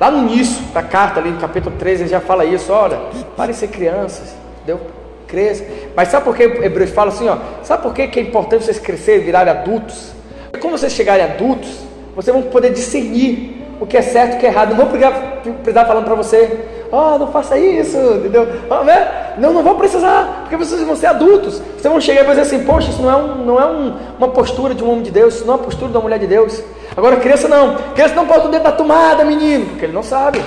lá 0.00 0.10
no 0.10 0.30
início 0.30 0.64
da 0.72 0.82
carta, 0.82 1.20
ali 1.20 1.30
no 1.30 1.40
capítulo 1.40 1.76
13, 1.76 2.04
ele 2.04 2.10
já 2.10 2.20
fala 2.20 2.44
isso, 2.44 2.72
olha, 2.72 2.98
parem 3.36 3.54
ser 3.54 3.68
crianças, 3.68 4.34
entendeu? 4.56 4.80
Cresça. 5.26 5.64
Mas 5.94 6.08
sabe 6.08 6.24
por 6.24 6.36
que 6.36 6.42
Hebreus 6.42 6.90
fala 6.90 7.10
assim, 7.10 7.28
ó? 7.28 7.36
Sabe 7.62 7.82
por 7.82 7.92
que, 7.92 8.02
é 8.02 8.22
importante 8.22 8.64
vocês 8.64 8.78
crescerem 8.78 9.24
virarem 9.24 9.52
adultos? 9.52 10.12
Porque 10.50 10.60
quando 10.60 10.78
vocês 10.78 10.92
chegarem 10.92 11.24
adultos, 11.24 11.68
vocês 12.14 12.34
vão 12.34 12.44
poder 12.44 12.72
discernir 12.72 13.51
o 13.80 13.86
que 13.86 13.96
é 13.96 14.02
certo 14.02 14.34
e 14.34 14.36
o 14.36 14.40
que 14.40 14.46
é 14.46 14.48
errado. 14.48 14.70
Não 14.70 14.76
vou 14.76 14.86
precisar, 14.86 15.84
falando 15.84 16.04
para 16.04 16.14
você, 16.14 16.60
ó, 16.90 17.14
oh, 17.14 17.18
não 17.18 17.26
faça 17.28 17.58
isso, 17.58 17.96
entendeu? 17.96 18.46
Oh, 18.70 18.84
né? 18.84 19.34
Não, 19.38 19.52
não 19.52 19.62
vou 19.62 19.74
precisar, 19.74 20.40
porque 20.42 20.56
vocês 20.56 20.82
vão 20.82 20.94
ser 20.94 21.06
adultos. 21.06 21.60
Vocês 21.76 21.92
vão 21.92 22.00
chegar 22.00 22.24
e 22.24 22.28
dizer 22.28 22.42
assim, 22.42 22.64
poxa, 22.64 22.90
isso 22.90 23.02
não 23.02 23.10
é, 23.10 23.16
um, 23.16 23.44
não 23.44 23.60
é 23.60 23.66
um, 23.66 23.94
uma 24.18 24.28
postura 24.28 24.74
de 24.74 24.84
um 24.84 24.90
homem 24.90 25.02
de 25.02 25.10
Deus, 25.10 25.34
isso 25.34 25.46
não 25.46 25.54
é 25.54 25.56
uma 25.56 25.64
postura 25.64 25.90
de 25.90 25.96
uma 25.96 26.02
mulher 26.02 26.18
de 26.18 26.26
Deus. 26.26 26.62
Agora, 26.96 27.16
criança 27.16 27.48
não. 27.48 27.76
Criança 27.94 28.14
não 28.14 28.26
pode 28.26 28.46
o 28.46 28.50
dedo 28.50 28.62
da 28.62 28.72
tomada, 28.72 29.24
menino, 29.24 29.66
porque 29.66 29.86
ele 29.86 29.94
não 29.94 30.02
sabe. 30.02 30.42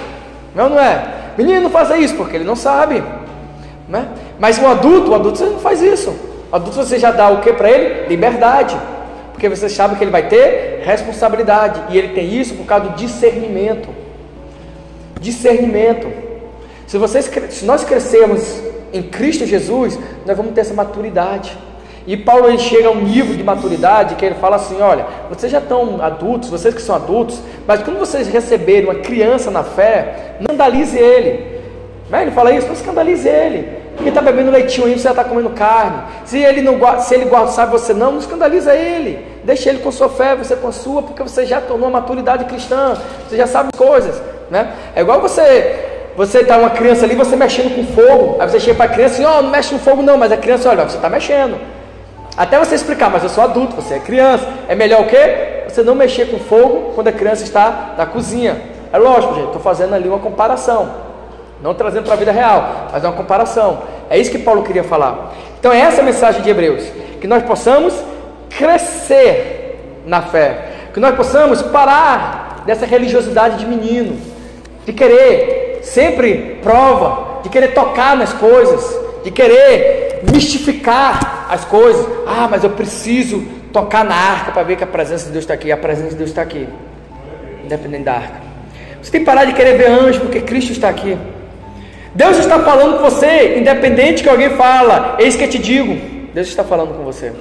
Não, 0.53 0.69
não 0.69 0.80
é? 0.80 1.03
Menino, 1.38 1.61
não 1.61 1.69
faça 1.69 1.97
isso, 1.97 2.15
porque 2.15 2.38
ele 2.38 2.45
não 2.45 2.55
sabe. 2.55 3.03
Né? 3.89 4.07
Mas 4.39 4.57
um 4.57 4.67
adulto, 4.67 5.11
o 5.11 5.15
adulto 5.15 5.38
você 5.38 5.45
não 5.45 5.59
faz 5.59 5.82
isso. 5.82 6.15
O 6.51 6.55
adulto 6.55 6.76
você 6.78 6.97
já 6.97 7.11
dá 7.11 7.30
o 7.30 7.41
que 7.41 7.51
para 7.53 7.69
ele? 7.69 8.07
Liberdade. 8.07 8.76
Porque 9.36 9.49
você 9.49 9.67
sabe 9.67 9.97
que 9.97 10.03
ele 10.03 10.11
vai 10.11 10.29
ter 10.29 10.81
responsabilidade. 10.86 11.93
E 11.93 11.97
ele 11.97 12.13
tem 12.13 12.33
isso 12.33 12.53
por 12.55 12.65
causa 12.65 12.86
do 12.86 12.95
discernimento. 12.95 13.89
Discernimento. 15.19 16.09
Se, 16.88 16.97
vocês, 16.97 17.29
se 17.49 17.65
nós 17.65 17.83
crescermos 17.83 18.61
em 18.93 19.03
Cristo 19.03 19.45
Jesus, 19.45 19.99
nós 20.25 20.38
vamos 20.38 20.53
ter 20.53 20.61
essa 20.61 20.73
maturidade. 20.73 21.57
E 22.07 22.15
Paulo 22.15 22.47
ele 22.47 22.59
chega 22.59 22.88
a 22.88 22.91
um 22.91 23.01
nível 23.01 23.36
de 23.36 23.43
maturidade 23.43 24.15
que 24.15 24.25
ele 24.25 24.36
fala 24.36 24.55
assim: 24.55 24.79
olha, 24.79 25.05
vocês 25.29 25.51
já 25.51 25.59
estão 25.59 26.01
adultos, 26.01 26.49
vocês 26.49 26.73
que 26.73 26.81
são 26.81 26.95
adultos, 26.95 27.41
mas 27.67 27.83
quando 27.83 27.99
vocês 27.99 28.29
receberem 28.29 28.86
uma 28.86 28.95
criança 28.95 29.51
na 29.51 29.63
fé, 29.63 30.36
não 30.39 30.53
escandalize 30.53 30.97
ele. 30.97 31.59
Né? 32.09 32.21
Ele 32.21 32.31
fala 32.31 32.53
isso, 32.53 32.67
não 32.67 32.73
escandalize 32.73 33.27
ele. 33.27 33.84
Ele 33.99 34.09
está 34.09 34.21
bebendo 34.21 34.51
leitinho 34.51 34.87
aí, 34.87 34.93
você 34.93 35.03
já 35.03 35.11
está 35.11 35.23
comendo 35.23 35.49
carne. 35.51 36.03
Se 36.25 36.39
ele 36.39 36.61
não 36.61 36.79
se 36.99 37.13
ele 37.13 37.25
guarda, 37.25 37.51
sabe 37.51 37.71
você 37.71 37.93
não, 37.93 38.11
não 38.11 38.19
escandaliza 38.19 38.75
ele. 38.75 39.25
Deixa 39.43 39.69
ele 39.69 39.79
com 39.79 39.91
sua 39.91 40.09
fé, 40.09 40.35
você 40.35 40.55
com 40.55 40.71
sua, 40.71 41.01
porque 41.01 41.23
você 41.23 41.45
já 41.45 41.61
tornou 41.61 41.87
a 41.87 41.91
maturidade 41.91 42.45
cristã. 42.45 42.97
Você 43.27 43.37
já 43.37 43.47
sabe 43.47 43.69
coisas, 43.75 44.21
né? 44.49 44.73
É 44.95 45.01
igual 45.01 45.21
você 45.21 45.91
você 46.15 46.39
está 46.39 46.57
uma 46.57 46.69
criança 46.69 47.03
ali, 47.03 47.13
você 47.13 47.35
mexendo 47.35 47.75
com 47.75 47.83
fogo. 47.93 48.37
Aí 48.39 48.49
você 48.49 48.59
chega 48.59 48.77
para 48.77 48.85
a 48.85 48.93
criança 48.93 49.21
e, 49.21 49.25
ó, 49.25 49.39
oh, 49.39 49.41
não 49.41 49.49
mexe 49.49 49.73
no 49.73 49.79
fogo 49.79 50.01
não, 50.01 50.17
mas 50.17 50.31
a 50.31 50.37
criança, 50.37 50.69
olha, 50.69 50.87
você 50.87 50.95
está 50.95 51.09
mexendo. 51.09 51.59
Até 52.37 52.57
você 52.57 52.75
explicar, 52.75 53.09
mas 53.09 53.23
eu 53.23 53.29
sou 53.29 53.43
adulto, 53.43 53.75
você 53.75 53.95
é 53.95 53.99
criança. 53.99 54.47
É 54.69 54.75
melhor 54.75 55.01
o 55.01 55.07
quê? 55.07 55.63
Você 55.67 55.83
não 55.83 55.93
mexer 55.93 56.31
com 56.31 56.39
fogo 56.39 56.93
quando 56.95 57.09
a 57.09 57.11
criança 57.11 57.43
está 57.43 57.95
na 57.97 58.05
cozinha. 58.05 58.61
É 58.93 58.97
lógico, 58.97 59.35
gente, 59.35 59.47
estou 59.47 59.61
fazendo 59.61 59.93
ali 59.93 60.07
uma 60.07 60.19
comparação. 60.19 61.05
Não 61.62 61.74
trazendo 61.74 62.03
para 62.03 62.14
a 62.14 62.18
vida 62.18 62.32
real, 62.32 62.89
mas 62.91 63.03
é 63.03 63.08
uma 63.08 63.16
comparação. 63.16 63.84
É 64.10 64.18
isso 64.18 64.32
que 64.32 64.39
Paulo 64.39 64.64
queria 64.64 64.84
falar. 64.84 65.34
Então 65.60 65.72
é 65.72 65.80
essa 65.80 66.01
a 66.01 66.06
mensagem 66.06 66.41
de 66.41 66.49
Hebreus, 66.49 66.84
que 67.20 67.28
nós 67.28 67.43
possamos 67.43 67.93
crescer 68.49 70.03
na 70.06 70.22
fé, 70.22 70.74
que 70.93 70.99
nós 70.99 71.16
possamos 71.16 71.62
parar 71.62 72.64
dessa 72.66 72.86
religiosidade 72.86 73.58
de 73.58 73.66
menino, 73.66 74.18
de 74.86 74.93
querer 74.93 75.80
sempre 75.82 76.60
prova, 76.62 77.41
de 77.43 77.49
querer 77.49 77.74
tocar 77.74 78.16
nas 78.16 78.34
coisas, 78.34 78.99
de 79.24 79.32
querer 79.32 80.22
mistificar 80.32 81.47
as 81.49 81.64
coisas. 81.66 82.06
Ah, 82.28 82.47
mas 82.49 82.64
eu 82.64 82.72
preciso 82.72 83.43
tocar 83.72 84.03
na 84.03 84.16
arca 84.16 84.51
para 84.51 84.64
ver 84.64 84.78
que 84.78 84.84
a 84.84 84.88
presença 84.88 85.26
de 85.26 85.32
Deus 85.32 85.43
está 85.43 85.53
aqui. 85.53 85.72
A 85.72 85.78
presença 85.78 86.10
de 86.10 86.16
Deus 86.16 86.30
está 86.30 86.41
aqui, 86.41 86.68
independente 87.64 88.03
da 88.03 88.14
arca. 88.14 88.45
Você 89.01 89.12
tem 89.12 89.22
que 89.22 89.26
parar 89.26 89.45
de 89.45 89.53
querer 89.53 89.78
ver 89.78 89.88
anjo, 89.88 90.22
porque 90.22 90.41
Cristo 90.41 90.72
está 90.72 90.89
aqui. 90.89 91.18
Deus 92.16 92.38
está 92.38 92.59
falando 92.61 92.97
com 92.97 93.03
você, 93.03 93.57
independente 93.57 94.24
que 94.24 94.30
alguém 94.30 94.51
fala, 94.51 95.18
eis 95.20 95.36
que 95.36 95.45
te 95.49 95.59
digo. 95.59 95.97
Deus 96.34 96.47
está 96.47 96.63
falando 96.63 96.95
com 96.95 97.03
você. 97.03 97.34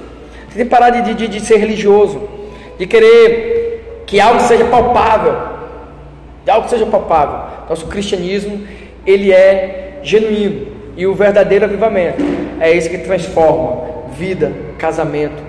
Você 0.49 0.57
tem 0.57 0.65
que 0.65 0.69
parar 0.69 0.89
de, 0.89 1.13
de, 1.13 1.27
de 1.29 1.39
ser 1.39 1.55
religioso, 1.55 2.27
de 2.77 2.85
querer 2.85 4.03
que 4.05 4.19
algo 4.19 4.41
seja 4.41 4.65
palpável, 4.65 5.33
de 6.43 6.51
algo 6.51 6.67
seja 6.67 6.85
palpável. 6.85 7.39
Nosso 7.69 7.87
cristianismo, 7.87 8.67
ele 9.05 9.31
é 9.31 9.99
genuíno 10.03 10.67
e 10.97 11.07
o 11.07 11.15
verdadeiro 11.15 11.63
avivamento 11.63 12.21
é 12.59 12.75
esse 12.75 12.89
que 12.89 12.97
transforma 12.97 13.85
vida, 14.11 14.51
casamento, 14.77 15.41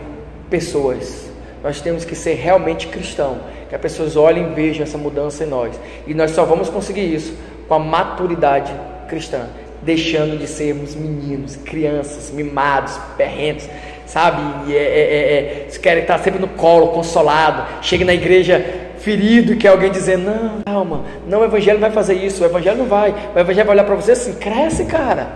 pessoas. 0.49 1.29
Nós 1.65 1.81
temos 1.81 2.05
que 2.05 2.15
ser 2.15 2.35
realmente 2.35 2.87
cristão, 2.87 3.39
que 3.69 3.75
as 3.75 3.81
pessoas 3.81 4.17
olhem 4.17 4.53
e 4.53 4.55
vejam 4.55 4.85
essa 4.85 4.97
mudança 4.97 5.43
em 5.43 5.49
nós. 5.49 5.79
E 6.07 6.15
nós 6.15 6.31
só 6.31 6.45
vamos 6.45 6.69
conseguir 6.69 7.13
isso 7.13 7.37
com 7.67 7.75
a 7.75 7.79
maturidade 7.81 8.73
cristã, 9.07 9.47
deixando 9.83 10.39
de 10.39 10.47
sermos 10.47 10.95
meninos, 10.95 11.57
crianças, 11.57 12.31
mimados, 12.31 12.99
perrentos, 13.17 13.69
sabe? 14.07 14.71
E 14.71 14.77
é, 14.77 14.83
é, 14.83 14.85
é, 14.85 15.69
é 15.69 15.79
querem 15.79 16.03
estar 16.03 16.19
sempre 16.19 16.41
no 16.41 16.49
colo, 16.49 16.89
consolado. 16.89 17.65
Chega 17.83 18.05
na 18.05 18.15
igreja 18.15 18.65
ferido 18.99 19.53
e 19.53 19.57
quer 19.57 19.69
alguém 19.69 19.91
dizer: 19.91 20.19
Não, 20.19 20.63
calma, 20.65 21.05
não, 21.29 21.41
o 21.41 21.45
evangelho 21.45 21.79
vai 21.79 21.91
fazer 21.91 22.15
isso, 22.15 22.43
o 22.43 22.47
evangelho 22.47 22.79
não 22.79 22.87
vai. 22.87 23.15
O 23.35 23.39
evangelho 23.39 23.67
vai 23.67 23.77
olhar 23.77 23.85
para 23.85 23.95
você 23.95 24.13
assim: 24.13 24.35
cresce, 24.35 24.85
cara, 24.87 25.29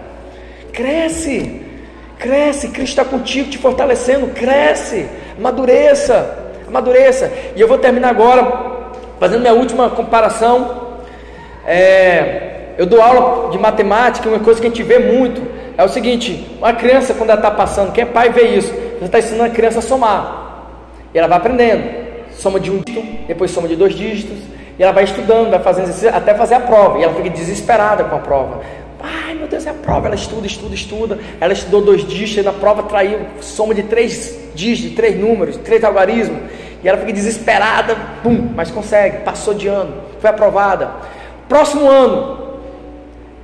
cresce, 0.73 1.63
cresce. 2.19 2.69
Cristo 2.69 3.01
está 3.01 3.05
contigo, 3.05 3.51
te 3.51 3.59
fortalecendo, 3.59 4.29
cresce, 4.29 5.07
amadureça, 5.39 6.39
amadureça. 6.67 7.31
E 7.55 7.61
eu 7.61 7.69
vou 7.69 7.79
terminar 7.79 8.11
agora 8.11 8.71
fazendo 9.21 9.41
minha 9.41 9.55
última 9.55 9.91
comparação. 9.91 10.81
É, 11.67 12.50
eu 12.81 12.87
dou 12.87 13.03
aula 13.03 13.51
de 13.51 13.59
matemática, 13.59 14.27
uma 14.27 14.39
coisa 14.39 14.59
que 14.59 14.67
a 14.67 14.71
gente 14.71 14.83
vê 14.83 14.99
muito 14.99 15.43
é 15.77 15.85
o 15.85 15.89
seguinte: 15.89 16.47
uma 16.57 16.73
criança, 16.73 17.13
quando 17.13 17.29
ela 17.29 17.39
está 17.39 17.51
passando, 17.51 17.93
quem 17.93 18.05
é 18.05 18.07
pai 18.07 18.31
vê 18.31 18.57
isso, 18.57 18.73
você 18.73 19.05
está 19.05 19.19
ensinando 19.19 19.45
a 19.45 19.51
criança 19.51 19.81
a 19.81 19.83
somar, 19.83 20.65
e 21.13 21.19
ela 21.19 21.29
vai 21.29 21.37
aprendendo, 21.37 21.85
soma 22.33 22.59
de 22.59 22.71
um 22.71 22.79
dígito, 22.81 23.07
depois 23.29 23.51
soma 23.51 23.69
de 23.69 23.77
dois 23.77 23.95
dígitos, 23.95 24.39
e 24.79 24.83
ela 24.83 24.93
vai 24.93 25.05
estudando, 25.05 25.51
vai 25.51 25.59
fazendo 25.59 25.89
exercício 25.89 26.09
até 26.09 26.33
fazer 26.33 26.55
a 26.55 26.61
prova, 26.61 26.99
e 26.99 27.03
ela 27.03 27.13
fica 27.13 27.29
desesperada 27.29 28.03
com 28.05 28.17
a 28.17 28.21
prova. 28.21 28.63
Ai 29.03 29.35
meu 29.35 29.47
Deus, 29.47 29.67
é 29.67 29.71
a 29.71 29.75
prova, 29.75 30.07
ela 30.07 30.15
estuda, 30.15 30.47
estuda, 30.47 30.75
estuda. 30.75 31.19
Ela 31.39 31.53
estudou 31.53 31.83
dois 31.83 32.03
dígitos, 32.03 32.39
e 32.39 32.47
na 32.47 32.53
prova 32.55 32.85
traiu 32.85 33.19
soma 33.43 33.75
de 33.75 33.83
três 33.83 34.39
dígitos, 34.55 34.97
três 34.97 35.21
números, 35.21 35.59
três 35.59 35.85
algarismos. 35.85 36.41
E 36.83 36.89
ela 36.89 36.97
fica 36.97 37.13
desesperada, 37.13 37.95
pum, 38.23 38.53
mas 38.57 38.71
consegue, 38.71 39.19
passou 39.19 39.53
de 39.53 39.69
ano, 39.69 39.93
foi 40.19 40.31
aprovada. 40.31 40.91
Próximo 41.47 41.87
ano, 41.87 42.40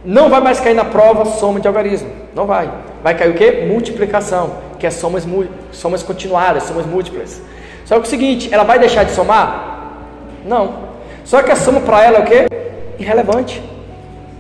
não 0.06 0.30
vai 0.30 0.40
mais 0.40 0.60
cair 0.60 0.74
na 0.74 0.84
prova 0.84 1.24
soma 1.24 1.58
de 1.58 1.66
algarismo. 1.66 2.08
Não 2.32 2.46
vai. 2.46 2.70
Vai 3.02 3.16
cair 3.16 3.30
o 3.30 3.34
que? 3.34 3.66
Multiplicação, 3.66 4.58
que 4.78 4.86
é 4.86 4.90
somas, 4.90 5.26
somas 5.72 6.02
continuadas, 6.04 6.62
somas 6.62 6.86
múltiplas. 6.86 7.42
Só 7.84 7.96
que 7.96 8.02
é 8.02 8.04
o 8.04 8.06
seguinte, 8.06 8.48
ela 8.52 8.62
vai 8.62 8.78
deixar 8.78 9.04
de 9.04 9.10
somar? 9.10 9.94
Não. 10.44 10.86
Só 11.24 11.42
que 11.42 11.50
a 11.50 11.56
soma 11.56 11.80
para 11.80 12.04
ela 12.04 12.18
é 12.18 12.20
o 12.20 12.24
que? 12.24 12.46
Irrelevante. 13.02 13.60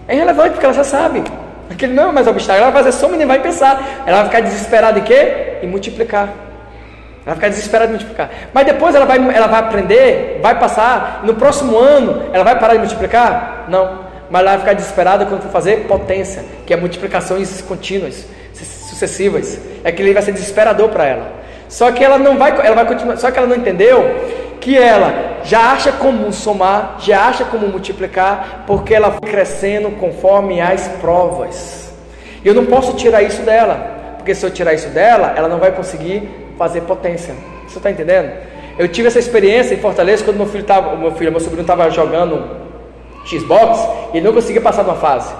É 0.06 0.14
irrelevante 0.14 0.50
porque 0.50 0.64
ela 0.64 0.74
já 0.74 0.84
sabe. 0.84 1.24
Aquele 1.68 1.94
não 1.94 2.10
é 2.10 2.12
mais 2.12 2.28
obstáculo. 2.28 2.62
Ela 2.62 2.72
vai 2.72 2.84
fazer 2.84 2.96
soma 2.96 3.16
e 3.16 3.18
nem 3.18 3.26
vai 3.26 3.42
pensar. 3.42 4.04
Ela 4.06 4.18
vai 4.18 4.26
ficar 4.26 4.40
desesperada 4.42 5.00
em 5.00 5.02
quê? 5.02 5.58
Em 5.62 5.66
multiplicar. 5.66 6.28
Ela 6.28 7.34
vai 7.34 7.34
ficar 7.34 7.48
desesperada 7.48 7.90
em 7.90 7.94
multiplicar. 7.94 8.30
Mas 8.54 8.66
depois 8.66 8.94
ela 8.94 9.04
vai, 9.04 9.18
ela 9.34 9.48
vai 9.48 9.58
aprender, 9.58 10.38
vai 10.40 10.56
passar. 10.60 11.22
E 11.24 11.26
no 11.26 11.34
próximo 11.34 11.76
ano 11.76 12.22
ela 12.32 12.44
vai 12.44 12.56
parar 12.56 12.74
de 12.74 12.78
multiplicar? 12.78 13.64
Não 13.68 14.05
mas 14.30 14.40
ela 14.40 14.50
vai 14.52 14.60
ficar 14.60 14.72
desesperada 14.74 15.26
quando 15.26 15.42
for 15.42 15.50
fazer 15.50 15.86
potência, 15.86 16.44
que 16.66 16.72
é 16.72 16.76
multiplicações 16.76 17.60
contínuas, 17.62 18.26
sucessivas. 18.52 19.58
É 19.84 19.92
que 19.92 20.02
ele 20.02 20.12
vai 20.12 20.22
ser 20.22 20.32
desesperador 20.32 20.88
para 20.88 21.06
ela. 21.06 21.32
Só 21.68 21.90
que 21.92 22.04
ela 22.04 22.18
não 22.18 22.36
vai, 22.36 22.50
ela 22.64 22.74
vai 22.74 22.86
continuar, 22.86 23.16
só 23.16 23.30
que 23.30 23.38
ela 23.38 23.46
não 23.46 23.56
entendeu 23.56 24.04
que 24.60 24.76
ela 24.76 25.38
já 25.44 25.72
acha 25.72 25.92
comum 25.92 26.32
somar, 26.32 26.96
já 26.98 27.28
acha 27.28 27.44
comum 27.44 27.68
multiplicar, 27.68 28.64
porque 28.66 28.94
ela 28.94 29.12
foi 29.12 29.30
crescendo 29.30 29.90
conforme 29.92 30.60
as 30.60 30.88
provas. 31.00 31.92
E 32.44 32.48
eu 32.48 32.54
não 32.54 32.66
posso 32.66 32.94
tirar 32.94 33.22
isso 33.22 33.42
dela, 33.42 34.14
porque 34.16 34.34
se 34.34 34.44
eu 34.44 34.50
tirar 34.50 34.74
isso 34.74 34.88
dela, 34.88 35.34
ela 35.36 35.48
não 35.48 35.58
vai 35.58 35.70
conseguir 35.72 36.28
fazer 36.58 36.80
potência. 36.82 37.34
Você 37.68 37.78
está 37.78 37.90
entendendo? 37.90 38.32
Eu 38.78 38.88
tive 38.88 39.08
essa 39.08 39.18
experiência 39.18 39.74
em 39.74 39.78
Fortaleza 39.78 40.24
quando 40.24 40.36
meu 40.36 40.46
filho 40.46 40.62
estava, 40.62 40.96
meu 40.96 41.12
filho, 41.12 41.30
meu 41.30 41.40
sobrinho 41.40 41.62
estava 41.62 41.88
jogando 41.90 42.65
Xbox, 43.26 43.88
ele 44.14 44.24
não 44.24 44.32
conseguia 44.32 44.60
passar 44.60 44.82
de 44.82 44.90
uma 44.90 44.96
fase. 44.96 45.34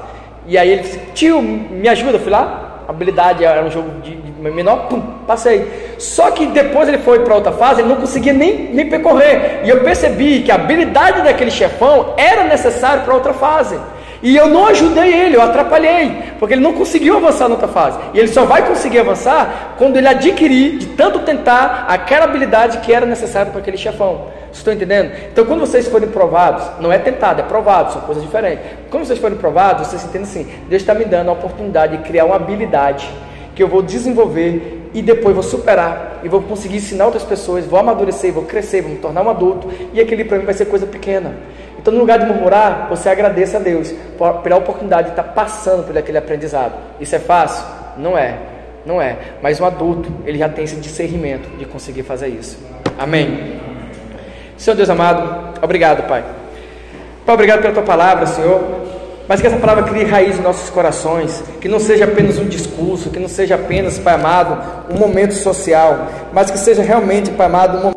E 0.47 0.57
aí 0.57 0.71
ele 0.71 0.83
disse, 0.83 0.99
tio, 1.15 1.41
me 1.43 1.89
ajuda, 1.89 2.13
eu 2.13 2.21
fui 2.21 2.31
lá, 2.31 2.83
habilidade 2.89 3.45
era 3.45 3.65
um 3.65 3.71
jogo 3.71 4.01
de, 4.01 4.15
de 4.15 4.33
menor, 4.41 4.87
pum, 4.89 5.01
passei. 5.27 5.95
Só 5.99 6.31
que 6.31 6.47
depois 6.47 6.89
ele 6.89 6.99
foi 6.99 7.21
para 7.21 7.35
outra 7.35 7.53
fase, 7.53 7.81
ele 7.81 7.89
não 7.89 7.97
conseguia 7.97 8.33
nem, 8.33 8.73
nem 8.73 8.89
percorrer. 8.89 9.63
E 9.65 9.69
eu 9.69 9.81
percebi 9.83 10.43
que 10.43 10.51
a 10.51 10.55
habilidade 10.55 11.23
daquele 11.23 11.51
chefão 11.51 12.15
era 12.17 12.45
necessária 12.45 13.03
para 13.03 13.15
outra 13.15 13.33
fase. 13.33 13.79
E 14.23 14.35
eu 14.35 14.49
não 14.49 14.67
ajudei 14.67 15.13
ele, 15.13 15.37
eu 15.37 15.43
atrapalhei, 15.43 16.33
porque 16.39 16.55
ele 16.55 16.63
não 16.63 16.73
conseguiu 16.73 17.17
avançar 17.17 17.49
na 17.49 17.55
outra 17.55 17.69
fase. 17.69 17.99
E 18.15 18.19
ele 18.19 18.29
só 18.29 18.45
vai 18.45 18.67
conseguir 18.67 19.01
avançar 19.01 19.75
quando 19.79 19.97
ele 19.97 20.09
adquirir, 20.09 20.79
de 20.79 20.87
tanto 20.87 21.21
tentar, 21.21 21.87
aquela 21.89 22.25
habilidade 22.25 22.79
que 22.79 22.93
era 22.93 23.05
necessária 23.05 23.51
para 23.51 23.61
aquele 23.61 23.77
chefão. 23.77 24.27
Estão 24.57 24.73
entendendo? 24.73 25.13
Então, 25.31 25.45
quando 25.45 25.61
vocês 25.61 25.87
forem 25.87 26.09
provados, 26.09 26.65
não 26.81 26.93
é 26.93 26.99
tentado, 26.99 27.41
é 27.41 27.45
provado, 27.45 27.93
são 27.93 28.03
coisas 28.03 28.23
diferentes. 28.25 28.65
Quando 28.91 29.05
vocês 29.05 29.19
forem 29.19 29.37
provados, 29.37 29.87
vocês 29.87 30.03
entendem 30.05 30.23
assim: 30.23 30.47
Deus 30.69 30.83
está 30.83 30.95
me 30.95 31.05
dando 31.05 31.29
a 31.29 31.33
oportunidade 31.33 31.97
de 31.99 32.03
criar 32.05 32.25
uma 32.25 32.37
habilidade 32.37 33.09
que 33.55 33.63
eu 33.63 33.69
vou 33.69 33.83
desenvolver 33.83 34.91
e 34.93 35.03
depois 35.03 35.35
vou 35.35 35.43
superar 35.43 36.21
e 36.23 36.29
vou 36.29 36.43
conseguir 36.43 36.77
ensinar 36.77 37.07
outras 37.07 37.23
pessoas, 37.23 37.65
vou 37.65 37.79
amadurecer, 37.79 38.33
vou 38.33 38.45
crescer, 38.45 38.83
vou 38.83 38.91
me 38.91 38.99
tornar 38.99 39.23
um 39.23 39.31
adulto 39.31 39.71
e 39.93 40.01
aquele 40.01 40.25
para 40.25 40.39
mim 40.39 40.45
vai 40.45 40.55
ser 40.55 40.67
coisa 40.67 40.87
pequena. 40.87 41.35
Então, 41.79 41.93
no 41.93 42.01
lugar 42.01 42.19
de 42.19 42.27
murmurar, 42.27 42.89
você 42.89 43.09
agradeça 43.09 43.59
a 43.59 43.61
Deus 43.61 43.95
pela 44.43 44.57
oportunidade 44.57 45.05
de 45.05 45.13
estar 45.13 45.23
passando 45.23 45.87
por 45.87 45.97
aquele 45.97 46.19
aprendizado. 46.19 46.75
Isso 47.01 47.15
é 47.15 47.19
fácil? 47.19 47.65
Não 47.97 48.19
é. 48.19 48.39
Não 48.85 49.01
é. 49.01 49.17
Mas 49.43 49.61
um 49.61 49.65
adulto, 49.65 50.11
ele 50.25 50.39
já 50.39 50.49
tem 50.49 50.65
esse 50.65 50.77
discernimento 50.77 51.49
de 51.57 51.65
conseguir 51.65 52.03
fazer 52.03 52.29
isso. 52.29 52.59
Amém. 52.99 53.76
Senhor 54.57 54.77
Deus 54.77 54.89
amado, 54.89 55.59
obrigado, 55.63 56.07
Pai. 56.09 56.25
Pai, 57.25 57.35
obrigado 57.35 57.61
pela 57.61 57.75
tua 57.75 57.83
palavra, 57.83 58.27
Senhor. 58.27 58.87
Mas 59.29 59.41
que 59.41 59.47
essa 59.47 59.57
palavra 59.57 59.83
crie 59.85 60.05
raiz 60.05 60.39
em 60.39 60.43
nossos 60.43 60.71
corações, 60.71 61.43
que 61.61 61.69
não 61.69 61.81
seja 61.81 62.05
apenas 62.05 62.39
um 62.39 62.47
discurso, 62.47 63.11
que 63.11 63.19
não 63.19 63.29
seja 63.29 63.57
apenas, 63.57 63.99
Pai 63.99 64.15
amado, 64.15 64.57
um 64.89 64.99
momento 64.99 65.35
social, 65.35 66.07
mas 66.33 66.51
que 66.51 66.59
seja 66.59 66.83
realmente, 66.83 67.31
Pai 67.33 67.47
amado, 67.47 67.79
um 67.79 67.81
momento 67.81 67.96